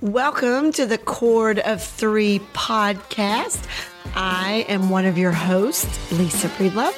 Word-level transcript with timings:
Welcome 0.00 0.70
to 0.74 0.86
the 0.86 0.96
Cord 0.96 1.58
of 1.58 1.82
Three 1.82 2.38
podcast. 2.52 3.66
I 4.14 4.64
am 4.68 4.90
one 4.90 5.06
of 5.06 5.18
your 5.18 5.32
hosts, 5.32 6.12
Lisa 6.12 6.46
Breedlove, 6.50 6.94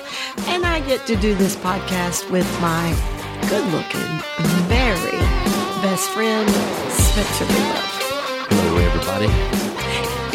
and 0.49 0.67
I 0.67 0.81
get 0.81 1.07
to 1.07 1.17
do 1.17 1.35
this 1.35 1.57
podcast 1.57 2.31
with 2.31 2.45
my 2.61 2.91
good 3.49 3.65
looking, 3.73 4.21
very 4.69 5.19
best 5.81 6.11
friend, 6.11 6.47
Spencer 6.91 7.47
Breedlove. 7.47 8.49
Hello, 8.51 8.77
everybody. 8.77 9.61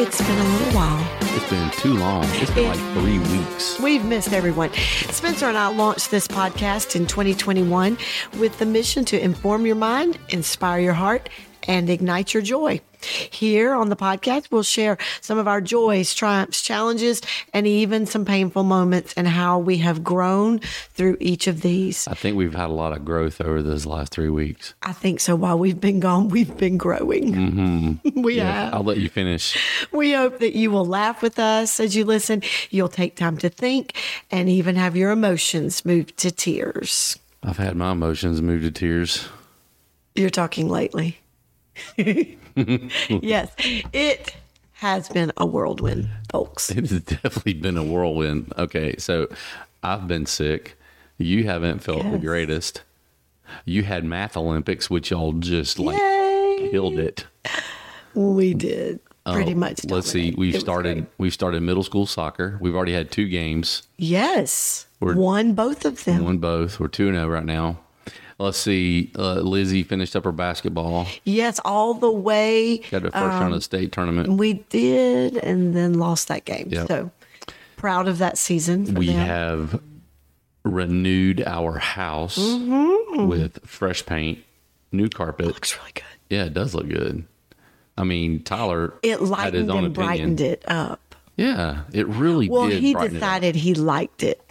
It's 0.02 0.20
been 0.20 0.40
a 0.40 0.58
little 0.58 0.74
while. 0.74 1.08
It's 1.36 1.48
been 1.48 1.70
too 1.70 1.94
long. 1.94 2.26
It's 2.30 2.50
been 2.50 2.68
like 2.68 2.94
three 2.96 3.20
weeks. 3.20 3.80
We've 3.80 4.04
missed 4.04 4.34
everyone. 4.34 4.74
Spencer 4.74 5.46
and 5.46 5.58
I 5.58 5.68
launched 5.68 6.10
this 6.10 6.28
podcast 6.28 6.96
in 6.96 7.06
2021 7.06 7.96
with 8.40 8.58
the 8.58 8.66
mission 8.66 9.06
to 9.06 9.24
inform 9.24 9.68
your 9.68 9.76
mind, 9.76 10.18
inspire 10.30 10.80
your 10.80 10.94
heart, 10.94 11.30
and 11.68 11.90
ignite 11.90 12.34
your 12.34 12.44
joy. 12.44 12.82
Here 13.30 13.74
on 13.76 13.90
the 13.90 13.96
podcast, 13.96 14.48
we'll 14.50 14.64
share 14.64 14.98
some 15.22 15.38
of 15.38 15.48
our 15.48 15.62
joys, 15.62 16.16
triumphs, 16.16 16.62
challenges, 16.64 17.22
and 17.54 17.68
even 17.68 18.08
some 18.08 18.26
painful 18.26 18.64
moments 18.64 19.14
and 19.16 19.28
how 19.28 19.60
we 19.60 19.78
have 19.78 20.04
grown 20.04 20.58
through 20.60 21.18
each 21.20 21.46
of 21.46 21.62
these. 21.62 22.08
I 22.08 22.16
think 22.16 22.36
we've 22.36 22.56
had 22.56 22.70
a 22.70 22.74
lot 22.74 22.94
of 22.98 23.06
growth 23.06 23.42
over 23.42 23.62
those 23.62 23.86
last 23.86 24.12
three 24.12 24.30
weeks. 24.30 24.74
I 24.82 24.92
think 24.94 25.20
so. 25.20 25.36
While 25.36 25.60
we've 25.60 25.80
been 25.80 26.00
gone, 26.00 26.30
we've 26.30 26.58
been 26.58 26.78
growing. 26.78 27.34
Mm-hmm. 27.36 28.22
we 28.24 28.38
Yeah, 28.38 28.52
have. 28.66 28.74
I'll 28.74 28.84
let 28.84 28.98
you 28.98 29.10
finish. 29.10 29.56
We 29.92 30.14
hope 30.14 30.40
that 30.40 30.56
you 30.56 30.72
will 30.72 30.86
laugh 30.86 31.22
with 31.22 31.38
us 31.38 31.80
as 31.80 31.96
you 31.96 32.06
listen. 32.06 32.42
You'll 32.72 32.90
take 32.90 33.16
time 33.16 33.38
to 33.40 33.50
think 33.50 33.94
and 34.32 34.50
even 34.50 34.78
have 34.78 34.96
your 34.96 35.12
emotions 35.12 35.86
move 35.86 36.16
to 36.16 36.32
tears. 36.32 37.20
I've 37.44 37.58
had 37.58 37.76
my 37.76 37.92
emotions 37.92 38.42
move 38.42 38.64
to 38.64 38.72
tears. 38.72 39.28
You're 40.16 40.32
talking 40.32 40.70
lately. 40.70 41.20
yes, 41.98 43.52
it 43.94 44.36
has 44.74 45.10
been 45.10 45.32
a 45.38 45.46
whirlwind, 45.46 46.10
folks. 46.32 46.70
It 46.70 46.90
has 46.90 47.02
definitely 47.02 47.54
been 47.54 47.78
a 47.78 47.84
whirlwind. 47.84 48.54
Okay, 48.58 48.96
so 48.98 49.28
I've 49.84 50.08
been 50.08 50.26
sick. 50.26 50.78
You 51.18 51.46
haven't 51.46 51.80
felt 51.80 52.04
the 52.12 52.18
greatest. 52.18 52.84
You 53.64 53.84
had 53.84 54.04
math 54.04 54.36
Olympics, 54.36 54.90
which 54.90 55.12
y'all 55.12 55.34
just 55.34 55.80
like 55.80 55.98
Yay! 55.98 56.70
killed 56.72 57.00
it. 57.00 57.26
We 58.14 58.54
did 58.54 59.00
pretty 59.26 59.54
oh, 59.54 59.58
much. 59.58 59.82
Oh, 59.90 59.96
Let's 59.96 60.10
see. 60.10 60.34
We've 60.38 60.56
It 60.56 60.62
started. 60.62 61.08
We've 61.18 61.34
started 61.34 61.62
middle 61.62 61.84
school 61.84 62.06
soccer. 62.06 62.58
We've 62.62 62.76
already 62.76 62.94
had 62.94 63.12
two 63.12 63.28
games. 63.28 63.84
Yes, 63.98 64.88
We're- 65.00 65.16
won 65.16 65.54
both 65.54 65.86
of 65.86 66.04
them. 66.04 66.24
Won 66.24 66.38
both. 66.38 66.80
We're 66.80 66.88
two 66.88 67.08
and 67.08 67.16
zero 67.16 67.28
right 67.28 67.46
now. 67.46 67.80
Let's 68.38 68.58
see. 68.58 69.12
Uh, 69.18 69.36
Lizzie 69.36 69.84
finished 69.84 70.16
up 70.16 70.26
her 70.26 70.32
basketball. 70.34 71.08
Yes, 71.24 71.60
all 71.64 71.94
the 71.94 72.12
way. 72.12 72.80
Got 72.92 73.04
the 73.04 73.12
first 73.12 73.16
round 73.16 73.54
of 73.54 73.60
the 73.60 73.62
state 73.62 73.92
tournament. 73.94 74.30
We 74.38 74.54
did, 74.70 75.38
and 75.38 75.74
then 75.76 75.94
lost 75.94 76.28
that 76.28 76.44
game. 76.44 76.68
Yep. 76.70 76.88
So 76.88 77.12
proud 77.78 78.08
of 78.10 78.18
that 78.18 78.38
season. 78.38 78.94
We 78.96 79.08
them. 79.08 79.16
have 79.26 79.82
renewed 80.64 81.44
our 81.46 81.78
house 81.78 82.38
Mm-hmm. 82.38 83.28
with 83.28 83.66
fresh 83.66 84.06
paint, 84.06 84.40
new 84.92 85.08
carpet. 85.10 85.46
looks 85.48 85.78
really 85.78 85.92
good. 85.94 86.04
Yeah, 86.30 86.46
it 86.46 86.54
does 86.54 86.74
look 86.76 86.90
good. 86.90 87.26
I 87.98 88.04
mean, 88.04 88.44
Tyler 88.44 88.94
It 89.02 89.12
had 89.12 89.20
his 89.22 89.30
lightened 89.30 89.72
own 89.72 89.86
and 89.86 89.88
opinion. 89.88 89.94
brightened 90.36 90.42
it 90.42 90.64
up. 90.68 91.16
Yeah, 91.38 91.84
it 91.94 92.08
really 92.08 92.50
Well, 92.50 92.68
he 92.68 92.92
it 92.92 93.12
decided 93.12 93.56
he 93.56 93.74
liked 93.74 94.24
it. 94.24 94.45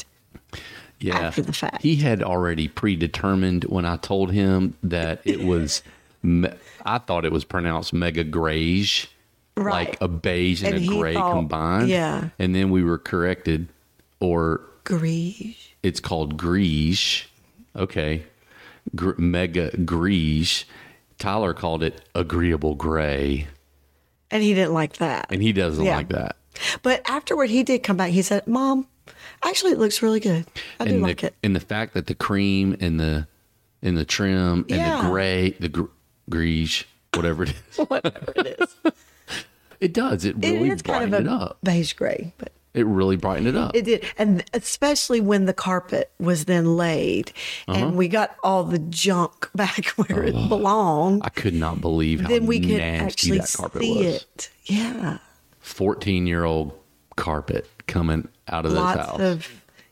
Yeah. 1.00 1.18
after 1.18 1.42
the 1.42 1.52
fact. 1.52 1.82
He 1.82 1.96
had 1.96 2.22
already 2.22 2.68
predetermined 2.68 3.64
when 3.64 3.84
I 3.84 3.96
told 3.96 4.32
him 4.32 4.76
that 4.82 5.20
it 5.24 5.42
was. 5.44 5.82
me- 6.22 6.48
I 6.86 6.98
thought 6.98 7.24
it 7.24 7.32
was 7.32 7.44
pronounced 7.44 7.92
mega 7.92 8.24
grayish, 8.24 9.08
Right. 9.56 9.88
like 9.88 10.00
a 10.00 10.08
beige 10.08 10.62
and, 10.62 10.74
And 10.76 10.84
a 10.84 10.88
gray 10.88 11.14
thought- 11.14 11.32
combined. 11.34 11.88
yeah. 11.88 12.28
and 12.38 12.54
then 12.54 12.70
we 12.70 12.82
were 12.82 12.98
corrected, 12.98 13.68
or 14.20 14.60
Grease. 14.84 15.56
it's 15.82 16.00
called 16.00 16.36
greige. 16.36 17.24
Okay, 17.76 18.24
Gr- 18.94 19.12
mega 19.18 19.70
greige. 19.70 20.64
Tyler 21.18 21.54
called 21.54 21.82
it 21.82 22.02
agreeable 22.14 22.74
gray, 22.74 23.46
And 24.30 24.42
he 24.42 24.52
didn't 24.54 24.74
like 24.74 24.94
that. 24.98 25.26
and 25.30 25.40
he 25.42 25.52
doesn't 25.52 25.84
Yeah. 25.84 25.96
like 25.96 26.08
that. 26.10 26.36
But 26.82 27.02
afterward, 27.08 27.50
he 27.50 27.62
did 27.62 27.82
come 27.82 27.96
back. 27.96 28.10
He 28.10 28.22
said, 28.22 28.46
Mom, 28.46 28.86
actually, 29.44 29.72
it 29.72 29.78
looks 29.78 30.02
really 30.02 30.20
good. 30.20 30.46
I 30.80 30.84
do 30.86 30.94
and 30.94 31.02
like 31.02 31.22
it. 31.24 31.34
and 31.42 31.54
the 31.54 31.60
fact 31.60 31.94
that 31.94 32.06
the 32.06 32.14
cream 32.14 32.76
and 32.80 32.98
the 32.98 33.26
and 33.82 33.96
the 33.96 34.04
trim 34.04 34.60
and 34.68 34.70
Yeah. 34.70 35.02
the 35.02 35.08
gray, 35.08 35.50
the 35.60 35.68
gr- 35.68 35.84
greige, 36.30 36.84
whatever 37.14 37.42
it 37.44 37.50
is, 37.50 37.78
Whatever 37.88 38.32
it 38.36 38.56
is. 38.60 38.92
it 39.80 39.92
does. 39.92 40.24
It 40.24 40.36
It 40.42 40.52
really 40.52 40.68
kind 40.70 40.82
brightened 40.84 41.14
of 41.14 41.20
it 41.20 41.28
up. 41.28 41.58
beige 41.62 41.92
gray, 41.92 42.32
but 42.38 42.52
It 42.72 42.86
really 42.86 43.16
brightened 43.16 43.48
it 43.48 43.56
up. 43.56 43.76
it 43.76 43.84
did. 43.84 44.04
And 44.16 44.42
especially 44.54 45.20
when 45.20 45.44
the 45.44 45.52
carpet 45.52 46.10
was 46.18 46.46
then 46.46 46.76
laid 46.78 47.32
Uh-huh. 47.68 47.78
and 47.88 47.96
we 47.96 48.08
got 48.08 48.36
all 48.42 48.64
the 48.64 48.78
junk 48.78 49.50
back 49.54 49.86
where 49.90 50.22
it 50.24 50.32
belonged, 50.48 51.20
I 51.24 51.28
could 51.28 51.54
not 51.54 51.80
believe 51.82 52.20
how 52.22 52.28
then 52.28 52.46
we 52.46 52.60
could 52.60 52.78
nasty 52.78 53.04
actually 53.04 53.38
that 53.38 53.52
carpet 53.54 53.82
see 53.82 53.96
was. 53.98 54.06
it. 54.14 54.50
Yeah. 54.64 55.18
Fourteen 55.60 56.26
year 56.26 56.44
old 56.44 56.72
carpet 57.16 57.68
coming 57.86 58.28
out 58.48 58.64
of 58.66 58.72
this 58.72 58.80
Lots 58.80 59.00
house. 59.00 59.20
of 59.20 59.48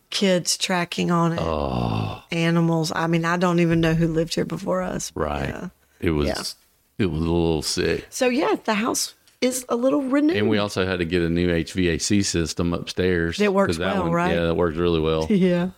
kids 0.09 0.57
tracking 0.57 1.11
on 1.11 1.33
it. 1.33 2.23
Animals. 2.37 2.91
I 2.95 3.07
mean, 3.07 3.25
I 3.25 3.37
don't 3.37 3.59
even 3.59 3.81
know 3.81 3.93
who 3.93 4.07
lived 4.07 4.35
here 4.35 4.45
before 4.45 4.81
us. 4.81 5.11
right. 5.15 5.49
yeah. 5.49 5.69
It 5.99 6.11
was. 6.11 6.27
Yeah. 6.27 7.05
It 7.05 7.07
was 7.07 7.19
a 7.21 7.23
little 7.23 7.61
sick. 7.61 8.05
So, 8.09 8.27
yeah, 8.27 8.55
the 8.65 8.75
house 8.75 9.15
is 9.41 9.65
a 9.69 9.75
little 9.75 10.01
renewed. 10.03 10.37
And 10.37 10.49
we 10.49 10.57
also 10.57 10.85
had 10.85 10.99
to 10.99 11.05
get 11.05 11.21
a 11.23 11.29
new 11.29 11.47
HVAC 11.49 12.23
system 12.23 12.73
upstairs. 12.73 13.39
It 13.41 13.53
works 13.53 13.79
well, 13.79 14.11
right? 14.11 14.33
Yeah, 14.35 14.45
that 14.45 14.55
works 14.55 14.77
really 14.77 14.99
well. 14.99 15.25
yeah. 15.29 15.69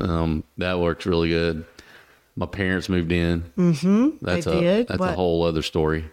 Um, 0.00 0.44
that 0.58 0.78
works 0.78 1.04
really 1.06 1.28
good. 1.30 1.64
My 2.36 2.46
parents 2.46 2.88
moved 2.88 3.10
in. 3.12 3.42
Mm-hmm. 3.58 4.24
That's 4.24 4.46
They 4.46 4.56
a 4.56 4.60
did? 4.60 4.88
that's 4.88 5.00
What? 5.00 5.10
a 5.10 5.14
whole 5.14 5.42
other 5.44 5.62
story 5.62 6.04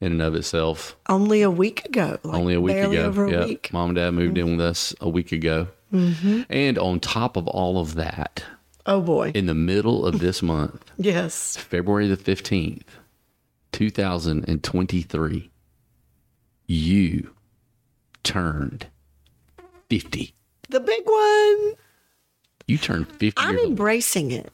in 0.00 0.12
and 0.12 0.22
of 0.22 0.34
itself. 0.34 0.96
Only 1.08 1.42
a 1.42 1.50
week 1.50 1.84
ago. 1.84 2.18
like 2.22 2.34
Only 2.40 2.54
a 2.54 2.60
week 2.60 2.76
ago. 2.76 3.04
over 3.04 3.28
Yep. 3.28 3.46
week. 3.48 3.70
Mom 3.72 3.90
and 3.90 3.96
dad 3.96 4.10
moved 4.12 4.38
in 4.38 4.56
with 4.56 4.60
us 4.66 4.94
a 5.00 5.08
week 5.08 5.32
ago. 5.32 5.68
Mm-hmm. 5.92 6.42
And 6.50 6.78
on 6.78 7.00
top 7.00 7.36
of 7.36 7.48
all 7.48 7.78
of 7.80 7.94
that, 7.96 8.44
Oh, 8.86 9.00
boy. 9.00 9.32
in 9.34 9.46
the 9.46 9.54
middle 9.54 10.06
of 10.06 10.18
this 10.20 10.42
month, 10.54 10.90
yes. 10.98 11.56
February 11.56 12.06
the 12.08 12.16
15th, 12.16 12.82
2023, 13.72 15.50
you 16.66 17.30
turned 18.22 18.86
50. 19.90 20.34
The 20.68 20.80
big 20.80 21.02
one. 21.06 21.74
You 22.66 22.76
turned 22.78 23.08
50 23.08 23.32
I'm 23.38 23.50
years 23.52 23.60
old. 23.62 23.70
embracing 23.70 24.30
it. 24.30 24.52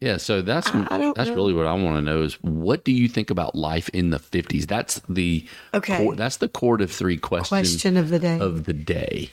Yeah, 0.00 0.18
so 0.18 0.42
that's 0.42 0.70
that's 0.70 1.30
know. 1.30 1.34
really 1.34 1.54
what 1.54 1.66
I 1.66 1.72
want 1.72 1.96
to 1.96 2.02
know 2.02 2.22
is 2.22 2.34
what 2.42 2.84
do 2.84 2.92
you 2.92 3.08
think 3.08 3.30
about 3.30 3.54
life 3.54 3.88
in 3.90 4.10
the 4.10 4.18
50s? 4.18 4.66
That's 4.66 5.00
the 5.08 5.46
Okay. 5.72 5.96
core- 6.04 6.14
that's 6.16 6.36
the 6.36 6.48
cord 6.48 6.82
of 6.82 6.92
three 6.92 7.16
question, 7.16 7.56
Question 7.56 7.96
of 7.96 8.10
the 8.10 8.18
day. 8.18 8.38
of 8.38 8.64
the 8.64 8.74
day. 8.74 9.30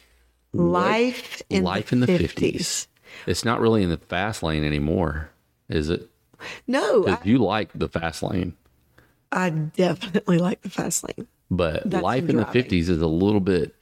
life 0.53 1.41
in 1.50 1.63
life 1.66 1.90
the 1.90 1.96
in 1.96 2.00
the 2.02 2.07
50s. 2.07 2.53
50s. 2.53 2.88
It's 3.28 3.44
not 3.44 3.59
really 3.59 3.84
in 3.84 3.90
the 3.90 3.97
fast 3.97 4.41
lane 4.41 4.63
anymore, 4.63 5.29
is 5.68 5.90
it? 5.90 6.09
No, 6.66 7.07
I, 7.07 7.19
you 7.25 7.40
like 7.40 7.69
the 7.73 7.90
fast 7.90 8.23
lane, 8.23 8.56
I 9.34 9.50
definitely 9.50 10.38
like 10.38 10.62
the 10.62 10.69
fast 10.69 11.03
lane. 11.03 11.28
but 11.52 11.90
That's 11.90 12.03
life 12.03 12.23
in 12.23 12.31
in 12.31 12.38
the 12.38 12.46
50s 12.46 12.88
is 12.90 13.02
a 13.02 13.07
little 13.07 13.40
bit 13.41 13.75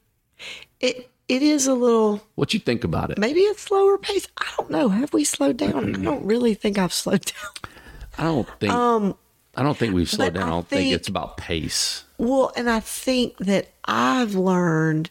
It 0.79 1.10
It 1.31 1.41
is 1.41 1.65
a 1.65 1.73
little, 1.73 2.19
what 2.35 2.53
you 2.53 2.59
think 2.59 2.83
about 2.83 3.09
it? 3.09 3.17
maybe 3.17 3.45
a 3.45 3.53
slower 3.53 3.97
pace. 3.97 4.27
I 4.37 4.45
don't 4.57 4.69
know. 4.69 4.89
Have 4.89 5.13
we 5.13 5.23
slowed 5.23 5.55
down? 5.57 5.95
I 5.95 6.03
don't 6.03 6.25
really 6.25 6.53
think 6.55 6.77
I've 6.77 6.91
slowed 6.91 7.21
down. 7.33 7.71
I 8.17 8.23
don't 8.23 8.49
think 8.59 8.73
Um, 8.73 9.15
I 9.55 9.63
don't 9.63 9.77
think 9.77 9.93
we've 9.93 10.09
slowed 10.09 10.33
down. 10.33 10.43
I 10.43 10.47
I 10.47 10.49
don't 10.49 10.67
think, 10.67 10.81
think- 10.81 10.93
it's 10.95 11.07
about 11.07 11.37
pace. 11.37 12.03
Well, 12.17 12.51
and 12.57 12.69
I 12.69 12.81
think 12.81 13.37
that 13.37 13.69
I've 13.85 14.35
learned 14.35 15.09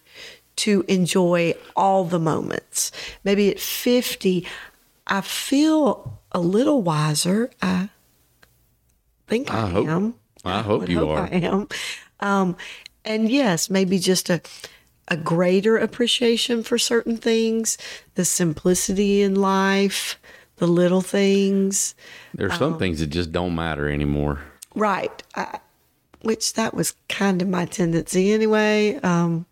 to 0.56 0.84
enjoy 0.88 1.54
all 1.74 2.04
the 2.04 2.18
moments. 2.20 2.92
Maybe 3.24 3.50
at 3.50 3.58
50, 3.58 4.46
I 5.06 5.22
feel 5.22 6.20
a 6.32 6.40
little 6.40 6.82
wiser. 6.82 7.50
I 7.62 7.88
think 9.26 9.50
I, 9.50 9.62
I 9.62 9.70
hope- 9.70 9.88
am. 9.88 10.14
I 10.44 10.60
hope 10.62 10.80
would 10.82 10.88
you 10.90 11.08
are. 11.08 11.24
I 11.24 11.28
am. 11.28 11.68
Um, 12.20 12.56
and 13.06 13.30
yes, 13.30 13.70
maybe 13.70 13.98
just 13.98 14.28
a 14.30 14.40
a 15.10 15.16
greater 15.16 15.76
appreciation 15.76 16.62
for 16.62 16.78
certain 16.78 17.16
things, 17.16 17.76
the 18.14 18.24
simplicity 18.24 19.22
in 19.22 19.34
life, 19.34 20.18
the 20.56 20.66
little 20.68 21.00
things. 21.00 21.94
There's 22.34 22.52
Um, 22.52 22.58
some 22.58 22.78
things 22.78 23.00
that 23.00 23.08
just 23.08 23.32
don't 23.32 23.54
matter 23.54 23.88
anymore. 23.88 24.40
Right. 24.74 25.22
I, 25.34 25.58
which 26.22 26.52
that 26.54 26.74
was 26.74 26.94
kind 27.08 27.42
of 27.42 27.48
my 27.48 27.64
tendency 27.66 28.32
anyway. 28.32 29.00
Um, 29.02 29.46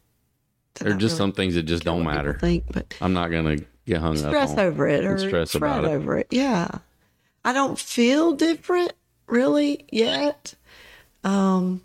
There 0.75 0.93
are 0.93 0.94
just 0.94 1.14
really 1.14 1.19
some 1.19 1.32
things 1.32 1.55
that 1.55 1.64
just 1.64 1.82
don't 1.82 2.04
matter. 2.04 2.38
Think, 2.40 2.64
but 2.72 2.94
I'm 3.00 3.12
not 3.12 3.31
gonna 3.32 3.56
get 3.87 3.99
hung 4.00 4.12
up 4.12 4.28
stress 4.28 4.56
over 4.56 4.87
it 4.87 5.04
or 5.04 5.19
stress 5.19 5.54
about 5.56 5.84
it. 5.84 5.88
over 5.88 6.19
it. 6.19 6.28
Yeah. 6.31 6.69
I 7.44 7.52
don't 7.52 7.78
feel 7.78 8.32
different 8.34 8.93
really 9.26 9.87
yet. 9.90 10.54
Um, 11.25 11.81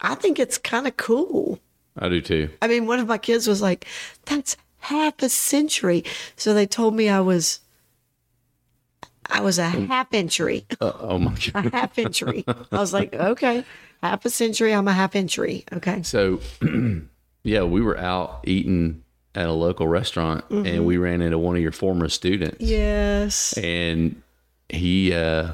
I 0.00 0.14
think 0.16 0.38
it's 0.40 0.58
kind 0.58 0.86
of 0.88 0.96
cool. 0.96 1.60
I 2.00 2.08
do 2.08 2.20
too. 2.20 2.48
I 2.62 2.66
mean, 2.68 2.86
one 2.86 2.98
of 2.98 3.06
my 3.06 3.18
kids 3.18 3.46
was 3.46 3.60
like, 3.62 3.86
"That's 4.24 4.56
half 4.78 5.22
a 5.22 5.28
century." 5.28 6.02
So 6.36 6.54
they 6.54 6.66
told 6.66 6.94
me 6.94 7.08
I 7.08 7.20
was, 7.20 7.60
I 9.26 9.40
was 9.40 9.58
a 9.58 9.68
half 9.68 10.10
century, 10.10 10.66
Uh, 10.80 10.92
oh 10.98 11.18
my 11.18 11.34
god. 11.52 11.66
a 11.72 11.76
half 11.76 11.94
century. 11.94 12.44
I 12.48 12.54
was 12.78 12.92
like, 12.92 13.14
"Okay, 13.14 13.64
half 14.02 14.24
a 14.24 14.30
century. 14.30 14.72
I'm 14.74 14.88
a 14.88 14.92
half 14.92 15.12
century." 15.12 15.64
Okay. 15.72 16.02
So, 16.02 16.40
yeah, 17.44 17.62
we 17.62 17.80
were 17.80 17.98
out 17.98 18.40
eating 18.44 19.04
at 19.34 19.46
a 19.46 19.52
local 19.52 19.86
restaurant, 19.86 20.48
Mm-hmm. 20.48 20.66
and 20.66 20.84
we 20.86 20.96
ran 20.96 21.22
into 21.22 21.38
one 21.38 21.54
of 21.54 21.62
your 21.62 21.70
former 21.72 22.08
students, 22.08 22.56
Yes. 22.60 23.56
and 23.56 24.20
he, 24.68 25.12
uh, 25.14 25.52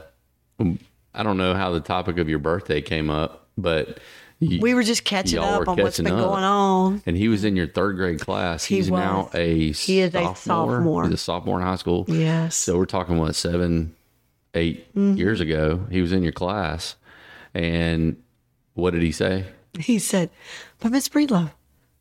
I 1.15 1.23
don't 1.23 1.37
know 1.37 1.53
how 1.55 1.73
the 1.73 1.81
topic 1.81 2.17
of 2.17 2.29
your 2.29 2.39
birthday 2.39 2.81
came 2.81 3.11
up, 3.11 3.49
but 3.59 3.99
We 4.41 4.75
were 4.75 4.83
just 4.83 5.05
catching 5.05 5.39
up 5.39 5.67
on 5.67 5.77
what's 5.79 5.97
been 5.99 6.09
up. 6.13 6.19
going 6.19 6.45
on. 6.45 7.03
and 7.07 7.17
he 7.17 7.29
was 7.29 7.43
in 7.45 7.57
your 7.57 7.67
third 7.67 7.97
grade 7.97 8.21
class. 8.21 8.65
He 8.65 8.77
He's 8.77 8.91
now 8.91 9.31
a 9.33 9.73
He 9.73 10.01
is 10.01 10.15
a 10.15 10.35
sophomore. 10.35 11.05
He's 11.05 11.15
a 11.15 11.17
sophomore 11.17 11.59
in 11.59 11.67
high 11.67 11.77
school. 11.77 12.05
Yes. 12.09 12.55
So 12.57 12.77
we're 12.77 12.85
talking 12.85 13.17
what 13.19 13.35
seven, 13.35 13.95
eight 14.55 14.93
Mm-hmm. 14.95 15.17
years 15.17 15.41
ago. 15.41 15.87
He 15.91 16.03
was 16.03 16.13
in 16.13 16.23
your 16.23 16.33
class, 16.33 16.97
and 17.55 18.17
what 18.75 18.93
did 18.93 19.03
he 19.03 19.13
say? 19.13 19.47
he 19.79 19.99
said, 19.99 20.31
"But 20.81 20.93
Miss 20.93 21.09
Breedlove, 21.09 21.51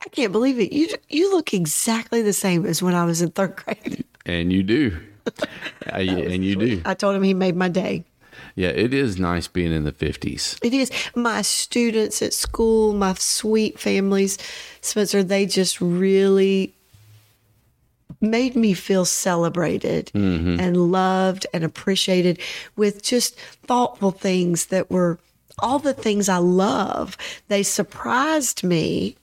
I 0.05 0.09
can't 0.09 0.31
believe 0.31 0.59
it. 0.59 0.73
You 0.73 0.89
you 1.09 1.31
look 1.33 1.53
exactly 1.53 2.21
the 2.21 2.33
same 2.33 2.65
as 2.65 2.81
when 2.83 2.95
I 2.95 3.05
was 3.05 3.21
in 3.21 3.31
third 3.31 3.55
grade." 3.55 4.03
And 4.25 4.51
you 4.51 4.63
do, 4.63 4.97
I, 5.91 6.01
and 6.01 6.43
you 6.43 6.55
do. 6.55 6.81
I 6.85 6.93
told 6.95 7.15
him 7.15 7.23
he 7.23 7.33
made 7.33 7.55
my 7.55 7.69
day. 7.69 8.03
Yeah, 8.55 8.69
it 8.69 8.93
is 8.93 9.19
nice 9.19 9.47
being 9.47 9.73
in 9.73 9.83
the 9.83 9.91
fifties. 9.91 10.57
It 10.63 10.73
is 10.73 10.89
my 11.13 11.41
students 11.41 12.21
at 12.21 12.33
school, 12.33 12.93
my 12.93 13.13
sweet 13.15 13.77
families, 13.77 14.37
Spencer. 14.79 15.23
They 15.23 15.45
just 15.45 15.81
really 15.81 16.73
made 18.21 18.55
me 18.55 18.73
feel 18.73 19.03
celebrated 19.03 20.09
and 20.15 20.91
loved 20.91 21.45
and 21.53 21.63
appreciated 21.63 22.39
with 22.77 23.03
just 23.03 23.37
thoughtful 23.67 24.11
things 24.11 24.67
that 24.67 24.89
were 24.89 25.19
all 25.59 25.79
the 25.79 25.93
things 25.93 26.29
I 26.29 26.37
love. 26.37 27.17
They 27.49 27.61
surprised 27.61 28.63
me 28.63 29.17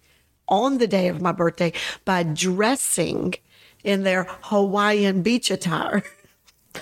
on 0.46 0.78
the 0.78 0.86
day 0.86 1.08
of 1.08 1.22
my 1.22 1.32
birthday 1.32 1.72
by 2.04 2.22
dressing 2.22 3.34
in 3.82 4.02
their 4.02 4.24
Hawaiian 4.42 5.22
beach 5.22 5.50
attire. 5.50 6.02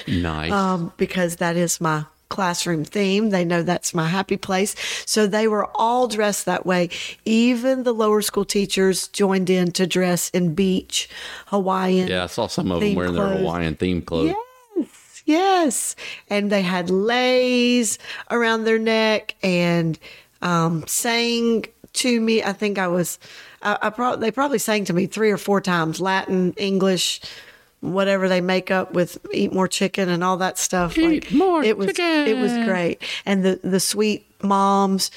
Nice. 0.07 0.53
um, 0.53 0.93
because 0.97 1.37
that 1.37 1.57
is 1.57 1.81
my 1.81 2.05
classroom 2.31 2.85
theme. 2.85 3.29
They 3.29 3.45
know 3.45 3.63
that's 3.63 3.93
my 3.93 4.09
happy 4.09 4.39
place. 4.39 4.75
So 5.05 5.27
they 5.27 5.47
were 5.47 5.67
all 5.75 6.09
dressed 6.09 6.47
that 6.47 6.65
way. 6.65 6.89
Even 7.27 7.83
the 7.83 7.93
lower 7.93 8.23
school 8.23 8.47
teachers 8.47 9.09
joined 9.09 9.51
in 9.51 9.73
to 9.73 9.87
dress 9.87 10.31
in 10.31 10.55
beach 10.55 11.11
Hawaiian. 11.49 12.09
yeah, 12.09 12.25
I 12.25 12.27
saw 12.27 12.47
some 12.47 12.73
of 12.73 12.81
them 12.81 12.95
wearing 12.95 13.15
their. 13.15 13.37
Hawaiian 13.37 13.75
theme 13.75 14.01
clothes. 14.01 14.35
Yes, 14.77 15.23
yes. 15.27 15.97
And 16.29 16.51
they 16.51 16.63
had 16.63 16.89
leis 16.89 17.99
around 18.31 18.65
their 18.65 18.79
neck 18.79 19.35
and 19.43 19.99
um, 20.41 20.87
sang 20.87 21.67
to 21.93 22.21
me. 22.21 22.43
I 22.43 22.53
think 22.53 22.79
I 22.79 22.89
was, 22.89 23.19
I, 23.63 23.77
I 23.83 23.91
pro- 23.91 24.17
they 24.17 24.31
probably 24.31 24.59
sang 24.59 24.85
to 24.87 24.93
me 24.93 25.07
three 25.07 25.31
or 25.31 25.37
four 25.37 25.61
times 25.61 26.01
Latin, 26.01 26.55
English, 26.57 27.21
whatever 27.81 28.29
they 28.29 28.41
make 28.41 28.71
up 28.71 28.93
with 28.93 29.19
eat 29.33 29.53
more 29.53 29.69
chicken 29.69 30.09
and 30.09 30.23
all 30.23 30.37
that 30.39 30.59
stuff. 30.59 30.97
Eat 30.99 31.33
more 31.33 31.63
it 31.63 31.77
was, 31.77 31.99
It 31.99 32.37
was 32.37 32.53
great. 32.67 33.03
And 33.25 33.45
the, 33.45 33.61
the 33.63 33.81
sweet 33.81 34.27
moms, 34.43 35.11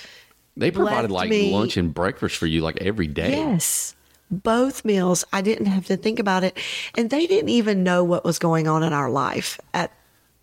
They 0.55 0.71
provided 0.71 1.11
Left 1.11 1.11
like 1.11 1.29
me- 1.29 1.51
lunch 1.51 1.77
and 1.77 1.93
breakfast 1.93 2.37
for 2.37 2.47
you 2.47 2.61
like 2.61 2.77
every 2.81 3.07
day. 3.07 3.31
Yes. 3.31 3.95
Both 4.31 4.83
meals. 4.85 5.23
I 5.31 5.41
didn't 5.41 5.67
have 5.67 5.85
to 5.87 5.97
think 5.97 6.17
about 6.19 6.43
it. 6.43 6.57
And 6.97 7.09
they 7.09 7.27
didn't 7.27 7.49
even 7.49 7.83
know 7.83 8.03
what 8.03 8.23
was 8.25 8.39
going 8.39 8.67
on 8.67 8.81
in 8.81 8.91
our 8.93 9.09
life 9.09 9.59
at 9.73 9.91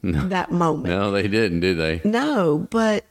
that 0.02 0.50
moment. 0.52 0.86
No, 0.86 1.10
they 1.10 1.26
didn't, 1.26 1.60
did 1.60 1.76
they? 1.76 2.00
No, 2.04 2.68
but 2.70 3.04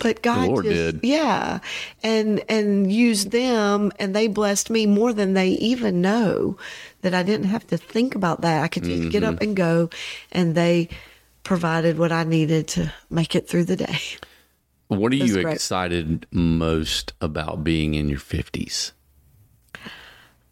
but 0.00 0.22
God 0.22 0.64
just, 0.64 0.68
did. 0.68 1.00
yeah, 1.02 1.60
and 2.02 2.42
and 2.48 2.90
used 2.92 3.30
them, 3.30 3.92
and 3.98 4.14
they 4.14 4.26
blessed 4.26 4.70
me 4.70 4.86
more 4.86 5.12
than 5.12 5.34
they 5.34 5.48
even 5.50 6.00
know 6.00 6.56
that 7.02 7.14
I 7.14 7.22
didn't 7.22 7.46
have 7.48 7.66
to 7.68 7.76
think 7.76 8.14
about 8.14 8.40
that. 8.42 8.62
I 8.62 8.68
could 8.68 8.84
just 8.84 9.10
get 9.10 9.22
up 9.24 9.34
Mm-hmm. 9.36 9.44
and 9.44 9.56
go, 9.56 9.90
and 10.32 10.54
they 10.54 10.88
provided 11.42 11.98
what 11.98 12.12
I 12.12 12.24
needed 12.24 12.68
to 12.68 12.92
make 13.10 13.34
it 13.34 13.48
through 13.48 13.64
the 13.64 13.76
day. 13.76 13.98
What 14.88 15.12
are 15.12 15.16
you 15.16 15.42
great. 15.42 15.54
excited 15.54 16.26
most 16.30 17.12
about 17.20 17.64
being 17.64 17.94
in 17.94 18.08
your 18.08 18.18
fifties? 18.18 18.92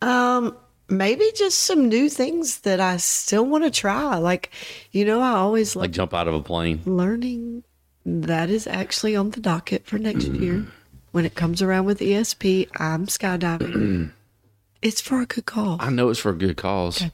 Um, 0.01 0.57
Maybe 0.89 1.25
just 1.35 1.61
some 1.61 1.89
new 1.89 2.11
things 2.11 2.61
that 2.61 2.79
I 2.81 2.99
still 2.99 3.47
want 3.47 3.65
to 3.65 3.71
try. 3.71 4.17
Like, 4.17 4.51
you 4.91 5.07
know, 5.07 5.21
I 5.23 5.31
always 5.31 5.75
like 5.75 5.91
jump 5.91 6.13
out 6.13 6.29
of 6.29 6.35
a 6.35 6.43
plane? 6.43 6.81
learning. 6.85 7.65
That 8.05 8.51
is 8.51 8.67
actually 8.67 9.15
on 9.15 9.31
the 9.31 9.41
docket 9.41 9.87
for 9.87 9.99
next 9.99 10.27
Mm. 10.33 10.41
year. 10.41 10.67
When 11.13 11.25
it 11.25 11.35
comes 11.35 11.61
around 11.63 11.85
with 11.85 12.01
ESP, 12.01 12.69
I'm 12.77 13.07
skydiving. 13.07 14.13
it's 14.83 15.01
for 15.01 15.21
a 15.21 15.27
good 15.27 15.47
cause. 15.47 15.79
I 15.81 15.91
know 15.91 16.09
it's 16.09 16.19
for 16.21 16.31
a 16.31 16.35
good 16.37 16.57
cause. 16.57 17.05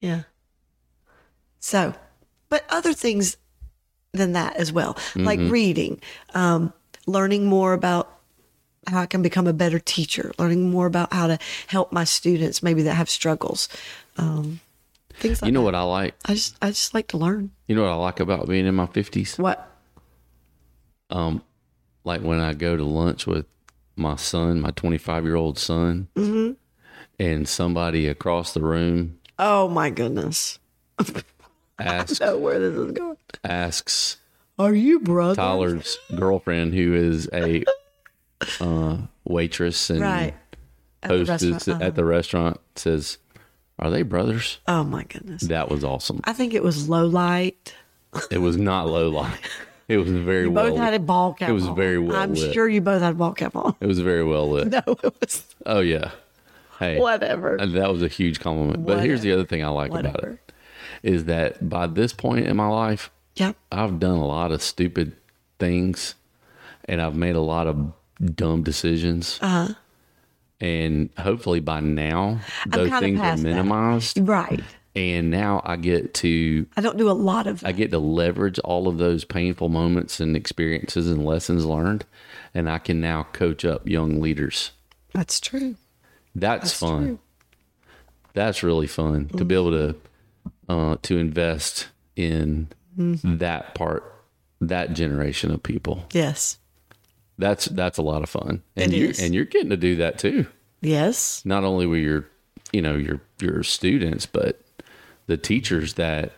Yeah. 0.00 0.22
So, 1.60 1.94
but 2.48 2.64
other 2.70 2.92
things 2.92 3.36
than 4.12 4.32
that 4.32 4.56
as 4.56 4.72
well, 4.72 4.96
like 5.14 5.38
reading, 5.40 6.00
um, 6.34 6.72
learning 7.06 7.46
more 7.46 7.72
about 7.72 8.10
how 8.86 9.00
I 9.00 9.06
can 9.06 9.20
become 9.20 9.46
a 9.46 9.52
better 9.52 9.78
teacher, 9.78 10.32
learning 10.38 10.70
more 10.70 10.86
about 10.86 11.12
how 11.12 11.26
to 11.26 11.38
help 11.66 11.92
my 11.92 12.04
students, 12.04 12.62
maybe 12.62 12.82
that 12.82 12.94
have 12.94 13.10
struggles, 13.10 13.68
um, 14.16 14.60
things 15.16 15.42
like 15.42 15.48
You 15.48 15.52
know 15.52 15.60
that. 15.60 15.64
what 15.64 15.74
I 15.74 15.82
like? 15.82 16.14
I 16.24 16.34
just, 16.34 16.56
I 16.62 16.68
just 16.68 16.94
like 16.94 17.08
to 17.08 17.16
learn. 17.18 17.50
You 17.66 17.76
know 17.76 17.82
what 17.82 17.90
I 17.92 17.94
like 17.96 18.20
about 18.20 18.48
being 18.48 18.66
in 18.66 18.74
my 18.74 18.86
fifties? 18.86 19.36
What? 19.38 19.68
Um, 21.10 21.42
like 22.04 22.20
when 22.22 22.40
I 22.40 22.52
go 22.54 22.76
to 22.76 22.84
lunch 22.84 23.26
with 23.26 23.46
my 23.96 24.16
son, 24.16 24.60
my 24.60 24.70
25 24.72 25.24
year 25.24 25.36
old 25.36 25.58
son, 25.58 26.08
Mm-hmm. 26.16 26.52
and 27.18 27.48
somebody 27.48 28.06
across 28.08 28.52
the 28.54 28.60
room 28.62 29.18
Oh 29.38 29.68
my 29.68 29.90
goodness! 29.90 30.58
asks 31.78 32.20
know 32.20 32.38
where 32.38 32.58
this 32.58 32.74
is 32.74 32.92
going. 32.92 33.16
asks 33.44 34.16
Are 34.58 34.74
you 34.74 34.98
brother? 35.00 35.34
Tyler's 35.36 35.98
girlfriend, 36.16 36.74
who 36.74 36.94
is 36.94 37.28
a 37.32 37.64
uh, 38.60 38.98
waitress 39.24 39.90
and 39.90 40.00
Right. 40.00 40.34
At 41.02 41.10
the 41.10 41.24
restaurant, 41.24 41.82
at 41.82 41.94
the 41.94 42.04
restaurant, 42.04 42.60
says, 42.74 43.18
"Are 43.78 43.90
they 43.90 44.02
brothers?" 44.02 44.58
Oh 44.68 44.84
my 44.84 45.04
goodness! 45.04 45.42
That 45.42 45.70
was 45.70 45.84
awesome. 45.84 46.20
I 46.24 46.32
think 46.32 46.54
it 46.54 46.62
was 46.62 46.88
low 46.88 47.06
light. 47.06 47.74
It 48.30 48.38
was 48.38 48.56
not 48.56 48.86
low 48.88 49.08
light. 49.10 49.38
It 49.88 49.98
was 49.98 50.08
very 50.10 50.48
well. 50.48 50.70
Both 50.70 50.78
had 50.78 50.94
a 50.94 50.98
ball 50.98 51.34
cap. 51.34 51.48
It 51.48 51.52
was 51.52 51.68
on. 51.68 51.76
very 51.76 51.98
well 51.98 52.16
I'm 52.16 52.34
lit. 52.34 52.52
sure 52.52 52.66
you 52.68 52.80
both 52.80 53.02
had 53.02 53.12
a 53.12 53.16
ball 53.16 53.32
cap 53.34 53.54
on. 53.54 53.76
It 53.80 53.86
was 53.86 54.00
very 54.00 54.24
well 54.24 54.50
lit. 54.50 54.68
No, 54.72 54.82
it 55.04 55.14
was 55.20 55.44
Oh 55.64 55.78
yeah. 55.80 56.10
Hey, 56.80 56.98
whatever. 56.98 57.54
and 57.56 57.72
that 57.74 57.90
was 57.92 58.02
a 58.02 58.08
huge 58.08 58.40
compliment. 58.40 58.84
But 58.84 59.04
here's 59.04 59.20
the 59.22 59.32
other 59.32 59.44
thing 59.44 59.64
I 59.64 59.68
like 59.68 59.92
about 59.92 60.24
it 60.24 60.38
is 61.02 61.26
that 61.26 61.68
by 61.68 61.86
this 61.86 62.12
point 62.12 62.46
in 62.46 62.56
my 62.56 62.66
life, 62.68 63.10
Yeah. 63.36 63.52
I've 63.70 64.00
done 64.00 64.16
a 64.18 64.26
lot 64.26 64.50
of 64.50 64.60
stupid 64.62 65.14
things, 65.58 66.14
and 66.86 67.00
I've 67.00 67.14
made 67.14 67.36
a 67.36 67.40
lot 67.40 67.66
of 67.66 67.92
dumb 68.34 68.62
decisions. 68.62 69.38
Uh-huh. 69.40 69.74
And 70.60 71.10
hopefully 71.18 71.60
by 71.60 71.80
now, 71.80 72.40
those 72.66 72.88
things 73.00 73.18
are 73.18 73.22
past 73.22 73.42
that. 73.42 73.48
minimized. 73.48 74.18
Right. 74.26 74.62
And 74.94 75.30
now 75.30 75.60
I 75.64 75.76
get 75.76 76.14
to 76.14 76.66
I 76.76 76.80
don't 76.80 76.96
do 76.96 77.10
a 77.10 77.12
lot 77.12 77.46
of 77.46 77.62
I 77.64 77.72
get 77.72 77.90
to 77.90 77.98
leverage 77.98 78.58
all 78.60 78.88
of 78.88 78.96
those 78.96 79.24
painful 79.26 79.68
moments 79.68 80.20
and 80.20 80.34
experiences 80.34 81.08
and 81.10 81.26
lessons 81.26 81.66
learned, 81.66 82.06
and 82.54 82.70
I 82.70 82.78
can 82.78 83.00
now 83.02 83.24
coach 83.34 83.66
up 83.66 83.86
young 83.86 84.22
leaders. 84.22 84.70
That's 85.12 85.38
true. 85.40 85.76
That's, 86.34 86.72
fun. 86.72 87.04
true. 87.04 87.18
That's 88.32 88.62
really 88.62 88.86
fun 88.86 89.28
to 89.36 89.44
be 89.44 89.54
able 89.54 89.70
to 89.72 89.96
uh, 90.68 90.96
to 91.02 91.18
invest 91.18 91.88
in 92.16 92.68
Mm-hmm. 92.98 93.36
that 93.36 93.74
part, 93.74 94.10
that 94.58 94.94
generation 94.94 95.50
of 95.50 95.62
people. 95.62 96.06
Yes. 96.12 96.58
That's 97.38 97.66
that's 97.66 97.98
a 97.98 98.02
lot 98.02 98.22
of 98.22 98.28
fun, 98.30 98.62
and 98.76 98.92
It 98.92 98.96
you 98.96 99.08
is. 99.08 99.20
and 99.20 99.34
you're 99.34 99.44
getting 99.44 99.70
to 99.70 99.76
do 99.76 99.96
that 99.96 100.18
too. 100.18 100.46
Yes. 100.80 101.42
Not 101.44 101.64
only 101.64 101.86
with 101.86 102.00
your, 102.00 102.26
you 102.72 102.80
know, 102.82 102.94
your 102.96 103.20
your 103.40 103.62
students, 103.62 104.24
but 104.26 104.60
the 105.26 105.36
teachers 105.36 105.94
that 105.94 106.32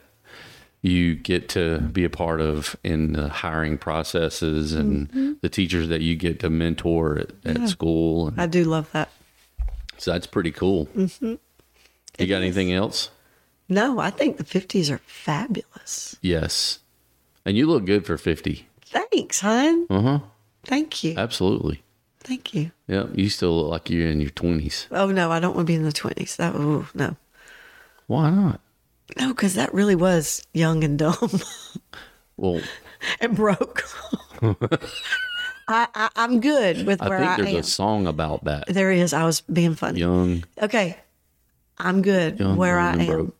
you 0.82 1.14
get 1.14 1.48
to 1.50 1.78
be 1.80 2.04
a 2.04 2.10
part 2.10 2.40
of 2.40 2.76
in 2.84 3.12
the 3.12 3.28
hiring 3.28 3.78
processes, 3.78 4.72
and 4.72 5.08
Mm-hmm. 5.08 5.32
the 5.40 5.48
teachers 5.48 5.88
that 5.88 6.00
you 6.00 6.16
get 6.16 6.40
to 6.40 6.50
mentor 6.50 7.18
at, 7.18 7.30
at 7.44 7.68
school. 7.68 8.28
And 8.28 8.40
I 8.40 8.46
do 8.46 8.64
love 8.64 8.90
that. 8.92 9.10
so 9.98 10.12
that's 10.12 10.26
pretty 10.26 10.50
cool. 10.52 10.86
Mm-hmm. 10.96 11.34
You 12.18 12.26
got 12.26 12.38
anything 12.42 12.72
else? 12.72 13.10
No, 13.68 13.98
I 13.98 14.10
think 14.10 14.38
the 14.38 14.44
50s 14.44 14.90
are 14.90 14.98
fabulous. 14.98 16.16
Yes. 16.22 16.78
And 17.44 17.56
you 17.56 17.66
look 17.66 17.84
good 17.84 18.06
for 18.06 18.16
50. 18.16 18.66
Thanks, 19.12 19.40
hon. 19.40 19.86
Uh 19.90 20.00
huh. 20.00 20.18
Thank 20.64 21.02
you. 21.04 21.14
Absolutely. 21.16 21.82
Thank 22.20 22.52
you. 22.54 22.72
Yep. 22.88 23.10
You 23.14 23.28
still 23.30 23.56
look 23.56 23.70
like 23.70 23.90
you're 23.90 24.08
in 24.08 24.20
your 24.20 24.30
twenties. 24.30 24.86
Oh 24.90 25.10
no, 25.10 25.30
I 25.30 25.40
don't 25.40 25.54
want 25.54 25.66
to 25.66 25.70
be 25.70 25.76
in 25.76 25.84
the 25.84 25.92
twenties. 25.92 26.36
That 26.36 26.54
ooh, 26.56 26.86
no, 26.94 27.16
Why 28.06 28.30
not? 28.30 28.60
no, 29.18 29.28
because 29.28 29.54
that 29.54 29.72
really 29.72 29.94
was 29.94 30.42
young 30.52 30.84
and 30.84 30.98
dumb 30.98 31.40
Well, 32.36 32.60
and 33.20 33.34
broke. 33.34 33.82
I, 34.42 35.86
I 35.94 36.08
I'm 36.16 36.40
good 36.40 36.86
with 36.86 37.00
where 37.00 37.18
I 37.18 37.36
think 37.36 37.48
I, 37.48 37.52
there's 37.52 37.54
am. 37.54 37.60
a 37.60 37.62
song 37.62 38.06
about 38.06 38.44
that. 38.44 38.64
there 38.68 38.90
is. 38.92 39.12
I 39.12 39.24
was 39.24 39.40
being 39.42 39.74
funny. 39.74 40.00
Young, 40.00 40.44
Okay, 40.60 40.96
I'm 41.78 42.02
good 42.02 42.38
young, 42.38 42.56
where 42.56 42.78
I 42.78 42.92
am. 42.94 43.06
broke. 43.06 43.36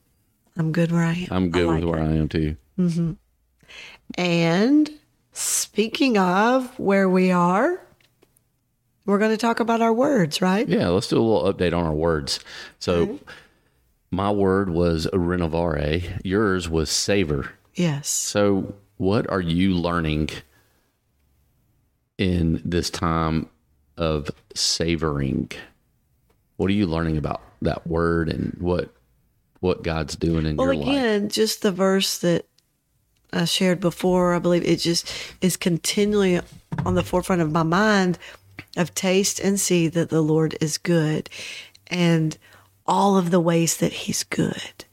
I'm 0.57 0.73
good 0.73 0.91
where 0.93 1.05
I 1.05 1.13
am. 1.13 1.29
I'm 1.31 1.51
good 1.51 1.65
I 1.69 1.73
with 1.75 1.85
like 1.85 1.93
where 1.93 2.03
I 2.03 2.13
am 2.15 2.29
too. 2.29 2.57
it. 2.79 3.17
And 4.17 4.91
speaking 5.39 6.19
of 6.19 6.79
where 6.79 7.09
we 7.09 7.31
are, 7.31 7.81
we're 9.07 9.19
going 9.19 9.31
to 9.31 9.37
talk 9.37 9.61
about 9.61 9.81
our 9.81 9.93
words, 9.93 10.43
right? 10.43 10.69
Yeah, 10.69 10.89
let's 10.89 11.09
do 11.09 11.19
a 11.19 11.23
little 11.23 11.53
update 11.53 11.77
on 11.77 11.87
our 11.87 11.95
words. 11.95 12.41
So, 12.79 13.21
my 14.11 14.31
word 14.31 14.71
was 14.71 15.07
renovare. 15.13 16.21
Yours 16.25 16.69
was 16.69 16.91
savor. 16.91 17.53
Yes. 17.75 18.09
So, 18.09 18.75
what 18.97 19.31
are 19.31 19.41
you 19.41 19.75
learning 19.75 20.31
in 22.19 22.61
this 22.65 22.91
time 22.91 23.49
of 23.97 24.31
savoring? 24.55 25.53
What 26.57 26.69
are 26.69 26.75
you 26.75 26.87
learning 26.87 27.17
about 27.17 27.41
that 27.63 27.87
word 27.87 28.29
and 28.29 28.57
what 28.59 28.93
what 29.61 29.83
God's 29.83 30.17
doing 30.17 30.47
in 30.47 30.57
Well, 30.57 30.73
your 30.73 30.75
life? 30.77 30.87
Well, 30.87 30.97
again, 30.97 31.29
just 31.29 31.63
the 31.63 31.73
verse 31.73 32.19
that 32.19 32.47
I 33.33 33.45
shared 33.45 33.81
before, 33.81 34.35
I 34.35 34.39
believe 34.39 34.65
it 34.65 34.77
just 34.77 35.11
is 35.41 35.57
continually 35.57 36.41
on 36.85 36.95
the 36.95 37.03
forefront 37.03 37.43
of 37.43 37.53
my 37.53 37.63
mind 37.63 38.19
of 38.77 38.95
taste 38.95 39.41
and 39.41 39.59
see 39.59 39.89
that 39.89 40.11
the 40.11 40.23
Lord 40.23 40.57
is 40.61 40.79
good 40.79 41.29
and 41.89 42.37
all 42.87 43.17
of 43.17 43.31
the 43.31 43.41
ways 43.41 43.77
that 43.79 43.93
he's 43.93 44.25
good. 44.25 44.85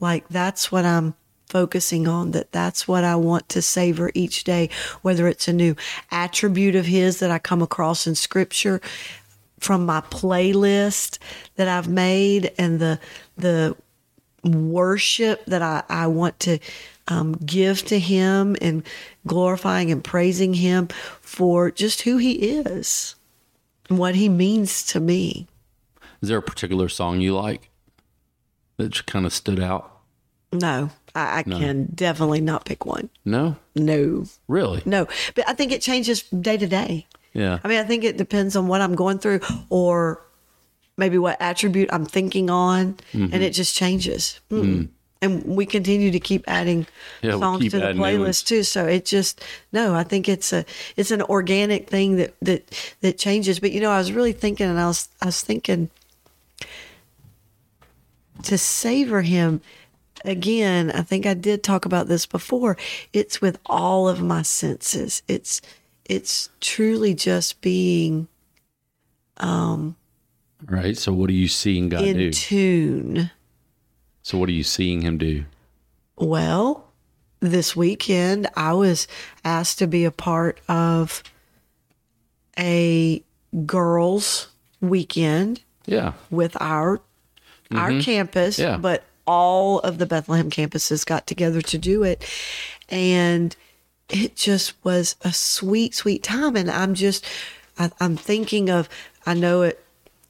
Like 0.00 0.28
that's 0.28 0.70
what 0.70 0.84
I'm 0.84 1.14
focusing 1.48 2.08
on 2.08 2.32
that 2.32 2.50
that's 2.50 2.88
what 2.88 3.04
I 3.04 3.14
want 3.14 3.48
to 3.50 3.62
savor 3.62 4.10
each 4.14 4.42
day 4.42 4.68
whether 5.02 5.28
it's 5.28 5.46
a 5.46 5.52
new 5.52 5.76
attribute 6.10 6.74
of 6.74 6.86
his 6.86 7.20
that 7.20 7.30
I 7.30 7.38
come 7.38 7.62
across 7.62 8.04
in 8.04 8.16
scripture 8.16 8.80
from 9.60 9.86
my 9.86 10.00
playlist 10.00 11.18
that 11.54 11.68
I've 11.68 11.88
made 11.88 12.52
and 12.58 12.80
the 12.80 12.98
the 13.36 13.76
worship 14.42 15.44
that 15.46 15.62
I, 15.62 15.84
I 15.88 16.08
want 16.08 16.40
to 16.40 16.58
um, 17.08 17.32
give 17.44 17.84
to 17.86 17.98
him 17.98 18.56
and 18.60 18.82
glorifying 19.26 19.90
and 19.90 20.02
praising 20.02 20.54
him 20.54 20.88
for 21.20 21.70
just 21.70 22.02
who 22.02 22.16
he 22.18 22.32
is 22.32 23.14
and 23.88 23.98
what 23.98 24.14
he 24.14 24.28
means 24.28 24.84
to 24.86 25.00
me. 25.00 25.46
Is 26.22 26.28
there 26.28 26.38
a 26.38 26.42
particular 26.42 26.88
song 26.88 27.20
you 27.20 27.34
like 27.36 27.70
that 28.78 29.06
kind 29.06 29.26
of 29.26 29.32
stood 29.32 29.60
out? 29.60 29.92
No, 30.52 30.90
I, 31.14 31.38
I 31.40 31.42
can 31.42 31.88
definitely 31.94 32.40
not 32.40 32.64
pick 32.64 32.86
one. 32.86 33.10
No, 33.24 33.56
No, 33.74 34.24
really. 34.48 34.82
no. 34.86 35.06
But 35.34 35.48
I 35.48 35.52
think 35.54 35.72
it 35.72 35.82
changes 35.82 36.22
day 36.22 36.56
to 36.56 36.66
day. 36.66 37.06
Yeah, 37.34 37.58
I 37.62 37.68
mean, 37.68 37.78
I 37.78 37.84
think 37.84 38.02
it 38.04 38.16
depends 38.16 38.56
on 38.56 38.66
what 38.66 38.80
I'm 38.80 38.94
going 38.94 39.18
through 39.18 39.40
or 39.68 40.22
maybe 40.96 41.18
what 41.18 41.36
attribute 41.40 41.90
I'm 41.92 42.06
thinking 42.06 42.48
on, 42.48 42.96
and 43.12 43.34
it 43.34 43.50
just 43.50 43.76
changes. 43.76 44.40
Mm. 44.50 44.88
And 45.22 45.44
we 45.44 45.64
continue 45.64 46.10
to 46.10 46.20
keep 46.20 46.44
adding 46.46 46.86
Yeah, 47.22 47.38
songs 47.38 47.62
keep 47.62 47.72
to 47.72 47.80
the 47.80 47.86
playlist 47.86 48.46
too. 48.46 48.62
So 48.62 48.86
it 48.86 49.06
just 49.06 49.42
no, 49.72 49.94
I 49.94 50.02
think 50.02 50.28
it's 50.28 50.52
a 50.52 50.64
it's 50.96 51.10
an 51.10 51.22
organic 51.22 51.88
thing 51.88 52.16
that 52.16 52.34
that 52.42 52.94
that 53.00 53.18
changes. 53.18 53.58
But 53.58 53.72
you 53.72 53.80
know, 53.80 53.90
I 53.90 53.98
was 53.98 54.12
really 54.12 54.32
thinking, 54.32 54.68
and 54.68 54.78
I 54.78 54.86
was 54.86 55.08
I 55.22 55.26
was 55.26 55.40
thinking 55.40 55.90
to 58.42 58.58
savor 58.58 59.22
him 59.22 59.60
again 60.24 60.90
i 60.92 61.00
think 61.00 61.24
i 61.24 61.34
did 61.34 61.62
talk 61.62 61.84
about 61.84 62.06
this 62.06 62.26
before 62.26 62.76
it's 63.12 63.40
with 63.40 63.58
all 63.66 64.08
of 64.08 64.22
my 64.22 64.42
senses 64.42 65.22
it's 65.28 65.60
it's 66.08 66.50
truly 66.60 67.14
just 67.14 67.60
being 67.60 68.28
um 69.38 69.96
right. 70.66 70.96
So, 70.96 71.12
what 71.12 71.30
are 71.30 71.34
you 71.34 71.48
seeing 71.48 71.88
God 71.88 72.02
in 72.02 72.16
do? 72.16 72.32
tune 72.32 73.30
So, 74.26 74.38
what 74.38 74.48
are 74.48 74.52
you 74.52 74.64
seeing 74.64 75.02
Him 75.02 75.18
do? 75.18 75.44
well 76.18 76.88
this 77.40 77.76
weekend 77.76 78.48
i 78.56 78.72
was 78.72 79.06
asked 79.44 79.78
to 79.78 79.86
be 79.86 80.06
a 80.06 80.10
part 80.10 80.58
of 80.66 81.22
a 82.58 83.22
girls 83.66 84.48
weekend 84.80 85.62
Yeah, 85.84 86.14
with 86.30 86.56
our 86.60 87.00
our 87.70 87.90
mm-hmm. 87.90 88.00
campus, 88.00 88.58
Yeah. 88.58 88.78
but 88.78 89.04
all 89.26 89.80
of 89.80 89.98
the 89.98 90.06
Bethlehem 90.06 90.50
campuses 90.50 91.04
got 91.04 91.26
together 91.26 91.60
to 91.60 91.78
do 91.78 92.02
it, 92.02 92.24
and 92.88 93.54
it 94.08 94.36
just 94.36 94.72
was 94.84 95.16
a 95.22 95.32
sweet, 95.32 95.94
sweet 95.94 96.22
time. 96.22 96.56
And 96.56 96.70
I'm 96.70 96.94
just, 96.94 97.24
I, 97.78 97.90
I'm 98.00 98.16
thinking 98.16 98.70
of, 98.70 98.88
I 99.26 99.34
know 99.34 99.64
at 99.64 99.78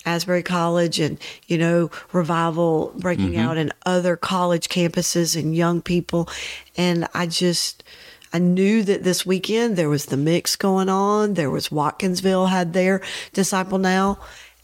Asbury 0.06 0.42
College 0.42 1.00
and 1.00 1.18
you 1.46 1.58
know 1.58 1.90
revival 2.12 2.92
breaking 2.96 3.36
out 3.36 3.56
in 3.58 3.72
other 3.84 4.16
college 4.16 4.68
campuses 4.68 5.38
and 5.38 5.54
young 5.54 5.82
people, 5.82 6.28
and 6.76 7.06
I 7.12 7.26
just. 7.26 7.84
I 8.32 8.38
knew 8.38 8.82
that 8.82 9.02
this 9.02 9.24
weekend 9.24 9.76
there 9.76 9.88
was 9.88 10.06
the 10.06 10.16
mix 10.16 10.56
going 10.56 10.90
on. 10.90 11.34
There 11.34 11.48
was 11.48 11.68
Watkinsville 11.70 12.50
had 12.50 12.74
their 12.74 13.00
Disciple 13.32 13.78
Now, 13.78 14.18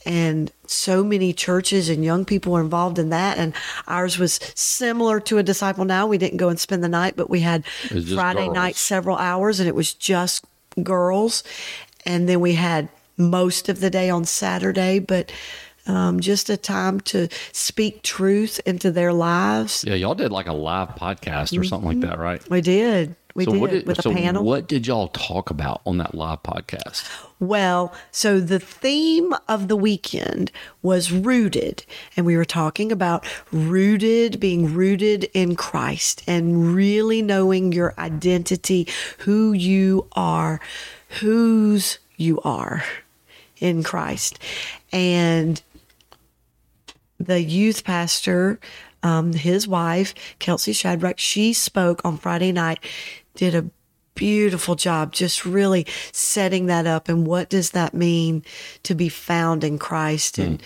and 0.04 0.52
so 0.66 1.04
many 1.04 1.32
churches 1.32 1.88
and 1.88 2.04
young 2.04 2.24
people 2.24 2.52
were 2.52 2.60
involved 2.60 2.98
in 2.98 3.10
that. 3.10 3.38
And 3.38 3.54
ours 3.86 4.18
was 4.18 4.40
similar 4.54 5.20
to 5.20 5.38
a 5.38 5.42
Disciple 5.42 5.84
Now. 5.84 6.06
We 6.06 6.18
didn't 6.18 6.38
go 6.38 6.48
and 6.48 6.58
spend 6.58 6.82
the 6.82 6.88
night, 6.88 7.14
but 7.16 7.30
we 7.30 7.40
had 7.40 7.64
Friday 7.66 8.44
girls. 8.46 8.54
night 8.54 8.76
several 8.76 9.16
hours, 9.16 9.60
and 9.60 9.68
it 9.68 9.74
was 9.74 9.94
just 9.94 10.44
girls. 10.82 11.44
And 12.04 12.28
then 12.28 12.40
we 12.40 12.54
had 12.54 12.88
most 13.16 13.68
of 13.68 13.80
the 13.80 13.90
day 13.90 14.10
on 14.10 14.24
Saturday, 14.24 14.98
but 14.98 15.32
um, 15.86 16.20
just 16.20 16.48
a 16.48 16.56
time 16.56 17.00
to 17.00 17.28
speak 17.52 18.02
truth 18.02 18.60
into 18.66 18.90
their 18.90 19.12
lives. 19.12 19.84
yeah. 19.86 19.94
Y'all 19.94 20.14
did 20.14 20.30
like 20.30 20.46
a 20.46 20.52
live 20.52 20.90
podcast 20.90 21.58
or 21.58 21.64
something 21.64 22.00
like 22.00 22.08
that, 22.08 22.18
right? 22.18 22.48
We 22.48 22.60
did. 22.60 23.16
We 23.34 23.44
so 23.46 23.52
did 23.52 23.70
did 23.70 23.86
with 23.86 24.02
so 24.02 24.10
a 24.10 24.14
panel. 24.14 24.44
what 24.44 24.68
did 24.68 24.86
y'all 24.86 25.08
talk 25.08 25.48
about 25.50 25.80
on 25.86 25.98
that 25.98 26.14
live 26.14 26.42
podcast? 26.42 27.08
Well, 27.40 27.92
so 28.10 28.40
the 28.40 28.60
theme 28.60 29.32
of 29.48 29.68
the 29.68 29.76
weekend 29.76 30.52
was 30.82 31.10
rooted, 31.10 31.84
and 32.16 32.26
we 32.26 32.36
were 32.36 32.44
talking 32.44 32.92
about 32.92 33.26
rooted, 33.50 34.38
being 34.38 34.74
rooted 34.74 35.24
in 35.32 35.56
Christ, 35.56 36.22
and 36.26 36.74
really 36.74 37.22
knowing 37.22 37.72
your 37.72 37.94
identity, 37.96 38.86
who 39.20 39.52
you 39.52 40.06
are, 40.12 40.60
whose 41.20 41.98
you 42.22 42.40
are 42.40 42.84
in 43.60 43.82
Christ. 43.82 44.38
And 44.92 45.60
the 47.18 47.42
youth 47.42 47.84
pastor, 47.84 48.58
um, 49.02 49.32
his 49.32 49.68
wife, 49.68 50.14
Kelsey 50.38 50.72
Shadrach, 50.72 51.18
she 51.18 51.52
spoke 51.52 52.04
on 52.04 52.16
Friday 52.16 52.52
night, 52.52 52.80
did 53.34 53.54
a 53.54 53.70
beautiful 54.14 54.74
job 54.74 55.12
just 55.12 55.44
really 55.44 55.86
setting 56.12 56.66
that 56.66 56.86
up 56.86 57.08
and 57.08 57.26
what 57.26 57.48
does 57.48 57.70
that 57.70 57.94
mean 57.94 58.44
to 58.82 58.94
be 58.94 59.08
found 59.08 59.64
in 59.64 59.78
Christ 59.78 60.38
and 60.38 60.62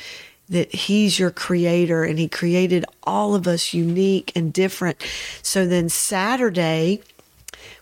that 0.48 0.72
he's 0.74 1.18
your 1.18 1.30
creator 1.30 2.04
and 2.04 2.18
he 2.18 2.28
created 2.28 2.84
all 3.04 3.34
of 3.34 3.46
us 3.46 3.74
unique 3.74 4.32
and 4.34 4.52
different. 4.52 5.04
So 5.42 5.66
then 5.66 5.88
Saturday, 5.88 7.02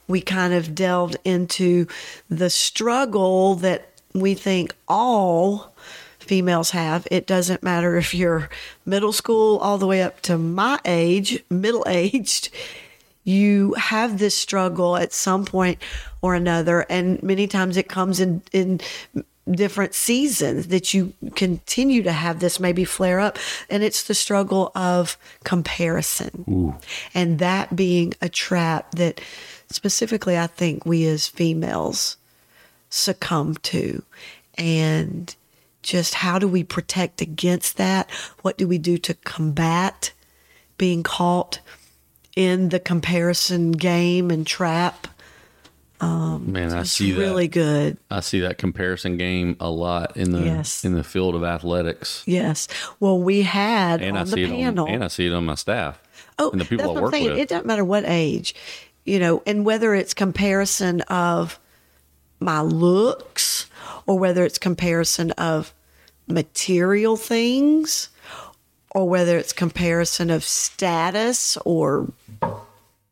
we 0.08 0.20
kind 0.20 0.52
of 0.52 0.74
delved 0.74 1.16
into 1.24 1.86
the 2.28 2.50
struggle 2.50 3.54
that 3.56 3.90
we 4.12 4.34
think 4.34 4.74
all 4.88 5.74
females 6.18 6.70
have. 6.70 7.06
It 7.10 7.26
doesn't 7.26 7.62
matter 7.62 7.96
if 7.96 8.14
you're 8.14 8.48
middle 8.86 9.12
school 9.12 9.58
all 9.58 9.78
the 9.78 9.86
way 9.86 10.02
up 10.02 10.20
to 10.22 10.38
my 10.38 10.78
age, 10.84 11.42
middle 11.50 11.84
aged, 11.86 12.50
you 13.24 13.72
have 13.74 14.18
this 14.18 14.34
struggle 14.36 14.96
at 14.96 15.12
some 15.12 15.44
point 15.44 15.78
or 16.20 16.34
another. 16.34 16.86
And 16.90 17.22
many 17.22 17.46
times 17.46 17.76
it 17.76 17.88
comes 17.88 18.20
in, 18.20 18.42
in 18.52 18.80
different 19.50 19.94
seasons 19.94 20.68
that 20.68 20.94
you 20.94 21.12
continue 21.34 22.02
to 22.02 22.12
have 22.12 22.40
this 22.40 22.60
maybe 22.60 22.84
flare 22.84 23.20
up. 23.20 23.38
And 23.70 23.82
it's 23.82 24.04
the 24.04 24.14
struggle 24.14 24.72
of 24.74 25.16
comparison. 25.44 26.76
And 27.14 27.38
that 27.38 27.74
being 27.74 28.14
a 28.20 28.28
trap 28.28 28.92
that 28.92 29.20
specifically 29.74 30.38
I 30.38 30.46
think 30.46 30.86
we 30.86 31.06
as 31.06 31.26
females 31.28 32.16
succumb 32.90 33.56
to. 33.56 34.02
And 34.56 35.34
just 35.82 36.14
how 36.14 36.38
do 36.38 36.46
we 36.48 36.62
protect 36.64 37.20
against 37.20 37.76
that? 37.76 38.10
What 38.42 38.56
do 38.56 38.66
we 38.68 38.78
do 38.78 38.96
to 38.98 39.14
combat 39.14 40.12
being 40.78 41.02
caught 41.02 41.60
in 42.36 42.68
the 42.70 42.80
comparison 42.80 43.72
game 43.72 44.30
and 44.30 44.46
trap? 44.46 45.08
Um, 46.00 46.52
Man, 46.52 46.72
I 46.72 46.80
It's 46.80 46.90
see 46.90 47.12
really 47.16 47.46
that. 47.46 47.52
good. 47.52 47.96
I 48.10 48.20
see 48.20 48.40
that 48.40 48.58
comparison 48.58 49.16
game 49.16 49.56
a 49.60 49.70
lot 49.70 50.16
in 50.16 50.32
the 50.32 50.40
Yes. 50.42 50.84
in 50.84 50.94
the 50.94 51.04
field 51.04 51.34
of 51.34 51.44
athletics, 51.44 52.22
Yes. 52.26 52.66
Well, 53.00 53.18
we 53.20 53.42
had 53.42 54.02
and 54.02 54.16
on 54.16 54.22
I 54.22 54.24
the 54.24 54.30
see 54.32 54.42
it 54.42 54.50
on 54.68 54.88
and 54.88 55.04
I 55.04 55.08
see 55.08 55.26
it 55.26 55.32
on 55.32 55.44
my 55.46 55.54
staff. 55.54 56.00
Oh, 56.38 56.50
and 56.50 56.60
the 56.60 56.64
people 56.64 56.78
that's 56.78 56.88
I 56.88 56.92
what 56.92 56.96
I'm 56.98 57.02
work 57.04 57.12
saying. 57.14 57.30
with. 57.30 57.38
It 57.38 57.48
doesn't 57.48 57.66
matter 57.66 57.84
what 57.84 58.04
age, 58.06 58.54
you 59.04 59.18
know, 59.18 59.42
and 59.46 59.64
whether 59.64 59.94
it's 59.94 60.14
comparison 60.14 61.00
of 61.02 61.58
my 62.40 62.60
looks 62.60 63.66
or 64.06 64.18
whether 64.18 64.44
it's 64.44 64.58
comparison 64.58 65.30
of 65.32 65.72
material 66.26 67.16
things 67.16 68.08
or 68.90 69.08
whether 69.08 69.38
it's 69.38 69.52
comparison 69.52 70.30
of 70.30 70.42
status 70.44 71.56
or 71.64 72.10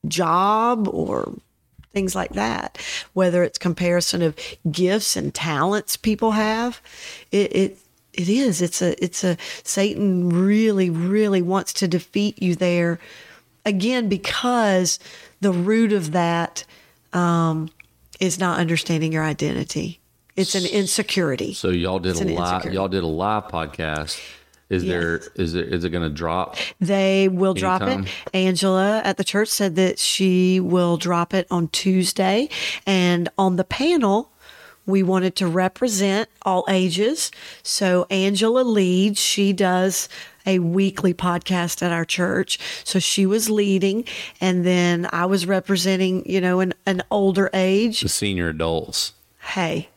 job 0.07 0.89
or 0.89 1.35
things 1.93 2.15
like 2.15 2.33
that 2.33 2.79
whether 3.13 3.43
it's 3.43 3.59
comparison 3.59 4.23
of 4.23 4.35
gifts 4.71 5.15
and 5.15 5.35
talents 5.35 5.97
people 5.97 6.33
have 6.33 6.81
it, 7.31 7.55
it 7.55 7.79
it 8.13 8.29
is. 8.29 8.61
It's 8.61 8.83
a 8.83 9.03
it's 9.03 9.25
a 9.25 9.37
satan 9.65 10.29
really 10.29 10.91
really 10.91 11.43
wants 11.43 11.73
to 11.75 11.89
defeat 11.89 12.43
you 12.43 12.55
there 12.55 12.99
again 13.65 14.09
because 14.09 14.99
the 15.43 15.53
root 15.53 15.93
of 15.93 16.13
that 16.13 16.65
um, 17.13 17.69
is 18.21 18.39
not 18.39 18.59
understanding 18.59 19.13
your 19.13 19.25
identity 19.25 20.01
it's 20.35 20.55
an 20.55 20.65
insecurity 20.65 21.53
So 21.53 21.69
y'all 21.69 21.99
did 21.99 22.13
It's 22.13 22.21
a 22.23 22.25
live 22.25 22.65
y'all 22.73 22.89
did 22.89 23.05
a 23.05 23.07
live 23.07 23.45
podcast. 23.45 24.19
Is 24.71 24.85
there 24.85 25.21
is 25.35 25.53
there 25.53 25.65
is 25.65 25.85
it 25.85 25.91
going 25.91 26.03
to 26.03 26.09
drop? 26.09 26.57
They 26.81 27.29
will 27.29 27.53
drop 27.53 27.83
it. 27.83 28.09
Angela 28.33 29.03
at 29.05 29.19
the 29.19 29.25
church 29.25 29.49
said 29.49 29.77
that 29.77 29.99
she 29.99 30.61
will 30.61 30.97
drop 30.97 31.35
it 31.35 31.47
on 31.51 31.69
Tuesday. 31.69 32.49
And 32.87 33.29
on 33.37 33.57
the 33.57 33.65
panel, 33.65 34.32
we 34.87 35.03
wanted 35.03 35.37
to 35.37 35.47
represent 35.47 36.29
all 36.43 36.65
ages. 36.69 37.31
So 37.63 38.07
Angela 38.11 38.63
leads. 38.63 39.21
She 39.21 39.53
does 39.53 40.09
a 40.45 40.59
weekly 40.59 41.15
podcast 41.15 41.83
at 41.83 41.93
our 41.93 42.05
church. 42.05 42.59
So 42.85 42.99
she 42.99 43.27
was 43.27 43.49
leading. 43.49 44.05
And 44.41 44.67
then 44.67 45.09
I 45.13 45.27
was 45.27 45.47
representing, 45.47 46.29
you 46.29 46.41
know, 46.41 46.61
an, 46.61 46.75
an 46.85 47.03
older 47.11 47.49
age. 47.55 48.01
The 48.01 48.09
senior 48.09 48.49
adults. 48.49 49.13
Hey, 49.41 49.89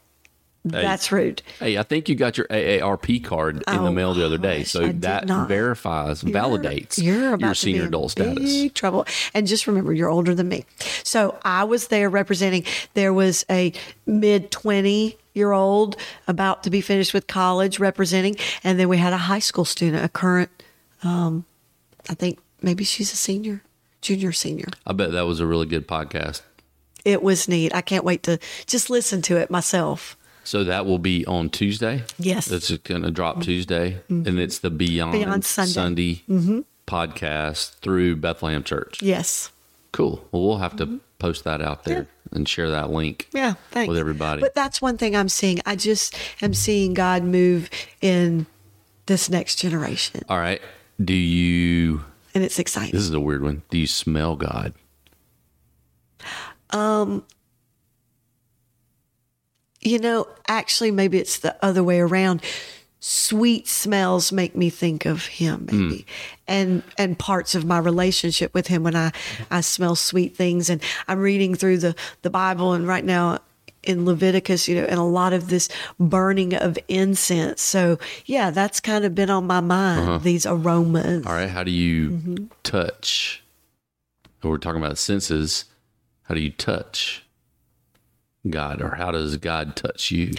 that's 0.66 1.12
rude. 1.12 1.42
Hey, 1.60 1.78
I 1.78 1.84
think 1.84 2.10
you 2.10 2.16
got 2.16 2.38
your 2.38 2.48
AARP 2.48 3.24
card 3.24 3.58
in 3.58 3.64
the 3.84 3.90
Oh, 3.90 3.92
mail 3.92 4.14
the 4.14 4.26
other 4.26 4.38
day, 4.38 4.60
gosh, 4.60 4.72
so 4.72 4.88
that 4.88 5.28
verifies, 5.28 6.24
validates 6.24 7.02
you're 7.02 7.34
about 7.36 7.46
your 7.48 7.56
senior 7.56 7.86
adult 7.86 8.12
status. 8.12 8.72
Trouble. 8.74 9.06
And 9.34 9.46
just 9.48 9.68
remember, 9.68 9.94
you're 9.94 10.10
older 10.10 10.34
than 10.34 10.50
me. 10.50 10.66
So 11.04 11.38
I 11.44 11.64
was 11.64 11.88
there 11.88 12.10
representing. 12.10 12.66
There 12.96 13.14
was 13.14 13.46
a 13.50 13.74
mid 14.06 14.52
twenty 14.52 15.18
year 15.34 15.52
old 15.52 15.98
about 16.28 16.64
to 16.64 16.70
be 16.70 16.82
finished 16.82 17.14
with 17.14 17.28
college 17.28 17.80
representing, 17.80 18.36
and 18.64 18.80
then 18.80 18.90
we 18.90 18.98
had 18.98 19.14
a 19.14 19.18
high 19.18 19.40
school 19.40 19.66
student, 19.66 20.04
a 20.04 20.10
current. 20.10 20.50
Um, 21.04 21.46
I 22.10 22.14
think 22.16 22.40
maybe 22.62 22.84
she's 22.84 23.14
a 23.14 23.16
senior, 23.16 23.62
junior, 24.02 24.32
senior. 24.32 24.68
I 24.88 24.94
bet 24.94 25.12
that 25.12 25.28
was 25.28 25.40
a 25.40 25.46
really 25.46 25.66
good 25.68 25.88
podcast. 25.88 26.42
It 27.04 27.22
was 27.22 27.48
neat. 27.48 27.76
I 27.76 27.82
can't 27.82 28.04
wait 28.04 28.24
to 28.24 28.40
just 28.66 28.90
listen 28.90 29.22
to 29.24 29.38
it 29.38 29.52
myself. 29.52 30.18
So 30.46 30.64
that 30.64 30.86
will 30.86 31.00
be 31.00 31.26
on 31.26 31.50
Tuesday. 31.50 32.04
Yes. 32.18 32.46
Mm-hmm. 32.46 32.56
it's 32.56 32.72
going 32.78 33.02
to 33.02 33.12
drop 33.12 33.42
Tuesday, 33.42 33.98
and 34.10 34.40
it's 34.40 34.60
the 34.60 34.70
Beyond, 34.70 35.12
Beyond 35.14 35.44
Sunday. 35.44 36.22
Mm-hmm. 36.30 36.60
podcast 36.88 37.76
through 37.80 38.16
Bethlehem 38.18 38.64
Church. 38.64 39.02
Yes. 39.02 39.52
Cool. 39.92 40.26
Well, 40.32 40.44
we'll 40.44 40.58
have 40.60 40.76
to 40.78 40.86
Mm-hmm. 40.86 40.98
post 41.20 41.44
that 41.46 41.62
out 41.62 41.84
there 41.86 42.08
and 42.32 42.48
share 42.48 42.70
that 42.70 42.92
link. 42.92 43.28
Yeah, 43.34 43.56
thanks. 43.72 43.88
With 43.90 43.98
everybody. 43.98 44.42
But 44.42 44.54
that's 44.54 44.82
one 44.82 44.98
thing 44.98 45.16
I'm 45.16 45.30
seeing. 45.30 45.62
I 45.66 45.76
just 45.76 46.16
am 46.42 46.54
seeing 46.54 46.94
God 46.94 47.24
move 47.24 47.70
in 48.02 48.46
this 49.08 49.30
next 49.30 49.56
generation, 49.56 50.22
All 50.30 50.38
right. 50.40 50.62
Do 51.04 51.14
you? 51.14 52.04
and 52.36 52.44
it's 52.44 52.60
exciting. 52.60 52.92
This 52.92 53.02
is 53.04 53.14
a 53.14 53.20
weird 53.20 53.42
one. 53.44 53.64
Do 53.70 53.78
you 53.78 53.88
smell 53.88 54.36
God? 54.36 54.74
You 59.86 60.00
know, 60.00 60.28
actually, 60.48 60.92
maybe 60.92 61.20
it's 61.20 61.40
the 61.40 61.56
other 61.64 61.84
way 61.84 62.00
around. 62.00 62.42
Sweet 63.00 63.68
smells 63.68 64.32
make 64.32 64.56
me 64.56 64.72
think 64.72 65.06
of 65.06 65.28
Him, 65.28 65.68
maybe, 65.72 66.08
and 66.48 66.82
and 66.98 67.18
parts 67.20 67.54
of 67.54 67.64
my 67.64 67.78
relationship 67.78 68.52
with 68.56 68.66
Him 68.68 68.82
when 68.84 68.96
I 68.96 69.12
I 69.52 69.62
smell 69.62 69.96
sweet 69.96 70.36
things. 70.36 70.72
And 70.72 70.82
I'm 71.08 71.20
reading 71.20 71.54
through 71.54 71.78
the 71.78 71.96
the 72.24 72.32
Bible, 72.32 72.74
and 72.74 72.88
right 72.88 73.06
now 73.06 73.40
in 73.84 74.06
Leviticus, 74.06 74.68
you 74.68 74.74
know, 74.74 74.86
and 74.86 74.98
a 75.00 75.04
lot 75.04 75.34
of 75.34 75.50
this 75.50 75.70
burning 76.00 76.56
of 76.56 76.80
incense. 76.88 77.62
So 77.62 78.00
yeah, 78.26 78.50
that's 78.50 78.80
kind 78.80 79.06
of 79.06 79.14
been 79.14 79.30
on 79.30 79.46
my 79.46 79.60
mind. 79.60 80.24
These 80.24 80.48
aromas. 80.48 81.28
All 81.28 81.34
right. 81.34 81.50
How 81.50 81.64
do 81.64 81.70
you 81.70 82.10
Mm-hmm. 82.10 82.46
touch? 82.64 83.44
We're 84.42 84.58
talking 84.58 84.82
about 84.82 84.98
senses. 84.98 85.66
How 86.24 86.34
do 86.34 86.42
you 86.42 86.50
touch 86.52 87.24
God, 88.50 88.82
or 88.82 88.96
how 88.96 89.12
does 89.12 89.38
God 89.38 89.76
touch 89.76 90.12
you? 90.12 90.34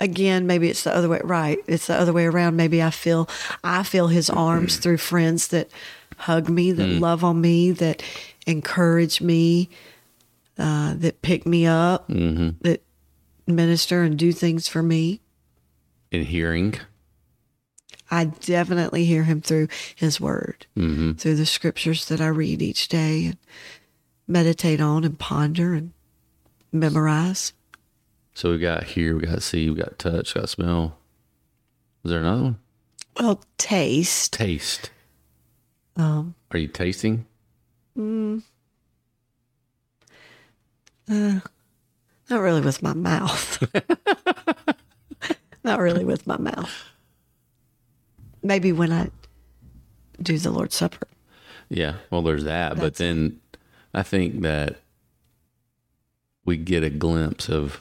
again 0.00 0.46
maybe 0.46 0.68
it's 0.68 0.84
the 0.84 0.94
other 0.94 1.08
way 1.08 1.20
right 1.24 1.58
it's 1.66 1.88
the 1.88 1.94
other 1.94 2.12
way 2.12 2.24
around. 2.24 2.54
Maybe 2.54 2.80
i 2.80 2.90
feel 2.90 3.28
i 3.64 3.82
feel 3.82 4.06
his 4.06 4.30
arms 4.46 4.76
through 4.76 4.98
friends 4.98 5.48
that 5.48 5.70
hug 6.18 6.48
me 6.48 6.72
that 6.72 6.84
mm. 6.84 7.00
love 7.00 7.24
on 7.24 7.40
me 7.40 7.70
that 7.72 8.02
encourage 8.46 9.20
me 9.20 9.68
uh, 10.58 10.94
that 10.96 11.22
pick 11.22 11.46
me 11.46 11.66
up 11.66 12.08
mm-hmm. 12.08 12.50
that 12.62 12.82
minister 13.46 14.02
and 14.02 14.18
do 14.18 14.32
things 14.32 14.66
for 14.66 14.82
me. 14.82 15.20
In 16.10 16.24
hearing, 16.24 16.74
i 18.10 18.24
definitely 18.24 19.04
hear 19.04 19.24
him 19.24 19.40
through 19.40 19.68
his 19.94 20.20
word 20.20 20.66
mm-hmm. 20.76 21.12
through 21.12 21.36
the 21.36 21.44
scriptures 21.46 22.06
that 22.06 22.20
i 22.20 22.26
read 22.26 22.62
each 22.62 22.88
day 22.88 23.26
and 23.26 23.36
meditate 24.26 24.80
on 24.80 25.04
and 25.04 25.18
ponder 25.18 25.74
and 25.74 25.92
memorize 26.72 27.52
so 28.34 28.52
we 28.52 28.58
got 28.58 28.84
hear, 28.84 29.16
we 29.16 29.26
got 29.26 29.42
see, 29.42 29.68
we 29.68 29.74
got 29.76 29.98
touch, 29.98 30.34
got 30.34 30.48
smell. 30.48 30.96
Is 32.04 32.12
there 32.12 32.20
another 32.20 32.42
one? 32.42 32.58
well 33.18 33.42
taste 33.56 34.32
Taste. 34.32 34.90
um, 35.96 36.36
Are 36.52 36.58
you 36.58 36.68
tasting? 36.68 37.26
mm 37.96 38.42
Not 41.08 41.42
really 42.30 42.60
with 42.60 42.80
my 42.82 42.94
mouth. 42.94 43.62
Not 45.64 45.80
really 45.80 46.04
with 46.04 46.26
my 46.26 46.38
mouth. 46.38 46.70
Maybe 48.42 48.70
when 48.72 48.92
I 48.92 49.10
do 50.22 50.38
the 50.38 50.50
Lord's 50.50 50.76
Supper. 50.76 51.08
Yeah. 51.68 51.94
Well, 52.10 52.22
there's 52.22 52.44
that, 52.44 52.76
but 52.76 52.94
then 52.96 53.40
I 53.92 54.02
think 54.04 54.42
that 54.42 54.76
we 56.48 56.56
get 56.56 56.82
a 56.82 56.88
glimpse 56.88 57.50
of 57.50 57.78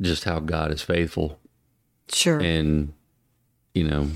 just 0.00 0.22
how 0.22 0.38
God 0.38 0.70
is 0.70 0.82
faithful 0.82 1.38
Sure. 2.10 2.38
and 2.38 2.92
you 3.74 3.84
know 3.84 4.10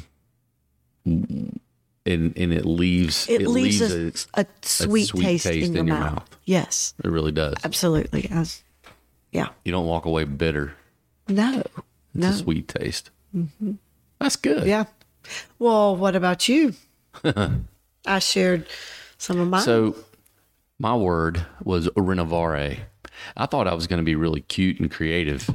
and 1.05 1.61
and 2.07 2.53
it 2.53 2.65
leaves 2.65 3.29
it, 3.29 3.43
leaves, 3.43 3.81
a, 3.81 4.12
a, 4.41 4.43
a 4.43 4.47
sweet, 4.62 5.07
sweet 5.09 5.23
taste, 5.25 5.45
taste 5.47 5.67
in, 5.67 5.75
your, 5.75 5.85
mouth. 5.85 6.15
mouth. 6.15 6.37
Yes, 6.45 6.95
it 7.05 7.11
really 7.11 7.33
does 7.33 7.55
absolutely. 7.65 8.29
Was, 8.33 8.62
yeah. 9.33 9.49
you 9.65 9.73
don't 9.73 9.87
walk 9.87 10.05
away 10.07 10.23
bitter 10.25 10.75
No. 11.29 11.59
it's 11.67 11.77
No. 12.15 12.29
a 12.29 12.33
sweet 12.33 12.69
taste 12.69 13.11
mm-hmm. 13.37 13.73
that's 14.21 14.37
good 14.37 14.65
Yeah. 14.67 14.85
Well, 15.59 15.97
what 15.97 16.15
about 16.17 16.49
you? 16.49 16.75
I 18.07 18.19
shared 18.21 18.67
some 19.19 19.41
of 19.41 19.49
mine. 19.49 19.62
so 19.62 19.97
my 20.79 20.97
word 20.97 21.45
was 21.62 21.88
renovare 21.91 22.79
i 23.37 23.47
thought 23.47 23.67
i 23.69 23.75
was 23.75 23.87
going 23.87 23.99
to 23.99 24.05
be 24.05 24.15
really 24.15 24.41
cute 24.43 24.79
and 24.81 24.91
creative 24.91 25.49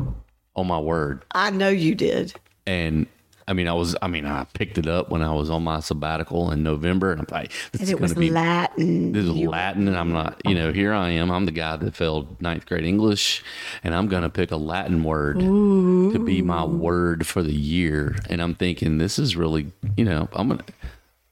on 0.56 0.68
my 0.68 0.80
word 0.80 1.24
I 1.32 1.50
know 1.52 1.70
you 1.70 1.94
did. 1.96 2.34
and 2.66 3.08
I 3.50 3.54
mean, 3.54 3.70
I 3.70 3.74
was, 3.76 3.96
I 4.02 4.08
mean, 4.10 4.26
I 4.26 4.44
picked 4.56 4.78
it 4.78 4.88
up 4.88 5.10
when 5.10 5.22
I 5.22 5.34
was 5.34 5.50
on 5.50 5.64
my 5.64 5.80
sabbatical 5.80 6.52
in 6.52 6.64
November, 6.64 7.14
and 7.14 7.22
I'm 7.22 7.28
like, 7.32 7.54
this 7.72 7.80
And 7.80 7.90
is 7.92 7.96
going 7.96 8.10
to 8.10 8.20
be 8.20 8.30
Latin. 8.30 9.14
this 9.14 9.24
is 9.24 9.32
You- 9.32 9.50
Latin, 9.50 9.88
and 9.88 9.96
I'm 9.96 10.12
not, 10.12 10.42
you 10.44 10.54
know, 10.54 10.74
here 10.74 10.92
I 10.92 11.12
am. 11.12 11.32
I'm 11.32 11.46
the 11.46 11.54
guy 11.54 11.78
that 11.78 11.96
failed 11.96 12.42
ninth 12.42 12.66
grade 12.66 12.84
English, 12.84 13.42
and 13.86 13.96
I'm 13.96 14.10
going 14.10 14.24
to 14.24 14.30
pick 14.30 14.52
a 14.52 14.58
Latin 14.58 15.02
word 15.02 15.40
to 15.40 16.20
be 16.26 16.42
my 16.42 16.66
word 16.66 17.26
for 17.26 17.42
the 17.42 17.54
year. 17.56 18.18
And 18.30 18.42
I'm 18.42 18.54
thinking, 18.54 18.98
this 18.98 19.18
is 19.18 19.38
really, 19.38 19.72
you 19.96 20.04
know, 20.04 20.28
I'm 20.34 20.50
gonna, 20.50 20.66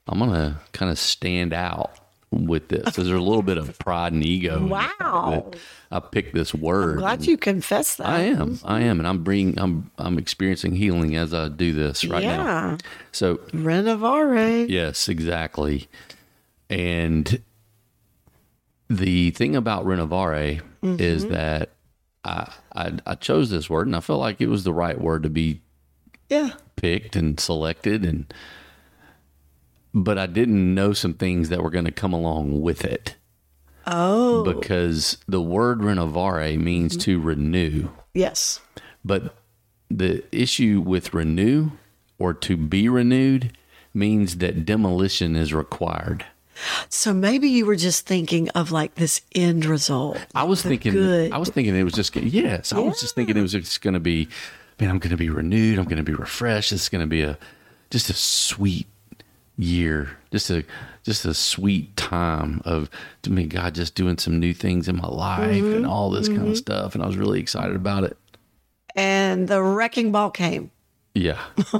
I'm 0.07 0.19
gonna 0.19 0.61
kind 0.71 0.89
of 0.89 0.97
stand 0.97 1.51
out 1.51 1.99
with 2.43 2.67
this. 2.67 2.95
There's 2.95 3.09
a 3.09 3.17
little 3.17 3.41
bit 3.41 3.57
of 3.57 3.77
pride 3.79 4.11
and 4.13 4.23
ego. 4.25 4.67
Wow. 4.67 5.51
I 5.91 5.99
picked 5.99 6.33
this 6.33 6.53
word. 6.53 6.97
Glad 6.97 7.25
you 7.25 7.37
confess 7.37 7.95
that. 7.95 8.07
I 8.07 8.21
am. 8.21 8.59
I 8.65 8.81
am, 8.81 8.99
and 8.99 9.07
I'm 9.07 9.23
bringing. 9.23 9.57
I'm. 9.57 9.91
I'm 9.97 10.17
experiencing 10.17 10.75
healing 10.75 11.15
as 11.15 11.33
I 11.33 11.47
do 11.47 11.73
this 11.73 12.03
right 12.05 12.23
now. 12.23 12.43
yeah. 12.43 12.77
So 13.13 13.37
Renovare. 13.53 14.69
yes, 14.69 15.07
exactly. 15.07 15.87
And 16.69 17.41
the 18.89 19.31
thing 19.31 19.55
about 19.55 19.85
renovare 19.85 20.61
is 20.83 21.23
mm-hmm. 21.23 21.33
that 21.33 21.69
I, 22.23 22.51
I 22.75 22.91
I 23.05 23.15
chose 23.15 23.49
this 23.49 23.69
word, 23.69 23.87
and 23.87 23.95
I 23.95 23.99
felt 23.99 24.19
like 24.19 24.41
it 24.41 24.47
was 24.47 24.63
the 24.63 24.73
right 24.73 24.99
word 24.99 25.23
to 25.23 25.29
be 25.29 25.61
Yeah. 26.29 26.51
picked 26.75 27.15
and 27.15 27.39
selected, 27.39 28.03
and 28.03 28.31
but 29.95 30.17
I 30.17 30.27
didn't 30.27 30.75
know 30.75 30.91
some 30.91 31.13
things 31.13 31.47
that 31.49 31.63
were 31.63 31.69
going 31.71 31.85
to 31.85 31.91
come 31.91 32.11
along 32.11 32.61
with 32.61 32.83
it 32.83 33.15
Oh. 33.87 34.43
because 34.43 35.17
the 35.27 35.41
word 35.41 35.79
renovare 35.79 36.59
means 36.59 36.93
mm-hmm. 36.93 37.01
to 37.01 37.21
renew, 37.21 37.89
yes. 38.13 38.59
but 39.05 39.35
the 39.89 40.23
issue 40.31 40.83
with 40.85 41.13
renew 41.13 41.71
or 42.19 42.33
to 42.33 42.57
be 42.57 42.89
renewed 42.89 43.55
means 43.93 44.37
that 44.37 44.65
demolition 44.65 45.35
is 45.35 45.53
required. 45.53 46.25
So 46.89 47.13
maybe 47.13 47.47
you 47.47 47.65
were 47.65 47.75
just 47.75 48.05
thinking 48.05 48.49
of 48.49 48.71
like 48.71 48.95
this 48.95 49.21
end 49.33 49.65
result. 49.65 50.17
I 50.33 50.43
was 50.43 50.61
thinking, 50.61 50.93
good. 50.93 51.31
I 51.31 51.37
was 51.37 51.49
thinking 51.49 51.75
it 51.75 51.83
was 51.83 51.93
just, 51.93 52.15
yes, 52.15 52.73
I 52.73 52.79
was 52.79 52.99
just 52.99 53.15
thinking 53.15 53.37
it 53.37 53.41
was 53.41 53.51
just 53.51 53.81
going 53.81 53.93
to 53.93 53.99
be, 53.99 54.27
man, 54.79 54.89
I'm 54.89 54.99
going 54.99 55.11
to 55.11 55.17
be 55.17 55.29
renewed. 55.29 55.77
I'm 55.77 55.85
going 55.85 55.97
to 55.97 56.03
be 56.03 56.13
refreshed. 56.13 56.71
It's 56.71 56.89
going 56.89 57.01
to 57.01 57.07
be 57.07 57.21
a, 57.21 57.37
just 57.91 58.09
a 58.09 58.13
sweet 58.13 58.87
year, 59.57 60.17
just 60.31 60.49
a, 60.49 60.63
just 61.03 61.25
a 61.25 61.33
sweet 61.33 61.95
time 61.95 62.61
of, 62.65 62.89
to 63.23 63.31
me, 63.31 63.45
God 63.45 63.75
just 63.75 63.95
doing 63.95 64.17
some 64.17 64.39
new 64.39 64.53
things 64.53 64.87
in 64.87 64.97
my 64.97 65.07
life 65.07 65.61
Mm-hmm. 65.63 65.75
and 65.77 65.85
all 65.87 66.09
this 66.09 66.27
kind 66.27 66.47
of 66.47 66.57
stuff. 66.57 66.93
And 66.95 67.03
I 67.03 67.07
was 67.07 67.17
really 67.17 67.39
excited 67.39 67.75
about 67.75 68.03
it. 68.03 68.17
and 68.95 69.47
the 69.47 69.61
wrecking 69.61 70.11
ball 70.11 70.29
came. 70.31 70.71
Yeah. 71.13 71.39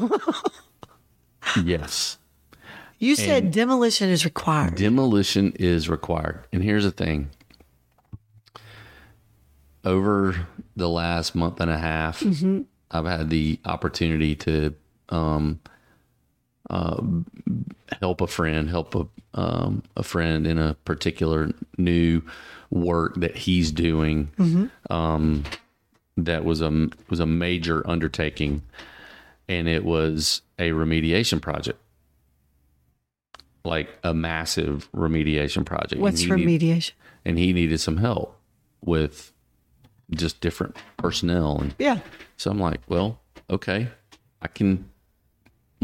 yes. 1.64 2.18
You 3.00 3.16
said 3.16 3.52
demolition 3.52 4.10
is 4.10 4.24
required. 4.26 4.76
Demolition 4.76 5.52
is 5.60 5.90
required. 5.90 6.46
And 6.54 6.64
here's 6.64 6.84
the 6.86 6.92
thing 6.92 7.30
over 9.84 10.48
the 10.76 10.90
last 10.90 11.36
month 11.36 11.60
and 11.60 11.70
a 11.70 11.78
half, 11.78 12.24
I've 12.92 13.06
had 13.06 13.30
the 13.30 13.60
opportunity 13.66 14.36
to 14.38 14.74
um, 15.10 15.60
uh, 16.70 17.02
help 18.02 18.22
a 18.22 18.28
friend, 18.28 18.70
help 18.70 18.96
a, 18.96 19.06
um, 19.34 19.84
a 19.96 20.04
friend 20.04 20.48
in 20.48 20.58
a 20.60 20.74
particular 20.86 21.52
new 21.78 22.22
work 22.72 23.16
that 23.16 23.36
he's 23.38 23.72
doing. 23.72 24.32
Um, 24.90 25.44
that 26.18 26.46
was 26.46 26.62
a 26.62 26.90
was 27.10 27.20
a 27.20 27.26
major 27.26 27.88
undertaking, 27.90 28.62
and 29.48 29.68
it 29.68 29.84
was 29.86 30.42
a 30.58 30.70
remediation 30.72 31.42
project, 31.42 31.80
like 33.64 33.90
a 34.04 34.14
massive 34.14 34.90
remediation 34.94 35.66
project. 35.66 36.02
What's 36.02 36.24
And 36.24 36.40
he 36.40 36.46
need- 36.46 36.62
remediation? 36.62 36.92
and 37.26 37.38
he 37.38 37.54
needed 37.54 37.80
some 37.80 37.98
help 37.98 38.40
with 38.82 39.32
just 40.12 40.40
different 40.40 40.78
personnel 40.98 41.60
and 41.60 41.76
Yeah. 41.80 42.00
so 42.38 42.52
I'm 42.52 42.60
like, 42.60 42.80
well, 42.88 43.20
okay, 43.50 43.88
I 44.42 44.48
can 44.48 44.88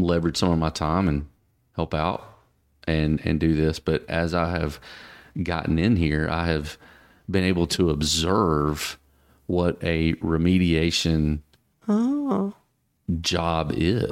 leverage 0.02 0.36
some 0.36 0.50
of 0.50 0.58
my 0.58 0.70
time 0.70 1.08
and 1.08 1.26
help 1.76 1.94
out 1.94 2.24
and 2.86 3.20
and 3.24 3.38
do 3.40 3.54
this. 3.54 3.78
But 3.78 4.08
as 4.08 4.34
I 4.34 4.50
have 4.50 4.80
gotten 5.42 5.78
in 5.78 5.96
here, 5.96 6.28
I 6.30 6.46
have 6.46 6.76
been 7.30 7.44
able 7.44 7.66
to 7.68 7.90
observe 7.90 8.98
what 9.46 9.78
a 9.82 10.14
remediation 10.14 11.40
job 13.20 13.72
is. 13.74 14.10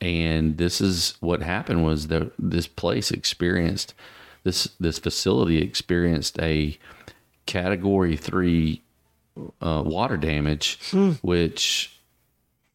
And 0.00 0.58
this 0.58 0.80
is 0.80 1.14
what 1.20 1.42
happened 1.42 1.84
was 1.84 2.08
that 2.08 2.32
this 2.38 2.66
place 2.66 3.10
experienced 3.10 3.94
this 4.44 4.64
this 4.80 4.98
facility 4.98 5.58
experienced 5.58 6.38
a 6.40 6.76
category 7.46 8.16
three 8.16 8.82
uh, 9.60 9.82
water 9.86 10.16
damage, 10.16 10.78
which 11.22 11.91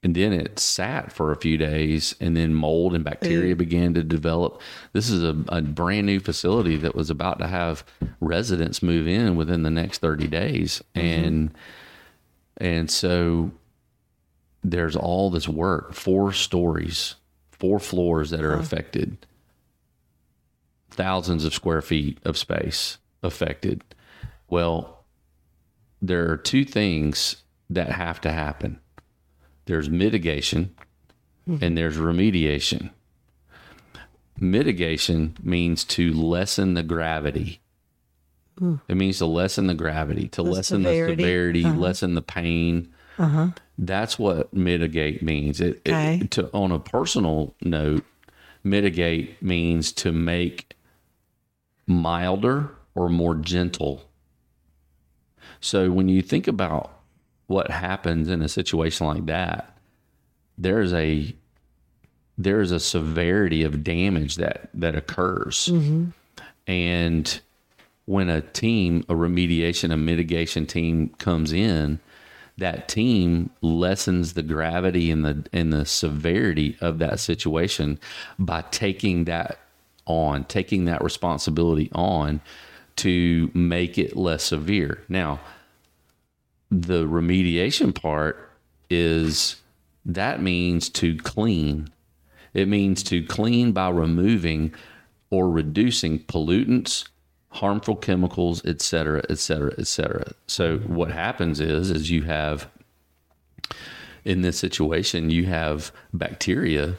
and 0.03 0.15
then 0.15 0.31
it 0.31 0.59
sat 0.59 1.11
for 1.11 1.31
a 1.31 1.35
few 1.35 1.57
days 1.57 2.15
and 2.19 2.37
then 2.37 2.53
mold 2.53 2.93
and 2.93 3.03
bacteria 3.03 3.55
mm. 3.55 3.57
began 3.57 3.93
to 3.95 4.03
develop. 4.03 4.61
This 4.93 5.09
is 5.09 5.23
a, 5.23 5.35
a 5.49 5.61
brand 5.61 6.05
new 6.05 6.19
facility 6.19 6.77
that 6.77 6.95
was 6.95 7.09
about 7.09 7.39
to 7.39 7.47
have 7.47 7.83
residents 8.19 8.83
move 8.83 9.07
in 9.07 9.35
within 9.35 9.63
the 9.63 9.71
next 9.71 9.99
30 9.99 10.27
days. 10.27 10.83
Mm-hmm. 10.95 11.25
And 11.25 11.53
and 12.59 12.91
so 12.91 13.51
there's 14.63 14.95
all 14.95 15.29
this 15.29 15.47
work 15.47 15.93
four 15.93 16.31
stories 16.31 17.15
four 17.51 17.79
floors 17.79 18.29
that 18.29 18.43
are 18.43 18.53
affected. 18.53 19.17
Thousands 20.91 21.43
of 21.43 21.55
square 21.55 21.81
feet 21.81 22.19
of 22.23 22.37
space 22.37 22.99
affected. 23.23 23.83
Well 24.47 25.05
there 26.03 26.31
are 26.31 26.37
two 26.37 26.63
things 26.63 27.37
that 27.71 27.91
have 27.91 28.21
to 28.21 28.31
happen 28.31 28.79
there's 29.67 29.89
mitigation 29.89 30.73
hmm. 31.45 31.57
and 31.61 31.77
there's 31.77 31.97
remediation. 31.97 32.89
Mitigation 34.39 35.37
means 35.41 35.83
to 35.83 36.13
lessen 36.13 36.73
the 36.73 36.83
gravity. 36.83 37.59
Hmm. 38.57 38.75
It 38.87 38.95
means 38.95 39.19
to 39.19 39.25
lessen 39.25 39.67
the 39.67 39.73
gravity, 39.73 40.27
to 40.29 40.41
lessen 40.41 40.83
severity. 40.83 41.15
the 41.15 41.23
severity, 41.23 41.65
uh-huh. 41.65 41.77
lessen 41.77 42.15
the 42.15 42.21
pain. 42.21 42.93
Uh-huh. 43.19 43.49
That's 43.77 44.17
what 44.17 44.53
mitigate 44.53 45.21
means. 45.21 45.61
It, 45.61 45.81
it- 45.85 46.31
to 46.31 46.49
on 46.53 46.71
a 46.71 46.79
personal 46.79 47.55
note, 47.61 48.03
mitigate 48.63 49.41
means 49.41 49.91
to 49.93 50.11
make 50.11 50.75
milder 51.85 52.71
or 52.95 53.09
more 53.09 53.35
gentle. 53.35 54.03
So 55.59 55.91
when 55.91 56.09
you 56.09 56.21
think 56.21 56.47
about 56.47 56.96
what 57.47 57.71
happens 57.71 58.27
in 58.29 58.41
a 58.41 58.49
situation 58.49 59.07
like 59.07 59.25
that, 59.25 59.77
there's 60.57 60.93
a 60.93 61.35
there's 62.37 62.71
a 62.71 62.79
severity 62.79 63.63
of 63.63 63.83
damage 63.83 64.35
that 64.35 64.69
that 64.73 64.95
occurs. 64.95 65.69
Mm-hmm. 65.71 66.09
And 66.67 67.39
when 68.05 68.29
a 68.29 68.41
team, 68.41 69.05
a 69.09 69.13
remediation, 69.13 69.91
a 69.91 69.97
mitigation 69.97 70.65
team 70.65 71.09
comes 71.17 71.51
in, 71.51 71.99
that 72.57 72.87
team 72.87 73.49
lessens 73.61 74.33
the 74.33 74.43
gravity 74.43 75.11
and 75.11 75.23
the 75.25 75.45
and 75.53 75.71
the 75.71 75.85
severity 75.85 76.77
of 76.81 76.99
that 76.99 77.19
situation 77.19 77.99
by 78.37 78.63
taking 78.71 79.25
that 79.25 79.59
on, 80.05 80.43
taking 80.45 80.85
that 80.85 81.03
responsibility 81.03 81.89
on 81.93 82.41
to 82.97 83.51
make 83.53 83.97
it 83.97 84.15
less 84.15 84.45
severe. 84.45 85.03
Now, 85.07 85.39
the 86.69 87.05
remediation 87.05 87.93
part 87.93 88.51
is 88.89 89.57
that 90.05 90.41
means 90.41 90.89
to 90.89 91.17
clean. 91.17 91.89
It 92.53 92.67
means 92.67 93.03
to 93.03 93.23
clean 93.25 93.71
by 93.71 93.89
removing 93.89 94.73
or 95.29 95.49
reducing 95.49 96.19
pollutants, 96.19 97.07
harmful 97.49 97.95
chemicals, 97.95 98.65
et 98.65 98.81
cetera, 98.81 99.21
et 99.29 99.37
cetera, 99.37 99.73
et 99.77 99.87
cetera. 99.87 100.31
So 100.47 100.79
what 100.79 101.11
happens 101.11 101.59
is, 101.59 101.91
is 101.91 102.09
you 102.09 102.23
have 102.23 102.69
in 104.23 104.41
this 104.41 104.59
situation, 104.59 105.29
you 105.29 105.45
have 105.45 105.91
bacteria, 106.13 106.95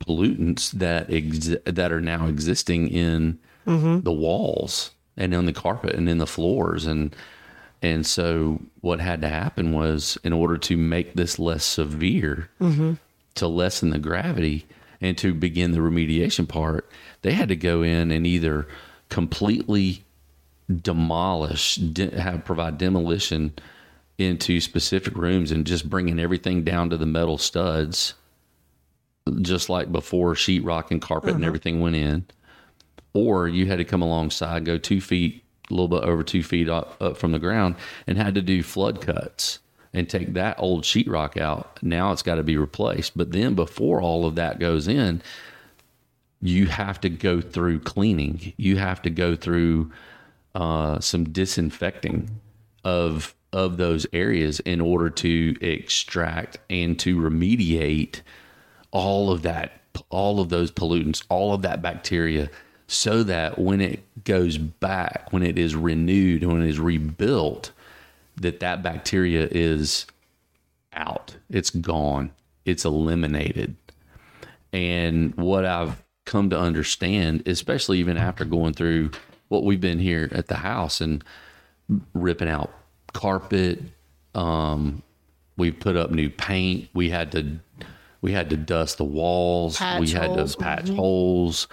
pollutants 0.00 0.70
that 0.72 1.10
ex- 1.10 1.56
that 1.64 1.90
are 1.90 2.00
now 2.00 2.26
existing 2.26 2.88
in 2.88 3.38
mm-hmm. 3.66 4.00
the 4.00 4.12
walls 4.12 4.92
and 5.16 5.34
on 5.34 5.46
the 5.46 5.52
carpet 5.52 5.94
and 5.94 6.08
in 6.08 6.18
the 6.18 6.26
floors 6.26 6.86
and 6.86 7.16
and 7.82 8.06
so 8.06 8.60
what 8.80 9.00
had 9.00 9.20
to 9.20 9.28
happen 9.28 9.72
was 9.72 10.18
in 10.24 10.32
order 10.32 10.56
to 10.56 10.76
make 10.76 11.14
this 11.14 11.38
less 11.38 11.64
severe 11.64 12.48
mm-hmm. 12.60 12.94
to 13.34 13.48
lessen 13.48 13.90
the 13.90 13.98
gravity 13.98 14.66
and 15.00 15.18
to 15.18 15.34
begin 15.34 15.72
the 15.72 15.78
remediation 15.78 16.48
part 16.48 16.88
they 17.22 17.32
had 17.32 17.48
to 17.48 17.56
go 17.56 17.82
in 17.82 18.10
and 18.10 18.26
either 18.26 18.66
completely 19.08 20.04
demolish 20.82 21.76
de- 21.76 22.20
have 22.20 22.44
provide 22.44 22.78
demolition 22.78 23.52
into 24.18 24.60
specific 24.60 25.14
rooms 25.16 25.52
and 25.52 25.66
just 25.66 25.88
bringing 25.88 26.18
everything 26.18 26.64
down 26.64 26.90
to 26.90 26.96
the 26.96 27.06
metal 27.06 27.38
studs 27.38 28.14
just 29.42 29.68
like 29.68 29.90
before 29.90 30.34
sheetrock 30.34 30.90
and 30.90 31.02
carpet 31.02 31.30
and 31.30 31.38
mm-hmm. 31.38 31.46
everything 31.46 31.80
went 31.80 31.96
in. 31.96 32.24
Or 33.12 33.48
you 33.48 33.66
had 33.66 33.78
to 33.78 33.84
come 33.84 34.02
alongside, 34.02 34.64
go 34.64 34.78
two 34.78 35.00
feet, 35.00 35.44
a 35.70 35.74
little 35.74 35.88
bit 35.88 36.04
over 36.04 36.22
two 36.22 36.42
feet 36.42 36.68
up, 36.68 36.96
up 37.00 37.16
from 37.16 37.32
the 37.32 37.38
ground, 37.38 37.76
and 38.06 38.18
had 38.18 38.34
to 38.34 38.42
do 38.42 38.62
flood 38.62 39.00
cuts 39.00 39.58
and 39.92 40.08
take 40.08 40.34
that 40.34 40.56
old 40.58 40.84
sheetrock 40.84 41.40
out. 41.40 41.78
Now 41.82 42.12
it's 42.12 42.22
got 42.22 42.34
to 42.34 42.42
be 42.42 42.56
replaced. 42.56 43.16
But 43.16 43.32
then 43.32 43.54
before 43.54 44.00
all 44.00 44.26
of 44.26 44.34
that 44.34 44.58
goes 44.58 44.88
in, 44.88 45.22
you 46.42 46.66
have 46.66 47.00
to 47.00 47.08
go 47.08 47.40
through 47.40 47.80
cleaning. 47.80 48.52
You 48.56 48.76
have 48.76 49.00
to 49.02 49.10
go 49.10 49.36
through 49.36 49.90
uh, 50.54 51.00
some 51.00 51.24
disinfecting 51.24 52.30
of 52.84 53.34
of 53.52 53.78
those 53.78 54.06
areas 54.12 54.60
in 54.60 54.80
order 54.80 55.08
to 55.08 55.56
extract 55.60 56.58
and 56.68 56.98
to 56.98 57.16
remediate 57.16 58.20
all 58.90 59.30
of 59.30 59.42
that 59.42 59.80
all 60.10 60.40
of 60.40 60.50
those 60.50 60.70
pollutants 60.70 61.22
all 61.30 61.54
of 61.54 61.62
that 61.62 61.80
bacteria 61.80 62.50
so 62.86 63.22
that 63.22 63.58
when 63.58 63.80
it 63.80 64.02
goes 64.24 64.58
back 64.58 65.32
when 65.32 65.42
it 65.42 65.58
is 65.58 65.74
renewed 65.74 66.44
when 66.44 66.62
it 66.62 66.68
is 66.68 66.78
rebuilt 66.78 67.72
that 68.36 68.60
that 68.60 68.82
bacteria 68.82 69.48
is 69.50 70.06
out. 70.96 71.36
It's 71.50 71.70
gone. 71.70 72.32
It's 72.64 72.84
eliminated. 72.84 73.76
And 74.72 75.34
what 75.36 75.64
I've 75.64 76.02
come 76.24 76.50
to 76.50 76.58
understand, 76.58 77.46
especially 77.46 77.98
even 77.98 78.16
after 78.16 78.44
going 78.44 78.74
through 78.74 79.12
what 79.48 79.64
we've 79.64 79.80
been 79.80 80.00
here 80.00 80.28
at 80.32 80.48
the 80.48 80.56
house 80.56 81.00
and 81.00 81.22
ripping 82.14 82.48
out 82.48 82.72
carpet, 83.12 83.80
um, 84.34 85.02
we 85.56 85.70
put 85.70 85.96
up 85.96 86.10
new 86.10 86.28
paint. 86.28 86.88
We 86.92 87.10
had 87.10 87.32
to 87.32 87.58
we 88.20 88.32
had 88.32 88.50
to 88.50 88.56
dust 88.56 88.98
the 88.98 89.04
walls. 89.04 89.78
Patch 89.78 90.00
we 90.00 90.10
had 90.10 90.30
holes. 90.30 90.56
to 90.56 90.62
patch 90.62 90.88
holes. 90.88 91.68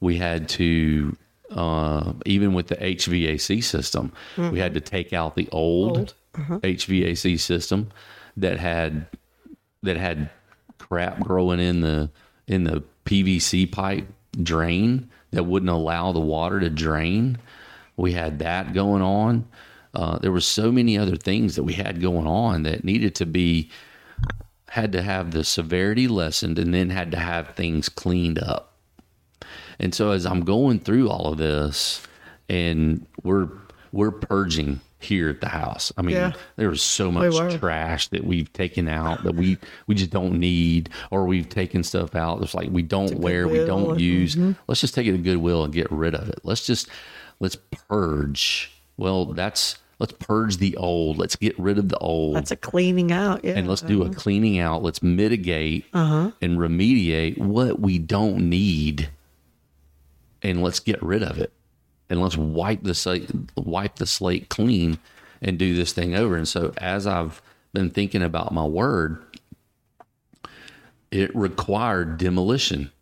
We 0.00 0.16
had 0.16 0.48
to 0.50 1.16
uh, 1.50 2.12
even 2.26 2.52
with 2.52 2.66
the 2.68 2.76
HVAC 2.76 3.62
system, 3.64 4.12
we 4.50 4.58
had 4.58 4.74
to 4.74 4.80
take 4.80 5.12
out 5.12 5.34
the 5.34 5.48
old, 5.50 6.14
HVAC 6.60 7.38
system 7.40 7.90
that 8.36 8.58
had 8.58 9.06
that 9.82 9.96
had 9.96 10.30
crap 10.78 11.20
growing 11.20 11.58
in 11.60 11.80
the 11.80 12.10
in 12.46 12.64
the 12.64 12.82
PVC 13.04 13.70
pipe 13.70 14.06
drain 14.42 15.10
that 15.32 15.44
wouldn't 15.44 15.70
allow 15.70 16.12
the 16.12 16.20
water 16.20 16.60
to 16.60 16.70
drain. 16.70 17.38
We 17.96 18.12
had 18.12 18.38
that 18.40 18.72
going 18.74 19.02
on. 19.02 19.48
Uh, 19.94 20.18
there 20.18 20.30
were 20.30 20.40
so 20.40 20.70
many 20.70 20.96
other 20.96 21.16
things 21.16 21.56
that 21.56 21.64
we 21.64 21.72
had 21.72 22.00
going 22.00 22.26
on 22.26 22.62
that 22.62 22.84
needed 22.84 23.14
to 23.16 23.26
be 23.26 23.70
had 24.68 24.92
to 24.92 25.02
have 25.02 25.30
the 25.30 25.42
severity 25.42 26.06
lessened 26.06 26.58
and 26.58 26.72
then 26.74 26.90
had 26.90 27.10
to 27.10 27.18
have 27.18 27.54
things 27.56 27.88
cleaned 27.88 28.38
up. 28.38 28.67
And 29.80 29.94
so 29.94 30.10
as 30.10 30.26
I'm 30.26 30.40
going 30.44 30.80
through 30.80 31.08
all 31.08 31.32
of 31.32 31.38
this 31.38 32.02
and 32.48 33.06
we're 33.22 33.48
we're 33.92 34.10
purging 34.10 34.80
here 35.00 35.28
at 35.30 35.40
the 35.40 35.48
house. 35.48 35.92
I 35.96 36.02
mean, 36.02 36.16
Yeah. 36.16 36.32
there 36.56 36.68
was 36.68 36.82
so 36.82 37.12
much 37.12 37.32
trash 37.60 38.08
that 38.08 38.24
we've 38.24 38.52
taken 38.52 38.88
out 38.88 39.22
that 39.24 39.34
we 39.36 39.56
we 39.86 39.94
just 39.94 40.10
don't 40.10 40.38
need 40.40 40.90
or 41.12 41.24
we've 41.26 41.48
taken 41.48 41.82
stuff 41.84 42.14
out 42.16 42.40
that's 42.40 42.54
like 42.54 42.68
we 42.70 42.82
don't 42.82 43.18
wear, 43.20 43.46
we 43.46 43.64
don't 43.64 44.00
use. 44.00 44.36
Let's 44.66 44.80
just 44.80 44.94
take 44.94 45.06
it 45.06 45.12
to 45.12 45.18
Goodwill 45.18 45.64
and 45.64 45.72
get 45.72 45.90
rid 45.92 46.14
of 46.14 46.28
it. 46.28 46.40
Let's 46.42 46.66
just 46.66 46.88
let's 47.40 47.56
purge. 47.98 48.72
Well, 48.96 49.26
that's 49.26 49.78
let's 50.00 50.12
purge 50.12 50.56
the 50.58 50.76
old. 50.76 51.16
Let's 51.18 51.36
get 51.36 51.56
rid 51.58 51.78
of 51.78 51.88
the 51.88 51.98
old 51.98 52.34
That's 52.36 52.50
a 52.50 52.56
cleaning 52.56 53.12
out. 53.12 53.44
Yeah. 53.44 53.52
and 53.56 53.68
let's 53.68 53.82
do 53.82 54.02
a 54.02 54.10
cleaning 54.10 54.58
out. 54.58 54.82
Let's 54.82 55.02
mitigate 55.02 55.84
Uh-huh. 55.94 56.32
and 56.42 56.58
remediate 56.58 57.38
what 57.38 57.80
we 57.80 57.98
don't 57.98 58.48
need, 58.50 59.08
and 60.42 60.62
let's 60.62 60.80
get 60.80 61.02
rid 61.02 61.22
of 61.22 61.38
it, 61.38 61.52
and 62.08 62.20
let's 62.20 62.36
wipe 62.36 62.82
the 62.82 62.94
slate, 62.94 63.30
wipe 63.56 63.96
the 63.96 64.06
slate 64.06 64.48
clean, 64.48 64.98
and 65.42 65.58
do 65.58 65.74
this 65.74 65.92
thing 65.92 66.14
over. 66.14 66.36
And 66.36 66.48
so, 66.48 66.72
as 66.78 67.06
I've 67.06 67.42
been 67.72 67.90
thinking 67.90 68.22
about 68.22 68.52
my 68.52 68.64
word, 68.64 69.22
it 71.10 71.34
required 71.34 72.18
demolition. 72.18 72.92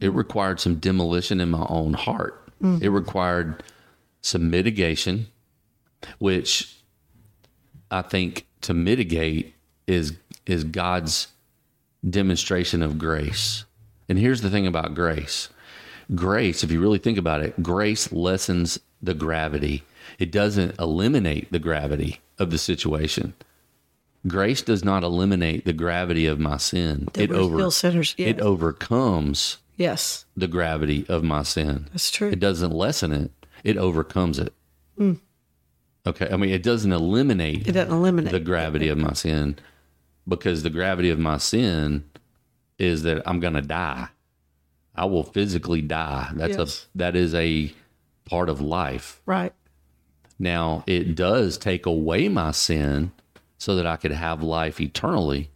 It 0.00 0.12
required 0.12 0.60
some 0.60 0.76
demolition 0.76 1.40
in 1.40 1.50
my 1.50 1.66
own 1.68 1.94
heart. 1.94 2.42
Mm. 2.62 2.82
It 2.82 2.90
required 2.90 3.62
some 4.22 4.50
mitigation, 4.50 5.28
which 6.18 6.76
I 7.90 8.02
think 8.02 8.46
to 8.62 8.74
mitigate 8.74 9.54
is 9.86 10.14
is 10.46 10.64
God's 10.64 11.28
demonstration 12.08 12.82
of 12.82 12.98
grace. 12.98 13.64
And 14.08 14.18
here's 14.18 14.40
the 14.40 14.50
thing 14.50 14.66
about 14.66 14.94
grace. 14.94 15.48
Grace, 16.14 16.62
if 16.62 16.70
you 16.70 16.80
really 16.80 16.98
think 16.98 17.18
about 17.18 17.42
it, 17.42 17.62
grace 17.62 18.12
lessens 18.12 18.78
the 19.02 19.14
gravity. 19.14 19.82
It 20.18 20.30
doesn't 20.30 20.78
eliminate 20.78 21.50
the 21.50 21.58
gravity 21.58 22.20
of 22.38 22.50
the 22.50 22.58
situation. 22.58 23.34
Grace 24.26 24.62
does 24.62 24.84
not 24.84 25.02
eliminate 25.02 25.64
the 25.64 25.72
gravity 25.72 26.26
of 26.26 26.38
my 26.38 26.56
sin. 26.56 27.08
That 27.12 27.24
it 27.24 27.32
over 27.32 27.70
sinners. 27.70 28.14
it 28.18 28.40
overcomes 28.40 29.58
yes, 29.76 30.24
the 30.36 30.48
gravity 30.48 31.06
of 31.08 31.22
my 31.22 31.42
sin. 31.42 31.88
that's 31.92 32.10
true. 32.10 32.30
It 32.30 32.40
doesn't 32.40 32.72
lessen 32.72 33.12
it, 33.12 33.30
it 33.62 33.76
overcomes 33.76 34.38
it. 34.38 34.52
Hmm. 34.96 35.14
Okay. 36.06 36.28
I 36.30 36.36
mean, 36.36 36.50
it 36.50 36.62
doesn't 36.62 36.92
eliminate. 36.92 37.66
It 37.66 37.72
doesn't 37.72 37.92
eliminate. 37.92 38.32
the 38.32 38.40
gravity 38.40 38.88
of 38.88 38.98
my 38.98 39.12
sin 39.12 39.58
because 40.26 40.62
the 40.62 40.70
gravity 40.70 41.10
of 41.10 41.18
my 41.18 41.38
sin 41.38 42.04
is 42.78 43.02
that 43.02 43.22
I'm 43.26 43.40
going 43.40 43.54
to 43.54 43.62
die. 43.62 44.08
I 44.96 45.04
will 45.04 45.24
physically 45.24 45.82
die. 45.82 46.30
That's 46.34 46.56
Yes. 46.56 46.86
a 46.94 46.98
that 46.98 47.16
is 47.16 47.34
a 47.34 47.72
part 48.24 48.48
of 48.48 48.60
life. 48.60 49.20
right. 49.26 49.52
Now, 50.38 50.84
it 50.86 51.14
does 51.14 51.56
take 51.56 51.86
away 51.86 52.28
my 52.28 52.50
sin 52.50 53.12
so 53.56 53.74
that 53.76 53.86
I 53.86 53.96
could 53.96 54.12
have 54.12 54.42
life 54.42 54.80
eternally. 54.80 55.50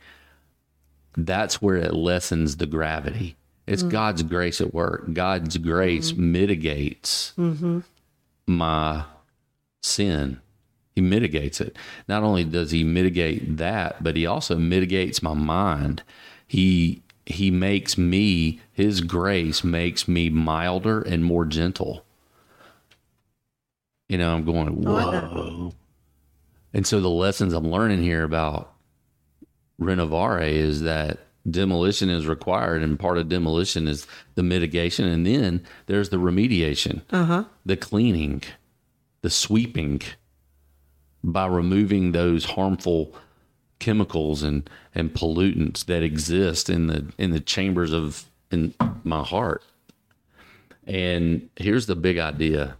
That's 1.16 1.60
where 1.60 1.76
it 1.76 1.92
lessens 1.92 2.56
the 2.56 2.66
gravity. 2.66 3.36
It's 3.66 3.82
mm. 3.82 3.90
God's 3.90 4.22
grace 4.22 4.60
at 4.60 4.72
work. 4.72 5.12
God's 5.12 5.58
grace 5.58 6.12
mm-hmm. 6.12 6.32
mitigates 6.32 7.34
mm-hmm. 7.36 7.80
my 8.46 9.04
sin. 9.82 10.40
He 10.94 11.02
mitigates 11.02 11.60
it. 11.60 11.76
Not 12.08 12.22
only 12.22 12.44
does 12.44 12.70
he 12.70 12.82
mitigate 12.82 13.58
that, 13.58 14.02
but 14.02 14.16
he 14.16 14.26
also 14.26 14.56
mitigates 14.56 15.22
my 15.22 15.34
mind. 15.34 16.02
He 16.46 17.02
he 17.32 17.50
makes 17.50 17.96
me 17.98 18.60
his 18.72 19.00
grace 19.00 19.62
makes 19.64 20.06
me 20.08 20.28
milder 20.30 21.00
and 21.02 21.24
more 21.24 21.44
gentle. 21.44 22.04
You 24.08 24.18
know, 24.18 24.34
I'm 24.34 24.44
going, 24.44 24.82
whoa. 24.82 25.72
And 26.72 26.86
so 26.86 27.00
the 27.00 27.08
lessons 27.08 27.52
I'm 27.52 27.70
learning 27.70 28.02
here 28.02 28.24
about 28.24 28.72
renovare 29.80 30.48
is 30.50 30.82
that 30.82 31.18
demolition 31.48 32.10
is 32.10 32.26
required, 32.26 32.82
and 32.82 32.98
part 32.98 33.18
of 33.18 33.28
demolition 33.28 33.88
is 33.88 34.06
the 34.34 34.42
mitigation, 34.42 35.06
and 35.06 35.26
then 35.26 35.64
there's 35.86 36.10
the 36.10 36.18
remediation, 36.18 37.02
Uh-huh. 37.10 37.44
the 37.64 37.76
cleaning, 37.76 38.42
the 39.22 39.30
sweeping 39.30 40.02
by 41.24 41.46
removing 41.46 42.12
those 42.12 42.44
harmful 42.44 43.14
chemicals 43.80 44.44
and 44.44 44.70
and 44.94 45.12
pollutants 45.12 45.84
that 45.86 46.04
exist 46.04 46.70
in 46.70 46.86
the 46.86 47.12
in 47.18 47.32
the 47.32 47.40
chambers 47.40 47.92
of 47.92 48.26
in 48.52 48.74
my 49.02 49.24
heart. 49.24 49.64
And 50.86 51.50
here's 51.56 51.86
the 51.86 51.96
big 51.96 52.18
idea 52.18 52.76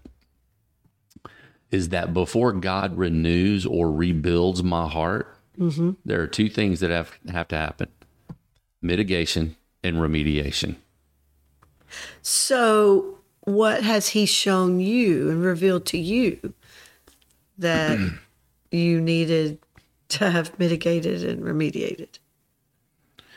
is 1.71 1.91
that 1.91 2.13
before 2.13 2.53
God 2.53 2.97
renews 2.97 3.65
or 3.65 3.93
rebuilds 3.93 4.63
my 4.63 4.89
heart, 4.89 5.37
mm-hmm. 5.59 5.93
there 6.05 6.21
are 6.21 6.27
two 6.27 6.49
things 6.49 6.81
that 6.81 6.91
have, 6.91 7.17
have 7.31 7.49
to 7.49 7.57
happen 7.57 7.89
mitigation 8.83 9.57
and 9.85 9.97
remediation. 9.97 10.77
So, 12.23 13.19
what 13.43 13.83
has 13.83 14.09
he 14.09 14.27
shown 14.27 14.81
you 14.81 15.29
and 15.31 15.43
revealed 15.43 15.87
to 15.87 15.99
you 15.99 16.55
that 17.59 17.99
you 18.71 19.01
needed 19.01 19.59
to 20.11 20.31
have 20.31 20.59
mitigated 20.59 21.25
and 21.25 21.43
remediated? 21.43 22.19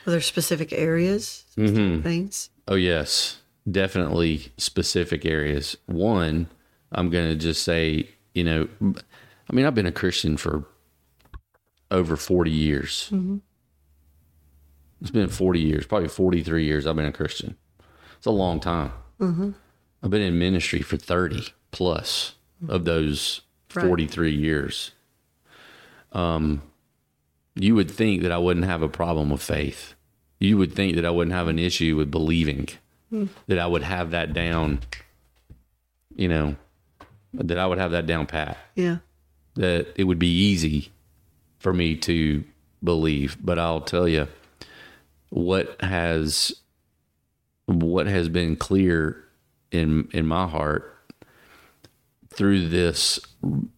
Are 0.06 0.12
there 0.12 0.22
specific 0.22 0.74
areas, 0.74 1.46
specific 1.52 1.82
mm-hmm. 1.82 2.02
things? 2.02 2.50
Oh, 2.68 2.76
yes, 2.76 3.42
definitely 3.70 4.52
specific 4.58 5.26
areas. 5.26 5.78
One, 5.86 6.48
I'm 6.92 7.10
going 7.10 7.30
to 7.30 7.36
just 7.36 7.64
say, 7.64 8.10
you 8.34 8.44
know, 8.44 8.68
I 8.82 9.54
mean, 9.54 9.66
I've 9.66 9.76
been 9.76 9.86
a 9.86 9.92
Christian 9.92 10.36
for 10.36 10.66
over 11.90 12.16
40 12.18 12.52
years. 12.52 13.10
Mm-hmm. 13.12 13.38
It's 15.02 15.12
been 15.12 15.30
40 15.30 15.60
years, 15.60 15.86
probably 15.86 16.10
43 16.10 16.66
years 16.66 16.88
I've 16.88 16.96
been 16.96 17.06
a 17.06 17.12
Christian. 17.12 17.58
It's 18.18 18.26
a 18.26 18.32
long 18.32 18.60
time. 18.60 18.92
Mm-hmm. 19.20 19.52
I've 20.02 20.10
been 20.10 20.22
in 20.22 20.40
ministry 20.40 20.82
for 20.82 20.98
30 20.98 21.54
plus 21.72 22.36
of 22.68 22.86
those 22.86 23.42
Right. 23.76 23.86
43 23.86 24.32
years. 24.32 24.92
Um, 26.14 26.62
you 27.56 27.76
would 27.76 27.92
think 27.92 28.22
that 28.24 28.32
I 28.32 28.38
wouldn't 28.38 28.66
have 28.66 28.82
a 28.82 28.88
problem 28.90 29.30
with 29.30 29.42
faith. 29.42 29.94
You 30.40 30.58
would 30.58 30.74
think 30.74 30.96
that 30.96 31.06
I 31.06 31.10
wouldn't 31.10 31.36
have 31.36 31.48
an 31.48 31.60
issue 31.60 31.96
with 31.96 32.10
believing, 32.12 32.68
that 33.48 33.60
I 33.60 33.68
would 33.68 33.84
have 33.84 34.12
that 34.12 34.34
down, 34.34 34.80
you 36.16 36.28
know, 36.28 36.56
that 37.34 37.58
I 37.58 37.66
would 37.68 37.78
have 37.78 37.92
that 37.92 38.06
down 38.08 38.26
pat 38.26 38.58
Yeah. 38.76 38.98
that 39.56 39.88
it 39.96 40.04
would 40.06 40.20
be 40.20 40.28
easy 40.32 40.92
for 41.60 41.74
me 41.74 41.96
to 41.96 42.44
believe 42.84 43.38
but 43.42 43.58
i'll 43.58 43.80
tell 43.80 44.08
you 44.10 44.28
what 45.30 45.80
has 45.82 46.52
what 47.66 48.06
has 48.08 48.28
been 48.28 48.56
clear 48.58 49.24
in 49.72 50.10
in 50.12 50.28
my 50.28 50.46
heart 50.48 50.93
through 52.36 52.70
this 52.70 53.20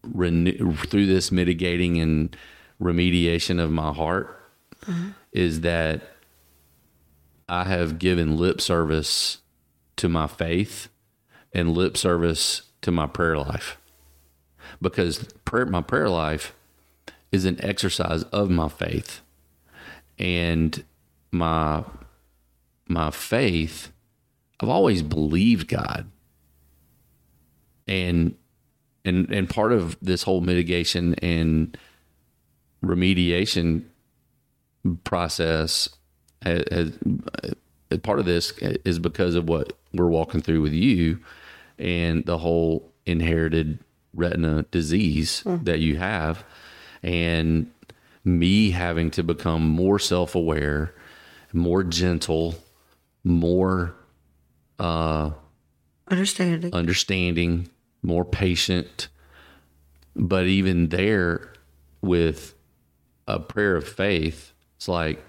renew, 0.03 0.73
through 0.75 1.05
this 1.05 1.31
mitigating 1.31 1.99
and 1.99 2.35
remediation 2.81 3.59
of 3.61 3.71
my 3.71 3.91
heart 3.93 4.39
mm-hmm. 4.85 5.09
is 5.31 5.61
that 5.61 6.01
I 7.47 7.65
have 7.65 7.99
given 7.99 8.37
lip 8.37 8.59
service 8.59 9.39
to 9.97 10.09
my 10.09 10.27
faith 10.27 10.89
and 11.53 11.73
lip 11.73 11.95
service 11.97 12.63
to 12.81 12.91
my 12.91 13.07
prayer 13.07 13.37
life 13.37 13.77
because 14.81 15.23
prayer, 15.45 15.65
my 15.65 15.81
prayer 15.81 16.09
life 16.09 16.53
is 17.31 17.45
an 17.45 17.63
exercise 17.63 18.23
of 18.23 18.49
my 18.49 18.69
faith. 18.69 19.21
And 20.17 20.83
my 21.31 21.83
my 22.87 23.11
faith, 23.11 23.91
I've 24.59 24.69
always 24.69 25.01
believed 25.01 25.67
God. 25.67 26.09
And 27.87 28.35
and 29.05 29.29
and 29.31 29.49
part 29.49 29.71
of 29.71 29.97
this 30.01 30.23
whole 30.23 30.41
mitigation 30.41 31.13
and 31.15 31.77
remediation 32.83 33.83
process 35.03 35.89
has, 36.41 36.63
has 36.71 36.91
uh, 37.91 37.97
part 38.03 38.19
of 38.19 38.25
this 38.25 38.51
is 38.59 38.99
because 38.99 39.35
of 39.35 39.47
what 39.47 39.73
we're 39.93 40.07
walking 40.07 40.41
through 40.41 40.61
with 40.61 40.73
you 40.73 41.19
and 41.79 42.25
the 42.25 42.37
whole 42.37 42.91
inherited 43.05 43.79
retina 44.13 44.63
disease 44.71 45.43
mm. 45.45 45.63
that 45.65 45.79
you 45.79 45.97
have 45.97 46.43
and 47.03 47.71
me 48.23 48.71
having 48.71 49.11
to 49.11 49.23
become 49.23 49.67
more 49.67 49.99
self-aware 49.99 50.93
more 51.53 51.83
gentle 51.83 52.55
more 53.23 53.95
uh 54.79 55.29
understanding 56.09 56.73
understanding 56.73 57.69
more 58.05 58.25
patient. 58.25 59.09
But 60.15 60.45
even 60.45 60.89
there, 60.89 61.51
with 62.01 62.55
a 63.27 63.39
prayer 63.39 63.75
of 63.75 63.87
faith, 63.87 64.53
it's 64.77 64.87
like, 64.87 65.23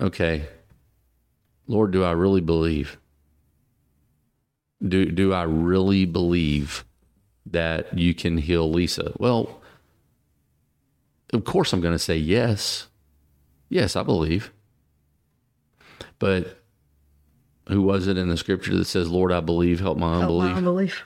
okay, 0.00 0.46
Lord, 1.66 1.92
do 1.92 2.04
I 2.04 2.10
really 2.12 2.40
believe? 2.40 2.98
Do 4.86 5.06
do 5.06 5.32
I 5.32 5.42
really 5.42 6.04
believe 6.04 6.84
that 7.46 7.96
you 7.98 8.14
can 8.14 8.38
heal 8.38 8.70
Lisa? 8.70 9.12
Well, 9.18 9.60
of 11.32 11.44
course 11.44 11.72
I'm 11.72 11.80
going 11.80 11.94
to 11.94 11.98
say 11.98 12.16
yes. 12.16 12.86
Yes, 13.68 13.96
I 13.96 14.02
believe. 14.02 14.52
But 16.18 16.62
who 17.68 17.82
was 17.82 18.06
it 18.06 18.16
in 18.16 18.28
the 18.28 18.36
scripture 18.36 18.76
that 18.76 18.86
says, 18.86 19.10
"Lord, 19.10 19.32
I 19.32 19.40
believe, 19.40 19.80
help 19.80 19.98
my 19.98 20.20
unbelief"? 20.20 20.52
Help 20.52 20.52
my 20.52 20.58
unbelief 20.58 21.04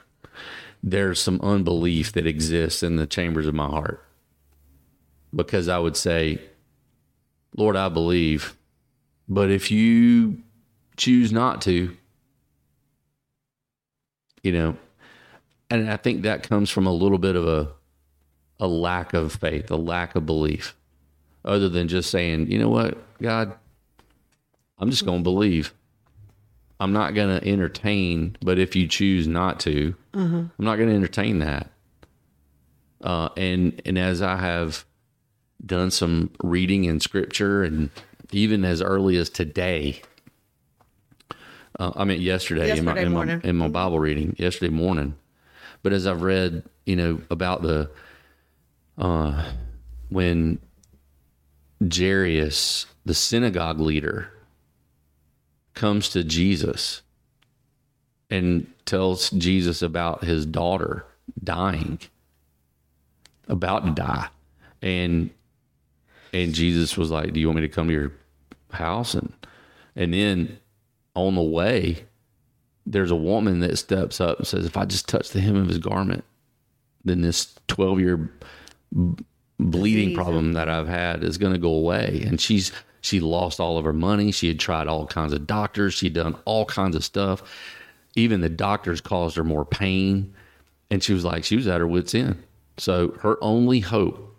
there's 0.83 1.21
some 1.21 1.41
unbelief 1.43 2.13
that 2.13 2.27
exists 2.27 2.83
in 2.83 2.97
the 2.97 3.07
chambers 3.07 3.47
of 3.47 3.55
my 3.55 3.67
heart. 3.67 4.05
Because 5.35 5.69
I 5.69 5.79
would 5.79 5.97
say, 5.97 6.41
Lord, 7.57 7.77
I 7.77 7.89
believe, 7.89 8.57
but 9.29 9.51
if 9.51 9.71
you 9.71 10.43
choose 10.97 11.33
not 11.33 11.63
to, 11.63 11.97
you 14.43 14.53
know, 14.53 14.77
and 15.71 15.91
I 15.91 15.97
think 15.97 16.23
that 16.23 16.43
comes 16.43 16.69
from 16.69 16.87
a 16.87 16.93
little 16.93 17.19
bit 17.19 17.37
of 17.37 17.47
a 17.47 17.73
a 18.61 18.67
lack 18.67 19.13
of 19.13 19.33
faith, 19.33 19.71
a 19.71 19.77
lack 19.77 20.15
of 20.15 20.25
belief, 20.25 20.77
other 21.45 21.69
than 21.69 21.89
just 21.89 22.11
saying, 22.11 22.49
you 22.51 22.59
know 22.59 22.69
what, 22.69 22.97
God, 23.21 23.55
I'm 24.79 24.91
just 24.91 25.05
going 25.05 25.19
to 25.19 25.25
believe. 25.25 25.75
I'm 26.83 26.93
not 26.93 27.15
going 27.15 27.39
to 27.39 27.49
entertain, 27.49 28.37
but 28.43 28.59
if 28.59 28.75
you 28.75 28.89
choose 28.89 29.29
not 29.29 29.61
to, 29.61 29.95
mm-hmm. 30.13 30.35
I'm 30.35 30.65
not 30.65 30.77
going 30.79 30.89
to 30.89 30.95
entertain 30.97 31.39
that. 31.39 31.71
Uh, 33.01 33.29
and 33.37 33.81
and 33.87 33.97
as 33.97 34.21
I 34.21 34.35
have 34.37 34.85
done 35.65 35.93
some 35.93 36.31
reading 36.43 36.83
in 36.83 36.99
scripture, 36.99 37.63
and 37.63 37.91
even 38.33 38.65
as 38.65 38.83
early 38.83 39.17
as 39.17 39.31
today, 39.31 40.03
uh, 41.79 41.93
I 41.95 42.03
mean 42.03 42.21
yesterday, 42.21 42.67
yesterday 42.67 43.05
in, 43.05 43.13
my, 43.13 43.23
in, 43.23 43.29
my, 43.29 43.41
in 43.49 43.57
my 43.57 43.67
mm-hmm. 43.67 43.73
Bible 43.73 44.01
reading 44.01 44.35
yesterday 44.37 44.75
morning, 44.75 45.15
but 45.85 45.93
as 45.93 46.05
I've 46.05 46.23
read, 46.23 46.65
you 46.85 46.97
know 46.97 47.21
about 47.31 47.63
the 47.63 47.93
uh, 48.99 49.53
when 50.09 50.59
Jairus, 51.81 52.87
the 53.05 53.15
synagogue 53.15 53.79
leader, 53.79 54.32
comes 55.75 56.09
to 56.11 56.25
Jesus 56.25 57.03
and 58.31 58.67
tells 58.87 59.31
Jesus 59.31 59.83
about 59.83 60.25
his 60.25 60.47
daughter 60.47 61.05
dying, 61.43 62.01
about 63.49 63.85
to 63.85 63.91
die. 63.93 64.29
And 64.81 65.31
and 66.33 66.55
Jesus 66.55 66.97
was 66.97 67.11
like, 67.11 67.33
Do 67.33 67.41
you 67.41 67.47
want 67.47 67.57
me 67.57 67.69
to 67.69 67.75
come 67.75 67.89
to 67.89 67.95
your 67.95 68.13
house? 68.71 69.15
And 69.15 69.33
and 69.95 70.15
then 70.15 70.59
on 71.15 71.35
the 71.35 71.43
way, 71.43 72.07
there's 72.87 73.11
a 73.11 73.17
woman 73.17 73.61
that 73.61 73.79
steps 73.79 74.21
up 74.21 74.39
and 74.39 74.47
says, 74.47 74.65
If 74.65 74.77
I 74.77 74.85
just 74.85 75.09
touch 75.09 75.31
the 75.31 75.41
hem 75.41 75.57
of 75.57 75.69
his 75.69 75.79
garment, 75.79 76.25
then 77.05 77.21
this 77.21 77.55
12 77.69 78.01
year 78.01 78.31
bleeding 79.59 80.15
problem 80.15 80.55
that 80.55 80.69
I've 80.69 80.89
had 80.89 81.23
is 81.23 81.39
going 81.39 81.53
to 81.53 81.59
go 81.59 81.73
away. 81.73 82.25
And 82.27 82.41
she's 82.41 82.73
she 83.03 83.19
lost 83.19 83.61
all 83.61 83.77
of 83.77 83.85
her 83.85 83.93
money. 83.93 84.31
She 84.31 84.49
had 84.49 84.61
tried 84.61 84.87
all 84.87 85.07
kinds 85.07 85.33
of 85.33 85.47
doctors. 85.47 85.93
She'd 85.93 86.15
done 86.15 86.37
all 86.45 86.65
kinds 86.65 86.97
of 86.97 87.05
stuff. 87.05 87.43
Even 88.15 88.41
the 88.41 88.49
doctors 88.49 89.01
caused 89.01 89.37
her 89.37 89.45
more 89.45 89.65
pain. 89.65 90.33
And 90.91 91.03
she 91.03 91.13
was 91.13 91.25
like, 91.25 91.43
she 91.43 91.57
was 91.57 91.67
at 91.67 91.81
her 91.81 91.87
wits' 91.87 92.15
end. 92.15 92.43
So 92.79 93.11
her 93.21 93.43
only 93.43 93.81
hope 93.81 94.37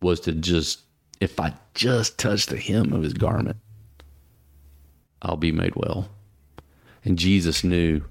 was 0.00 0.20
to 0.20 0.32
just, 0.32 0.80
if 1.20 1.38
I 1.38 1.54
just 1.74 2.18
touch 2.18 2.46
the 2.46 2.56
hem 2.56 2.92
of 2.94 3.02
his 3.02 3.12
garment, 3.12 3.58
I'll 5.20 5.36
be 5.36 5.52
made 5.52 5.76
well. 5.76 6.08
And 7.04 7.18
Jesus 7.18 7.62
knew 7.62 8.02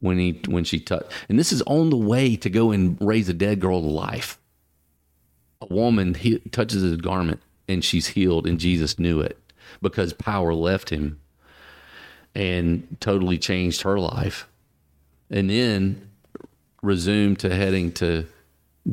when 0.00 0.18
he 0.18 0.40
when 0.48 0.64
she 0.64 0.78
touched 0.78 1.10
and 1.30 1.38
this 1.38 1.50
is 1.50 1.62
on 1.62 1.88
the 1.88 1.96
way 1.96 2.36
to 2.36 2.50
go 2.50 2.72
and 2.72 2.98
raise 3.00 3.26
a 3.28 3.32
dead 3.32 3.60
girl 3.60 3.80
to 3.80 3.86
life. 3.86 4.38
A 5.62 5.72
woman 5.72 6.12
he, 6.12 6.38
touches 6.50 6.82
his 6.82 6.98
garment 6.98 7.40
and 7.68 7.82
she's 7.82 8.08
healed, 8.08 8.46
and 8.46 8.60
Jesus 8.60 8.98
knew 8.98 9.20
it 9.20 9.38
because 9.82 10.12
power 10.12 10.54
left 10.54 10.90
him 10.90 11.20
and 12.34 12.96
totally 13.00 13.38
changed 13.38 13.82
her 13.82 13.98
life. 13.98 14.48
And 15.30 15.48
then 15.48 16.10
resumed 16.82 17.38
to 17.40 17.54
heading 17.54 17.92
to 17.92 18.26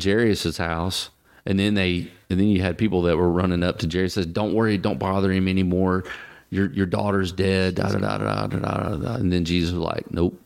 Jairus's 0.01 0.57
house. 0.57 1.09
And 1.45 1.59
then 1.59 1.73
they 1.73 2.11
and 2.29 2.39
then 2.39 2.47
you 2.47 2.61
had 2.61 2.77
people 2.77 3.01
that 3.03 3.17
were 3.17 3.29
running 3.29 3.63
up 3.63 3.79
to 3.79 3.89
Jairus 3.89 4.13
says, 4.13 4.25
Don't 4.27 4.53
worry, 4.53 4.77
don't 4.77 4.99
bother 4.99 5.31
him 5.31 5.47
anymore. 5.47 6.03
Your 6.49 6.71
your 6.71 6.85
daughter's 6.85 7.31
dead. 7.31 7.75
Da, 7.75 7.89
da, 7.89 7.97
da, 7.97 8.17
da, 8.17 8.47
da, 8.47 8.59
da, 8.59 8.95
da. 8.95 9.13
And 9.15 9.31
then 9.31 9.43
Jesus 9.43 9.71
was 9.71 9.81
like, 9.81 10.11
Nope. 10.11 10.39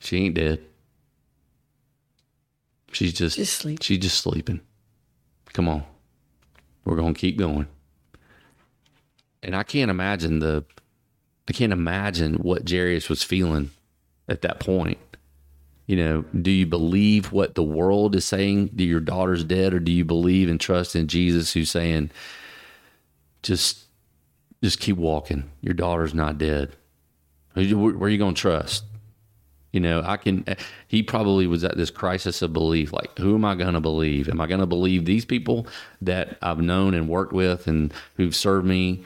She 0.00 0.18
ain't 0.24 0.34
dead. 0.34 0.60
She's 2.90 3.12
just, 3.14 3.36
just 3.36 3.82
she's 3.82 3.98
just 3.98 4.18
sleeping. 4.18 4.60
Come 5.52 5.68
on. 5.68 5.84
We're 6.84 6.96
gonna 6.96 7.14
keep 7.14 7.38
going 7.38 7.68
and 9.42 9.56
I 9.56 9.62
can't 9.62 9.90
imagine 9.90 10.38
the 10.38 10.64
I 11.48 11.52
can't 11.52 11.72
imagine 11.72 12.34
what 12.34 12.68
Jairus 12.68 13.08
was 13.08 13.22
feeling 13.22 13.70
at 14.28 14.42
that 14.42 14.60
point. 14.60 14.98
You 15.86 15.96
know, 15.96 16.24
do 16.40 16.50
you 16.50 16.66
believe 16.66 17.32
what 17.32 17.56
the 17.56 17.62
world 17.62 18.14
is 18.14 18.24
saying? 18.24 18.70
Do 18.76 18.84
your 18.84 19.00
daughter's 19.00 19.44
dead, 19.44 19.74
or 19.74 19.80
do 19.80 19.90
you 19.90 20.04
believe 20.04 20.48
and 20.48 20.60
trust 20.60 20.94
in 20.94 21.08
Jesus 21.08 21.52
who's 21.52 21.70
saying, 21.70 22.10
just 23.42 23.84
just 24.62 24.78
keep 24.78 24.96
walking. 24.96 25.50
Your 25.60 25.74
daughter's 25.74 26.14
not 26.14 26.38
dead. 26.38 26.76
Where 27.54 27.64
are 27.64 28.08
you 28.08 28.18
going 28.18 28.34
to 28.34 28.40
trust? 28.40 28.84
You 29.72 29.80
know, 29.80 30.02
I 30.04 30.18
can. 30.18 30.44
He 30.86 31.02
probably 31.02 31.46
was 31.46 31.64
at 31.64 31.76
this 31.76 31.90
crisis 31.90 32.42
of 32.42 32.52
belief. 32.52 32.92
Like, 32.92 33.18
who 33.18 33.34
am 33.34 33.44
I 33.44 33.54
going 33.56 33.74
to 33.74 33.80
believe? 33.80 34.28
Am 34.28 34.40
I 34.40 34.46
going 34.46 34.60
to 34.60 34.66
believe 34.66 35.04
these 35.04 35.24
people 35.24 35.66
that 36.00 36.38
I've 36.42 36.60
known 36.60 36.94
and 36.94 37.08
worked 37.08 37.32
with 37.32 37.66
and 37.66 37.92
who've 38.16 38.36
served 38.36 38.66
me? 38.66 39.02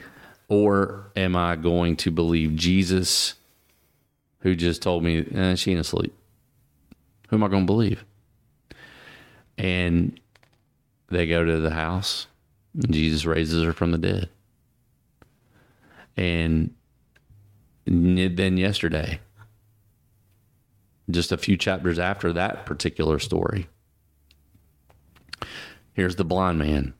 Or 0.49 1.11
am 1.15 1.35
I 1.35 1.55
going 1.55 1.97
to 1.97 2.11
believe 2.11 2.55
Jesus 2.55 3.35
who 4.39 4.55
just 4.55 4.81
told 4.81 5.03
me 5.03 5.25
eh, 5.33 5.55
she 5.55 5.71
ain't 5.71 5.81
asleep? 5.81 6.13
Who 7.29 7.35
am 7.35 7.43
I 7.43 7.49
going 7.49 7.63
to 7.63 7.71
believe? 7.71 8.05
And 9.57 10.19
they 11.09 11.27
go 11.27 11.43
to 11.43 11.59
the 11.59 11.71
house, 11.71 12.27
and 12.73 12.93
Jesus 12.93 13.25
raises 13.25 13.63
her 13.63 13.73
from 13.73 13.91
the 13.91 13.97
dead. 13.97 14.29
And 16.15 16.73
then 17.85 18.57
yesterday, 18.57 19.19
just 21.09 21.31
a 21.31 21.37
few 21.37 21.57
chapters 21.57 21.99
after 21.99 22.33
that 22.33 22.65
particular 22.65 23.19
story, 23.19 23.67
here's 25.93 26.15
the 26.15 26.25
blind 26.25 26.59
man 26.59 26.93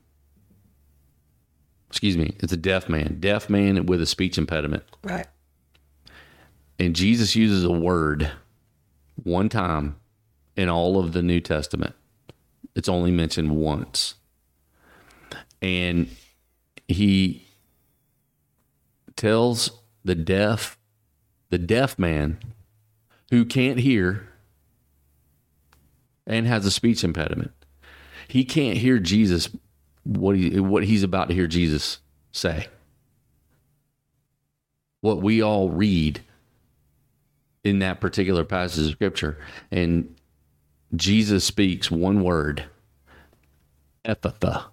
excuse 1.88 2.16
me, 2.16 2.36
it's 2.40 2.52
a 2.52 2.56
deaf 2.56 2.88
man, 2.88 3.16
deaf 3.20 3.48
man 3.48 3.86
with 3.86 4.00
a 4.00 4.06
speech 4.06 4.38
impediment. 4.38 4.84
Right. 5.02 5.26
And 6.78 6.94
Jesus 6.94 7.34
uses 7.34 7.64
a 7.64 7.72
word 7.72 8.30
one 9.22 9.48
time 9.48 9.96
in 10.56 10.68
all 10.68 10.98
of 10.98 11.12
the 11.12 11.22
New 11.22 11.40
Testament. 11.40 11.94
It's 12.74 12.88
only 12.88 13.10
mentioned 13.10 13.56
once. 13.56 14.14
And 15.60 16.08
he 16.86 17.46
tells 19.16 19.72
the 20.04 20.14
deaf, 20.14 20.78
the 21.50 21.58
deaf 21.58 21.98
man 21.98 22.38
who 23.30 23.44
can't 23.44 23.80
hear 23.80 24.28
and 26.26 26.46
has 26.46 26.64
a 26.64 26.70
speech 26.70 27.02
impediment. 27.02 27.52
he 28.28 28.44
can't 28.44 28.76
hear 28.76 28.98
Jesus 28.98 29.48
what 30.08 30.36
he 30.36 30.58
what 30.58 30.84
he's 30.84 31.02
about 31.02 31.28
to 31.28 31.34
hear 31.34 31.46
Jesus 31.46 31.98
say. 32.32 32.68
What 35.00 35.20
we 35.20 35.42
all 35.42 35.70
read 35.70 36.22
in 37.62 37.80
that 37.80 38.00
particular 38.00 38.44
passage 38.44 38.86
of 38.86 38.92
scripture. 38.92 39.38
And 39.70 40.16
Jesus 40.96 41.44
speaks 41.44 41.90
one 41.90 42.22
word, 42.22 42.64
Ephphatha. 44.04 44.64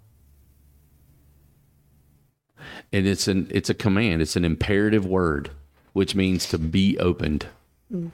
And 2.93 3.05
it's 3.05 3.27
an 3.27 3.47
it's 3.51 3.69
a 3.69 3.73
command, 3.73 4.21
it's 4.21 4.37
an 4.37 4.45
imperative 4.45 5.05
word, 5.05 5.51
which 5.91 6.15
means 6.15 6.47
to 6.47 6.57
be 6.57 6.97
opened. 6.97 7.47
Mm. 7.93 8.11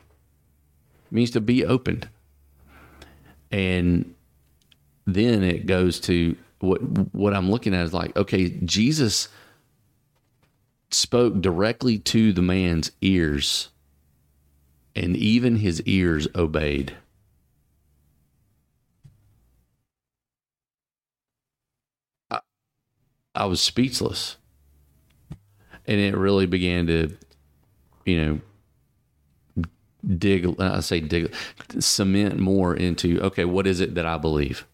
means 1.11 1.31
to 1.31 1.39
be 1.39 1.63
opened. 1.63 2.09
And 3.51 4.15
then 5.05 5.43
it 5.43 5.65
goes 5.65 5.99
to 6.01 6.35
what 6.61 6.81
what 7.13 7.33
I'm 7.35 7.51
looking 7.51 7.73
at 7.75 7.85
is 7.85 7.93
like, 7.93 8.15
okay, 8.17 8.49
Jesus 8.65 9.29
spoke 10.91 11.41
directly 11.41 11.99
to 11.99 12.33
the 12.33 12.41
man's 12.41 12.91
ears, 13.01 13.69
and 14.95 15.15
even 15.17 15.57
his 15.57 15.81
ears 15.83 16.27
obeyed. 16.35 16.95
I, 22.31 22.39
I 23.35 23.45
was 23.45 23.61
speechless. 23.61 24.37
And 25.87 25.99
it 25.99 26.15
really 26.15 26.45
began 26.45 26.87
to, 26.87 27.17
you 28.05 28.21
know, 28.25 28.41
dig, 30.17 30.59
I 30.59 30.79
say 30.81 31.01
dig, 31.01 31.33
cement 31.79 32.39
more 32.39 32.75
into, 32.75 33.21
okay, 33.21 33.45
what 33.45 33.67
is 33.67 33.81
it 33.81 33.95
that 33.95 34.05
I 34.05 34.17
believe? 34.17 34.67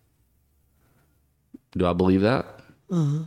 Do 1.77 1.85
I 1.85 1.93
believe 1.93 2.21
that? 2.21 2.45
Uh-huh. 2.91 3.25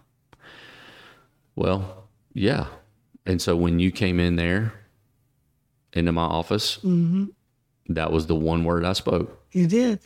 Well, 1.55 2.05
yeah. 2.34 2.66
And 3.26 3.40
so 3.40 3.57
when 3.57 3.78
you 3.78 3.90
came 3.90 4.18
in 4.18 4.36
there 4.36 4.72
into 5.92 6.12
my 6.12 6.24
office, 6.24 6.78
mm-hmm. 6.78 7.26
that 7.90 8.12
was 8.12 8.26
the 8.26 8.34
one 8.34 8.64
word 8.64 8.84
I 8.84 8.92
spoke. 8.92 9.46
You 9.53 9.66
did. 9.66 10.01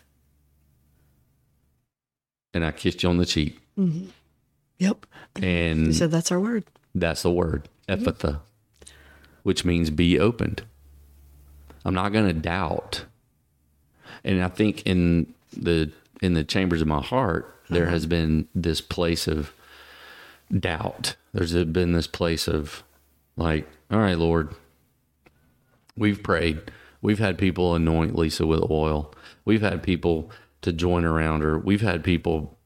And 2.53 2.65
I 2.65 2.71
kissed 2.71 3.03
you 3.03 3.09
on 3.09 3.17
the 3.17 3.27
cheek. 3.27 3.59
Mm-hmm. 3.79 4.07
Yep. 4.79 5.07
And 5.37 5.87
you 5.87 5.93
said 5.93 6.11
that's 6.11 6.31
our 6.31 6.41
word. 6.41 6.65
That's 6.95 7.23
the 7.23 7.31
word, 7.31 7.69
Ephphatha, 7.89 8.41
mm-hmm. 8.41 8.89
which 9.43 9.65
means 9.65 9.91
be 9.91 10.19
opened. 10.19 10.63
I'm 11.85 11.95
not 11.95 12.13
going 12.13 12.27
to 12.27 12.33
doubt. 12.33 13.05
And 14.23 14.43
I 14.43 14.49
think 14.49 14.87
in 14.87 15.35
the 15.57 15.91
in 16.23 16.35
the 16.35 16.45
chambers 16.45 16.81
of 16.81 16.89
my 16.89 17.03
heart, 17.03 17.54
there 17.69 17.85
uh-huh. 17.85 17.93
has 17.93 18.07
been 18.07 18.49
this 18.55 18.81
place 18.81 19.27
of 19.27 19.53
doubt. 20.53 21.17
There's 21.33 21.55
been 21.65 21.93
this 21.93 22.07
place 22.07 22.47
of 22.47 22.83
like, 23.37 23.67
all 23.91 23.99
right, 23.99 24.19
Lord, 24.19 24.55
we've 25.97 26.23
prayed. 26.23 26.61
We've 27.03 27.19
had 27.19 27.39
people 27.39 27.75
anoint 27.75 28.17
Lisa 28.17 28.47
with 28.47 28.71
oil. 28.71 29.13
We've 29.45 29.63
had 29.63 29.83
people 29.83 30.31
to 30.63 30.73
join 30.73 31.05
around 31.05 31.43
her. 31.43 31.59
We've 31.59 31.83
had 31.83 32.03
people 32.03 32.57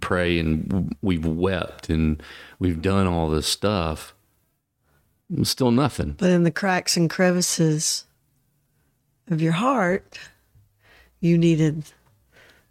pray 0.00 0.38
and 0.38 0.96
we've 1.02 1.26
wept 1.26 1.88
and 1.88 2.22
we've 2.58 2.82
done 2.82 3.06
all 3.06 3.28
this 3.28 3.46
stuff. 3.46 4.14
Still 5.42 5.70
nothing. 5.70 6.16
But 6.18 6.30
in 6.30 6.44
the 6.44 6.50
cracks 6.50 6.96
and 6.96 7.08
crevices 7.08 8.06
of 9.30 9.40
your 9.40 9.52
heart, 9.52 10.18
you 11.20 11.38
needed 11.38 11.84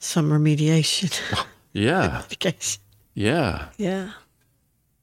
some 0.04 0.30
remediation. 0.30 1.12
Yeah. 1.76 2.22
yeah. 3.16 3.70
Yeah. 3.78 4.12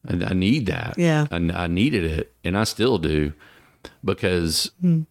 I, 0.08 0.24
I, 0.26 0.34
need 0.34 0.66
that. 0.66 0.94
Yeah. 0.96 1.26
I, 1.32 1.36
I, 1.36 1.66
needed 1.66 2.04
it, 2.04 2.32
and 2.44 2.56
I 2.56 2.62
still 2.62 2.96
do, 2.96 3.32
because 4.04 4.70
mm. 4.80 5.04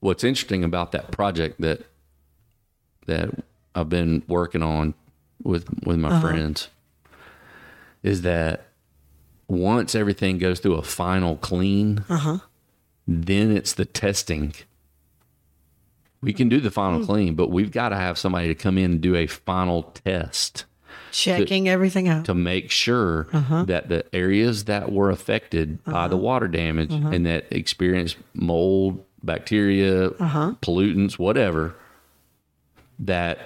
what's 0.00 0.24
interesting 0.24 0.64
about 0.64 0.92
that 0.92 1.10
project 1.10 1.60
that 1.60 1.82
that 3.04 3.28
I've 3.74 3.90
been 3.90 4.22
working 4.26 4.62
on 4.62 4.94
with 5.42 5.68
with 5.84 5.98
my 5.98 6.08
uh-huh. 6.08 6.20
friends 6.22 6.68
is 8.02 8.22
that 8.22 8.68
once 9.48 9.94
everything 9.94 10.38
goes 10.38 10.60
through 10.60 10.76
a 10.76 10.82
final 10.82 11.36
clean, 11.36 12.06
uh-huh. 12.08 12.38
then 13.06 13.54
it's 13.54 13.74
the 13.74 13.84
testing 13.84 14.54
we 16.24 16.32
can 16.32 16.48
do 16.48 16.60
the 16.60 16.70
final 16.70 17.00
mm. 17.00 17.06
clean, 17.06 17.34
but 17.34 17.50
we've 17.50 17.70
got 17.70 17.90
to 17.90 17.96
have 17.96 18.18
somebody 18.18 18.48
to 18.48 18.54
come 18.54 18.78
in 18.78 18.92
and 18.92 19.00
do 19.00 19.14
a 19.14 19.26
final 19.26 19.82
test. 19.82 20.64
Checking 21.12 21.64
to, 21.64 21.70
everything 21.70 22.08
out. 22.08 22.24
To 22.24 22.34
make 22.34 22.70
sure 22.70 23.28
uh-huh. 23.32 23.64
that 23.64 23.88
the 23.88 24.04
areas 24.14 24.64
that 24.64 24.90
were 24.90 25.10
affected 25.10 25.78
uh-huh. 25.86 25.92
by 25.92 26.08
the 26.08 26.16
uh-huh. 26.16 26.24
water 26.24 26.48
damage 26.48 26.92
uh-huh. 26.92 27.10
and 27.10 27.26
that 27.26 27.46
experienced 27.50 28.16
mold, 28.34 29.04
bacteria, 29.22 30.08
uh-huh. 30.08 30.54
pollutants, 30.60 31.18
whatever, 31.18 31.76
that 32.98 33.38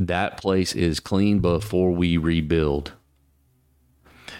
that 0.00 0.40
place 0.40 0.74
is 0.74 0.98
clean 0.98 1.40
before 1.40 1.92
we 1.92 2.16
rebuild. 2.16 2.92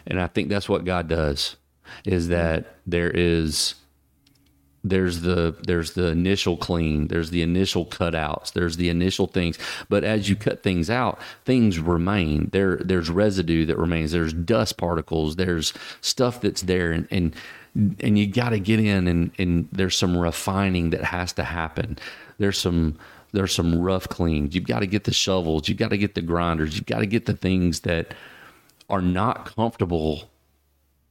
And 0.07 0.21
I 0.21 0.27
think 0.27 0.49
that's 0.49 0.69
what 0.69 0.85
God 0.85 1.07
does 1.07 1.57
is 2.05 2.29
that 2.29 2.77
there 2.87 3.11
is 3.11 3.75
there's 4.83 5.21
the 5.21 5.55
there's 5.67 5.93
the 5.93 6.07
initial 6.07 6.57
clean 6.57 7.09
there's 7.09 7.31
the 7.31 7.43
initial 7.43 7.85
cutouts 7.85 8.53
there's 8.53 8.77
the 8.77 8.89
initial 8.89 9.27
things. 9.27 9.59
But 9.89 10.05
as 10.05 10.29
you 10.29 10.37
cut 10.37 10.63
things 10.63 10.89
out 10.89 11.21
things 11.45 11.79
remain. 11.79 12.49
There 12.53 12.77
there's 12.77 13.11
residue 13.11 13.67
that 13.67 13.77
remains. 13.77 14.13
There's 14.13 14.33
dust 14.33 14.77
particles. 14.77 15.37
There's 15.37 15.73
stuff 16.01 16.41
that's 16.41 16.63
there. 16.63 16.93
And 16.93 17.09
and, 17.11 17.35
and 18.01 18.19
you 18.19 18.27
got 18.27 18.51
to 18.51 18.61
get 18.61 18.81
in 18.81 19.07
and 19.07 19.31
and 19.39 19.69
there's 19.73 19.97
some 19.97 20.17
refining 20.17 20.91
that 20.91 21.05
has 21.05 21.33
to 21.35 21.45
happen. 21.45 21.99
There's 22.39 22.59
some 22.59 22.99
there's 23.33 23.55
some 23.55 23.81
rough 23.81 24.09
cleans. 24.09 24.55
You've 24.55 24.67
got 24.67 24.81
to 24.81 24.87
get 24.87 25.05
the 25.05 25.13
shovels. 25.13 25.69
You've 25.69 25.79
got 25.79 25.91
to 25.91 25.99
get 25.99 26.15
the 26.15 26.23
grinders. 26.23 26.75
You've 26.77 26.87
got 26.87 26.99
to 26.99 27.07
get 27.07 27.27
the 27.27 27.37
things 27.37 27.81
that 27.81 28.15
are 28.89 29.03
not 29.03 29.55
comfortable 29.55 30.29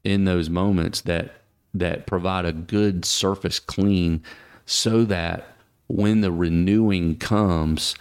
in 0.03 0.25
those 0.25 0.49
moments 0.49 1.01
that 1.01 1.38
that 1.73 2.07
provide 2.07 2.45
a 2.45 2.51
good 2.51 3.05
surface 3.05 3.59
clean 3.59 4.23
so 4.65 5.03
that 5.05 5.55
when 5.87 6.21
the 6.21 6.31
renewing 6.31 7.17
comes, 7.17 7.95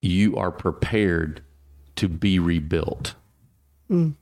you 0.00 0.36
are 0.36 0.50
prepared 0.50 1.42
to 1.96 2.08
be 2.08 2.38
rebuilt. 2.38 3.14
Mm. 3.90 4.14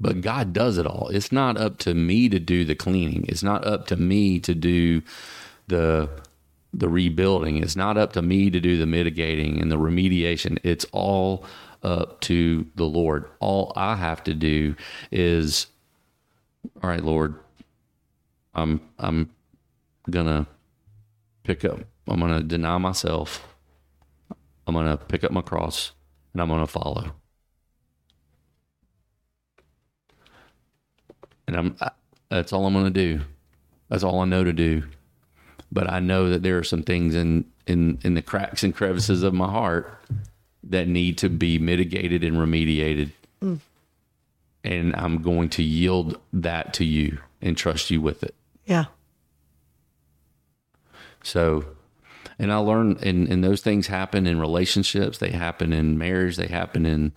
But 0.00 0.20
God 0.20 0.52
does 0.52 0.78
it 0.78 0.86
all. 0.86 1.08
It's 1.12 1.30
not 1.30 1.56
up 1.56 1.78
to 1.78 1.94
me 1.94 2.28
to 2.28 2.40
do 2.40 2.64
the 2.64 2.74
cleaning. 2.74 3.24
It's 3.28 3.42
not 3.42 3.64
up 3.64 3.86
to 3.86 3.96
me 3.96 4.40
to 4.40 4.54
do 4.54 5.02
the 5.68 6.08
the 6.74 6.88
rebuilding. 6.88 7.58
It's 7.58 7.76
not 7.76 7.96
up 7.98 8.12
to 8.14 8.22
me 8.22 8.50
to 8.50 8.58
do 8.58 8.78
the 8.78 8.86
mitigating 8.86 9.60
and 9.60 9.70
the 9.70 9.76
remediation. 9.76 10.58
It's 10.62 10.86
all 10.90 11.44
up 11.82 12.20
to 12.22 12.66
the 12.74 12.84
Lord. 12.84 13.28
All 13.40 13.72
I 13.76 13.96
have 13.96 14.22
to 14.24 14.34
do 14.34 14.76
is 15.10 15.66
all 16.82 16.90
right, 16.90 17.02
Lord, 17.02 17.34
I'm 18.54 18.80
I'm 18.98 19.30
gonna 20.10 20.46
pick 21.42 21.64
up. 21.64 21.80
I'm 22.08 22.20
gonna 22.20 22.42
deny 22.42 22.78
myself. 22.78 23.46
I'm 24.66 24.74
gonna 24.74 24.96
pick 24.96 25.24
up 25.24 25.32
my 25.32 25.42
cross, 25.42 25.92
and 26.32 26.40
I'm 26.42 26.48
gonna 26.48 26.66
follow. 26.66 27.12
And 31.46 31.56
I'm 31.56 31.76
I, 31.80 31.90
that's 32.28 32.52
all 32.52 32.66
I'm 32.66 32.74
gonna 32.74 32.90
do. 32.90 33.20
That's 33.88 34.04
all 34.04 34.20
I 34.20 34.24
know 34.24 34.44
to 34.44 34.52
do. 34.52 34.84
But 35.70 35.90
I 35.90 36.00
know 36.00 36.28
that 36.30 36.42
there 36.42 36.58
are 36.58 36.64
some 36.64 36.82
things 36.82 37.14
in 37.14 37.44
in 37.66 37.98
in 38.02 38.14
the 38.14 38.22
cracks 38.22 38.62
and 38.62 38.74
crevices 38.74 39.22
of 39.22 39.34
my 39.34 39.50
heart 39.50 39.98
that 40.64 40.88
need 40.88 41.18
to 41.18 41.28
be 41.28 41.58
mitigated 41.58 42.22
and 42.24 42.36
remediated. 42.36 43.10
Mm 43.42 43.60
and 44.64 44.94
I'm 44.96 45.22
going 45.22 45.48
to 45.50 45.62
yield 45.62 46.20
that 46.32 46.74
to 46.74 46.84
you 46.84 47.18
and 47.40 47.56
trust 47.56 47.90
you 47.90 48.00
with 48.00 48.22
it. 48.22 48.34
Yeah. 48.64 48.86
So, 51.24 51.64
and 52.38 52.52
I 52.52 52.56
learned, 52.56 53.02
and, 53.02 53.28
and 53.28 53.42
those 53.42 53.60
things 53.60 53.88
happen 53.88 54.26
in 54.26 54.40
relationships, 54.40 55.18
they 55.18 55.30
happen 55.30 55.72
in 55.72 55.98
marriage, 55.98 56.36
they 56.36 56.46
happen 56.46 56.86
in, 56.86 57.12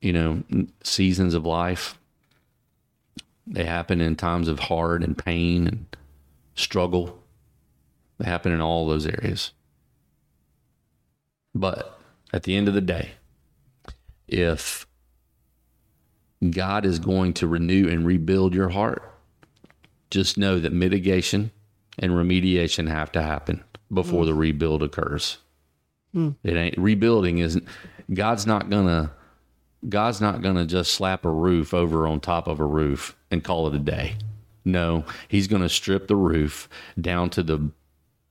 you 0.00 0.12
know, 0.12 0.42
seasons 0.82 1.34
of 1.34 1.44
life. 1.44 1.98
They 3.48 3.64
happen 3.64 4.00
in 4.00 4.16
times 4.16 4.48
of 4.48 4.58
hard 4.58 5.04
and 5.04 5.16
pain 5.16 5.68
and 5.68 5.86
struggle. 6.56 7.22
They 8.18 8.28
happen 8.28 8.50
in 8.50 8.60
all 8.60 8.88
those 8.88 9.06
areas. 9.06 9.52
But 11.56 11.98
at 12.34 12.42
the 12.42 12.54
end 12.54 12.68
of 12.68 12.74
the 12.74 12.82
day, 12.82 13.12
if 14.28 14.86
God 16.50 16.84
is 16.84 16.98
going 16.98 17.32
to 17.34 17.46
renew 17.46 17.88
and 17.88 18.04
rebuild 18.04 18.54
your 18.54 18.68
heart, 18.68 19.02
just 20.10 20.36
know 20.36 20.60
that 20.60 20.74
mitigation 20.74 21.50
and 21.98 22.12
remediation 22.12 22.88
have 22.88 23.10
to 23.12 23.22
happen 23.22 23.64
before 23.90 24.26
the 24.26 24.34
rebuild 24.34 24.82
occurs. 24.82 25.38
Hmm. 26.12 26.30
It 26.44 26.56
ain't 26.56 26.76
rebuilding 26.76 27.38
isn't 27.38 27.64
God's 28.12 28.46
not 28.46 28.68
gonna 28.68 29.12
God's 29.88 30.20
not 30.20 30.42
gonna 30.42 30.66
just 30.66 30.92
slap 30.92 31.24
a 31.24 31.30
roof 31.30 31.72
over 31.72 32.06
on 32.06 32.20
top 32.20 32.48
of 32.48 32.60
a 32.60 32.66
roof 32.66 33.16
and 33.30 33.42
call 33.42 33.66
it 33.66 33.74
a 33.74 33.78
day. 33.78 34.16
No, 34.62 35.06
he's 35.28 35.48
gonna 35.48 35.70
strip 35.70 36.06
the 36.06 36.16
roof 36.16 36.68
down 37.00 37.30
to 37.30 37.42
the 37.42 37.70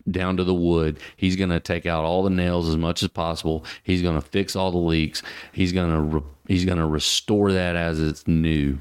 down 0.10 0.38
to 0.38 0.43
the 0.43 0.53
wood. 0.53 0.99
He's 1.18 1.36
going 1.36 1.49
to 1.49 1.60
take 1.60 1.86
out 1.86 2.03
all 2.03 2.24
the 2.24 2.30
nails 2.30 2.70
as 2.70 2.78
much 2.78 3.01
as 3.03 3.10
possible. 3.10 3.66
He's 3.84 4.01
going 4.01 4.16
to 4.16 4.22
fix 4.22 4.56
all 4.56 4.72
the 4.72 4.78
leaks. 4.78 5.22
He's 5.51 5.72
going 5.72 5.91
to 5.91 5.99
re- 5.99 6.24
he's 6.47 6.66
going 6.66 6.78
to 6.78 6.86
restore 6.86 7.51
that 7.51 7.76
as 7.76 7.99
it's 7.99 8.28
new. 8.28 8.80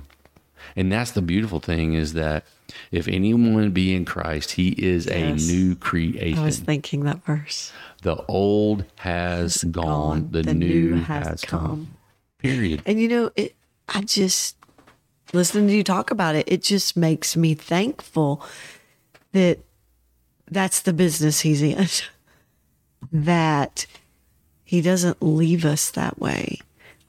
And 0.76 0.90
that's 0.90 1.10
the 1.12 1.22
beautiful 1.22 1.60
thing 1.60 1.94
is 1.94 2.14
that 2.14 2.44
if 2.90 3.06
anyone 3.06 3.70
be 3.70 3.94
in 3.94 4.04
Christ, 4.04 4.52
he 4.52 4.70
is 4.70 5.06
Yes. 5.06 5.46
a 5.48 5.52
new 5.52 5.76
creation. 5.76 6.38
I 6.38 6.44
was 6.44 6.58
thinking 6.58 7.04
that 7.04 7.24
verse. 7.24 7.72
the 8.02 8.16
old 8.26 8.84
has 8.96 9.62
gone, 9.64 10.28
the, 10.30 10.42
new, 10.42 10.94
has, 10.96 11.42
come. 11.42 11.88
Period. 12.38 12.82
And 12.86 13.00
you 13.00 13.08
know, 13.08 13.30
it 13.36 13.54
I 13.88 14.00
just 14.02 14.56
listening 15.32 15.68
to 15.68 15.74
you 15.74 15.84
talk 15.84 16.10
about 16.10 16.34
it, 16.34 16.44
it 16.50 16.62
just 16.62 16.96
makes 16.96 17.36
me 17.36 17.54
thankful 17.54 18.42
that 19.32 19.58
that's 20.50 20.80
the 20.80 20.92
business 20.92 21.40
he's 21.40 21.62
in. 21.62 21.88
that 23.12 23.86
he 24.64 24.80
doesn't 24.80 25.22
leave 25.22 25.64
us 25.64 25.90
that 25.90 26.18
way 26.18 26.58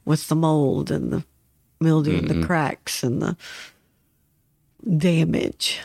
with 0.04 0.28
the 0.28 0.36
mold 0.36 0.92
and 0.92 1.12
the 1.12 1.24
mildew 1.80 2.18
and 2.18 2.28
the 2.28 2.36
mm-hmm. 2.36 2.44
cracks 2.44 3.04
and 3.04 3.22
the 3.22 3.38
damage. 4.98 5.80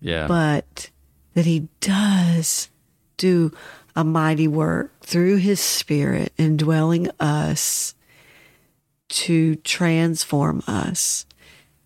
Yeah. 0.00 0.26
but 0.26 0.90
that 1.34 1.46
he 1.46 1.68
does 1.80 2.70
do 3.16 3.50
a 3.96 4.04
mighty 4.04 4.46
work 4.46 4.92
through 5.00 5.36
his 5.36 5.58
spirit 5.58 6.32
indwelling 6.38 7.08
us 7.18 7.94
to 9.08 9.56
transform 9.56 10.62
us 10.66 11.26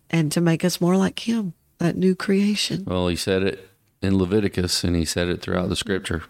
and 0.09 0.31
to 0.31 0.41
make 0.41 0.65
us 0.65 0.81
more 0.81 0.97
like 0.97 1.27
him, 1.27 1.53
that 1.79 1.95
new 1.95 2.15
creation. 2.15 2.83
Well, 2.85 3.07
he 3.07 3.15
said 3.15 3.43
it 3.43 3.70
in 4.01 4.17
Leviticus 4.17 4.83
and 4.83 4.95
he 4.95 5.05
said 5.05 5.27
it 5.27 5.41
throughout 5.41 5.69
the 5.69 5.75
scripture. 5.75 6.23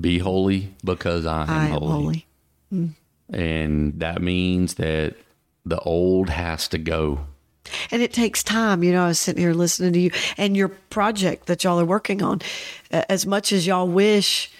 Be 0.00 0.18
holy 0.18 0.74
because 0.82 1.26
I 1.26 1.42
am, 1.42 1.50
I 1.50 1.66
am 1.66 1.70
holy. 1.72 2.26
holy. 2.70 2.94
And 3.30 4.00
that 4.00 4.22
means 4.22 4.74
that 4.74 5.14
the 5.64 5.78
old 5.80 6.30
has 6.30 6.68
to 6.68 6.78
go. 6.78 7.26
And 7.90 8.00
it 8.00 8.14
takes 8.14 8.42
time. 8.42 8.82
You 8.82 8.92
know, 8.92 9.04
I 9.04 9.08
was 9.08 9.18
sitting 9.18 9.42
here 9.42 9.52
listening 9.52 9.92
to 9.92 10.00
you 10.00 10.10
and 10.38 10.56
your 10.56 10.68
project 10.68 11.46
that 11.46 11.64
y'all 11.64 11.78
are 11.78 11.84
working 11.84 12.22
on. 12.22 12.40
As 12.90 13.26
much 13.26 13.52
as 13.52 13.66
y'all 13.66 13.88
wish 13.88 14.50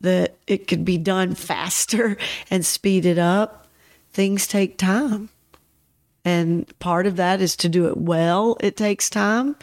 that 0.00 0.36
it 0.46 0.66
could 0.66 0.84
be 0.84 0.96
done 0.98 1.34
faster 1.34 2.16
and 2.50 2.64
speed 2.64 3.04
it 3.04 3.18
up, 3.18 3.66
things 4.12 4.46
take 4.46 4.78
time. 4.78 5.28
And 6.24 6.78
part 6.78 7.06
of 7.06 7.16
that 7.16 7.40
is 7.40 7.56
to 7.56 7.68
do 7.68 7.88
it 7.88 7.96
well, 7.96 8.56
it 8.60 8.76
takes 8.76 9.10
time. 9.10 9.56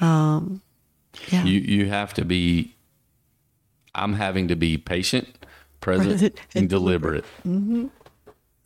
Um, 0.00 0.62
yeah. 1.28 1.44
You 1.44 1.60
you 1.60 1.86
have 1.88 2.14
to 2.14 2.24
be 2.24 2.74
I'm 3.94 4.12
having 4.12 4.48
to 4.48 4.56
be 4.56 4.78
patient, 4.78 5.28
present, 5.80 6.38
and 6.54 6.68
deliberate 6.68 7.24
mm-hmm. 7.46 7.86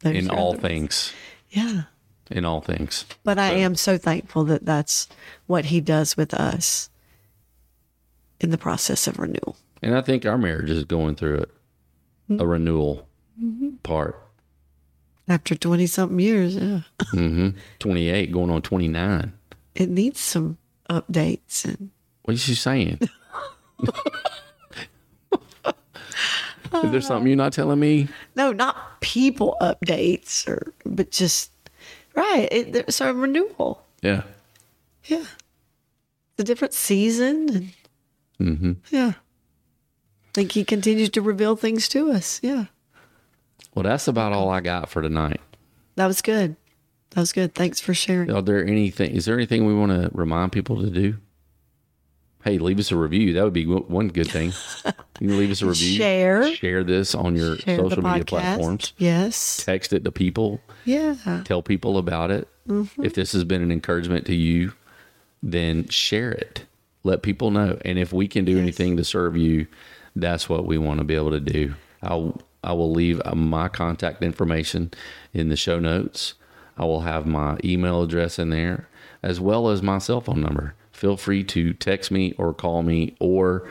There's 0.00 0.24
in 0.24 0.30
all 0.30 0.54
things. 0.54 1.12
Yeah. 1.50 1.82
In 2.30 2.44
all 2.44 2.60
things. 2.60 3.04
But 3.24 3.38
I 3.38 3.50
am 3.50 3.74
so 3.74 3.98
thankful 3.98 4.44
that 4.44 4.64
that's 4.64 5.08
what 5.46 5.66
he 5.66 5.80
does 5.80 6.16
with 6.16 6.32
us 6.32 6.88
in 8.40 8.50
the 8.50 8.58
process 8.58 9.06
of 9.06 9.18
renewal. 9.18 9.56
And 9.82 9.96
I 9.96 10.00
think 10.00 10.24
our 10.24 10.38
marriage 10.38 10.70
is 10.70 10.84
going 10.84 11.16
through 11.16 11.38
it. 11.38 11.50
A 12.28 12.32
mm-hmm. 12.32 12.44
renewal 12.44 13.08
mm-hmm. 13.42 13.70
part. 13.82 14.16
After 15.28 15.54
20 15.54 15.86
something 15.86 16.20
years, 16.20 16.56
yeah. 16.56 16.82
28 17.78 18.32
going 18.32 18.50
on 18.50 18.62
29. 18.62 19.32
it 19.74 19.88
needs 19.88 20.20
some 20.20 20.58
updates 20.88 21.64
and 21.64 21.90
What 22.30 22.34
is 22.34 22.42
she 22.42 22.54
saying? 22.54 23.00
is 26.84 26.92
there 26.92 27.00
something 27.00 27.26
you're 27.26 27.36
not 27.36 27.52
telling 27.52 27.80
me? 27.80 28.06
no 28.36 28.52
not 28.52 29.00
people 29.00 29.56
updates 29.60 30.46
or 30.46 30.72
but 30.86 31.10
just 31.10 31.50
right 32.14 32.48
it, 32.52 32.72
there's 32.72 33.00
a 33.00 33.12
renewal 33.12 33.84
Yeah. 34.00 34.22
yeah 35.06 35.24
the 36.36 36.44
different 36.44 36.72
season 36.72 37.48
and 37.48 37.72
mm-hmm. 38.58 38.72
yeah 38.94 39.14
i 39.14 40.28
think 40.32 40.52
he 40.52 40.62
continues 40.62 41.10
to 41.10 41.20
reveal 41.22 41.56
things 41.56 41.88
to 41.88 42.12
us 42.12 42.38
yeah 42.44 42.66
Well, 43.74 43.82
that's 43.82 44.06
about 44.06 44.32
all 44.32 44.50
I 44.50 44.60
got 44.60 44.88
for 44.88 45.02
tonight. 45.02 45.40
that 45.96 46.06
was 46.06 46.22
good 46.22 46.54
that 47.10 47.20
was 47.20 47.32
good 47.32 47.56
thanks 47.56 47.80
for 47.80 47.92
sharing 47.94 48.30
Are 48.30 48.40
there 48.42 48.64
anything? 48.64 49.10
Is 49.10 49.24
there 49.24 49.34
anything 49.34 49.66
we 49.66 49.74
want 49.74 49.90
to 49.90 50.10
remind 50.14 50.52
people 50.52 50.80
to 50.80 50.90
do? 50.90 51.16
Hey, 52.42 52.58
leave 52.58 52.78
us 52.78 52.90
a 52.90 52.96
review. 52.96 53.34
That 53.34 53.44
would 53.44 53.52
be 53.52 53.66
one 53.66 54.08
good 54.08 54.30
thing. 54.30 54.52
You 55.20 55.28
can 55.28 55.38
leave 55.38 55.50
us 55.50 55.60
a 55.60 55.66
review. 55.68 55.98
Share. 55.98 56.54
Share 56.54 56.82
this 56.82 57.14
on 57.14 57.36
your 57.36 57.56
Share 57.58 57.76
social 57.78 58.02
media 58.02 58.24
platforms. 58.24 58.94
yes 58.96 59.62
Text 59.64 59.92
it 59.92 60.04
to 60.04 60.10
people. 60.12 60.60
yeah 60.84 61.42
Tell 61.44 61.62
people 61.62 61.98
about 61.98 62.30
it. 62.30 62.48
Mm-hmm. 62.68 63.04
If 63.04 63.14
this 63.14 63.32
has 63.32 63.44
been 63.44 63.62
an 63.62 63.70
encouragement 63.70 64.24
to 64.26 64.34
you, 64.34 64.72
then 65.42 65.86
share 65.88 66.32
it. 66.32 66.64
Let 67.04 67.22
people 67.22 67.50
know. 67.50 67.78
And 67.84 67.98
if 67.98 68.12
we 68.12 68.26
can 68.28 68.44
do 68.44 68.58
anything 68.58 68.96
to 68.96 69.04
serve 69.04 69.36
you, 69.36 69.66
that's 70.16 70.48
what 70.48 70.66
we 70.66 70.78
want 70.78 70.98
to 70.98 71.04
be 71.04 71.14
able 71.16 71.30
to 71.32 71.40
do. 71.40 71.74
I'll 72.02 72.40
I 72.62 72.72
will 72.74 72.92
leave 72.92 73.22
uh, 73.24 73.34
my 73.34 73.68
contact 73.68 74.22
information 74.22 74.90
in 75.32 75.48
the 75.48 75.56
show 75.56 75.78
notes. 75.78 76.34
I 76.76 76.84
will 76.84 77.00
have 77.00 77.26
my 77.26 77.58
email 77.64 78.02
address 78.02 78.38
in 78.38 78.50
there 78.50 78.86
as 79.22 79.40
well 79.40 79.68
as 79.68 79.82
my 79.82 79.96
cell 79.98 80.20
phone 80.20 80.40
number. 80.42 80.74
Feel 81.00 81.16
free 81.16 81.42
to 81.44 81.72
text 81.72 82.10
me 82.10 82.34
or 82.36 82.52
call 82.52 82.82
me 82.82 83.16
or 83.20 83.70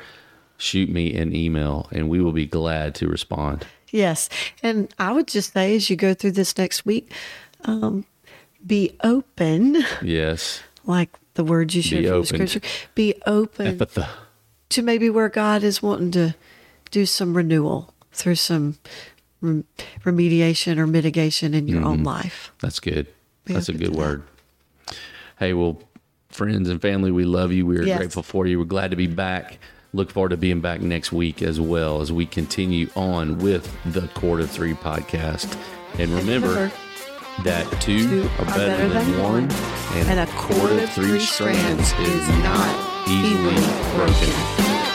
shoot 0.57 0.89
me 0.89 1.15
an 1.15 1.35
email 1.35 1.87
and 1.91 2.09
we 2.09 2.19
will 2.21 2.31
be 2.31 2.47
glad 2.47 2.95
to 2.95 3.07
respond. 3.07 3.67
Yes. 3.91 4.29
And 4.63 4.91
I 4.97 5.11
would 5.11 5.27
just 5.27 5.53
say, 5.53 5.75
as 5.75 5.91
you 5.91 5.95
go 5.95 6.15
through 6.15 6.31
this 6.31 6.57
next 6.57 6.87
week, 6.87 7.11
um, 7.65 8.03
be 8.65 8.97
open, 9.03 9.77
Yes. 10.01 10.61
like 10.85 11.11
the 11.35 11.43
words 11.43 11.75
you 11.75 11.83
shared 11.83 12.01
Be 12.01 12.07
from 12.07 12.13
the 12.13 12.17
open. 12.17 12.47
scripture. 12.47 12.67
Be 12.95 13.13
open 13.27 13.77
the 13.77 14.07
to 14.69 14.81
maybe 14.81 15.07
where 15.11 15.29
God 15.29 15.61
is 15.61 15.83
wanting 15.83 16.09
to 16.11 16.33
do 16.89 17.05
some 17.05 17.37
renewal 17.37 17.93
through 18.11 18.35
some 18.35 18.79
rem- 19.39 19.65
remediation 20.03 20.79
or 20.79 20.87
mitigation 20.87 21.53
in 21.53 21.67
your 21.67 21.81
Mm-hmm. 21.81 21.87
own 21.87 22.03
life. 22.03 22.51
That's 22.59 22.79
good. 22.79 23.05
Be 23.45 23.53
That's 23.53 23.69
a 23.69 23.73
good 23.73 23.85
to 23.85 23.89
that. 23.91 23.97
word. 23.99 24.23
Hey, 25.37 25.53
well, 25.53 25.79
friends 26.29 26.69
and 26.69 26.81
family, 26.81 27.11
we 27.11 27.25
love 27.25 27.51
you. 27.51 27.65
We 27.65 27.77
are 27.77 27.83
Yes. 27.83 27.97
grateful 27.97 28.23
for 28.23 28.45
you. 28.45 28.59
We're 28.59 28.65
glad 28.65 28.91
to 28.91 28.97
be 28.97 29.07
back. 29.07 29.57
Look 29.93 30.11
forward 30.11 30.29
to 30.29 30.37
being 30.37 30.61
back 30.61 30.81
next 30.81 31.11
week 31.11 31.41
as 31.41 31.59
well 31.59 32.01
as 32.01 32.11
we 32.11 32.25
continue 32.25 32.89
on 32.95 33.39
with 33.39 33.75
the 33.85 34.07
Cord 34.13 34.39
of 34.39 34.49
Three 34.51 34.73
podcast. 34.73 35.57
And 35.97 36.11
remember, 36.11 36.71
that 37.43 37.65
two, 37.81 38.07
two 38.21 38.29
are 38.39 38.45
better, 38.45 38.87
than, 38.89 39.23
one, 39.23 39.49
and 40.07 40.19
a 40.19 40.27
cord, 40.33 40.71
of 40.73 40.89
three 40.91 41.19
strands 41.19 41.93
is 41.93 42.27
not 42.43 43.07
easily 43.07 43.55
broken. 43.95 44.88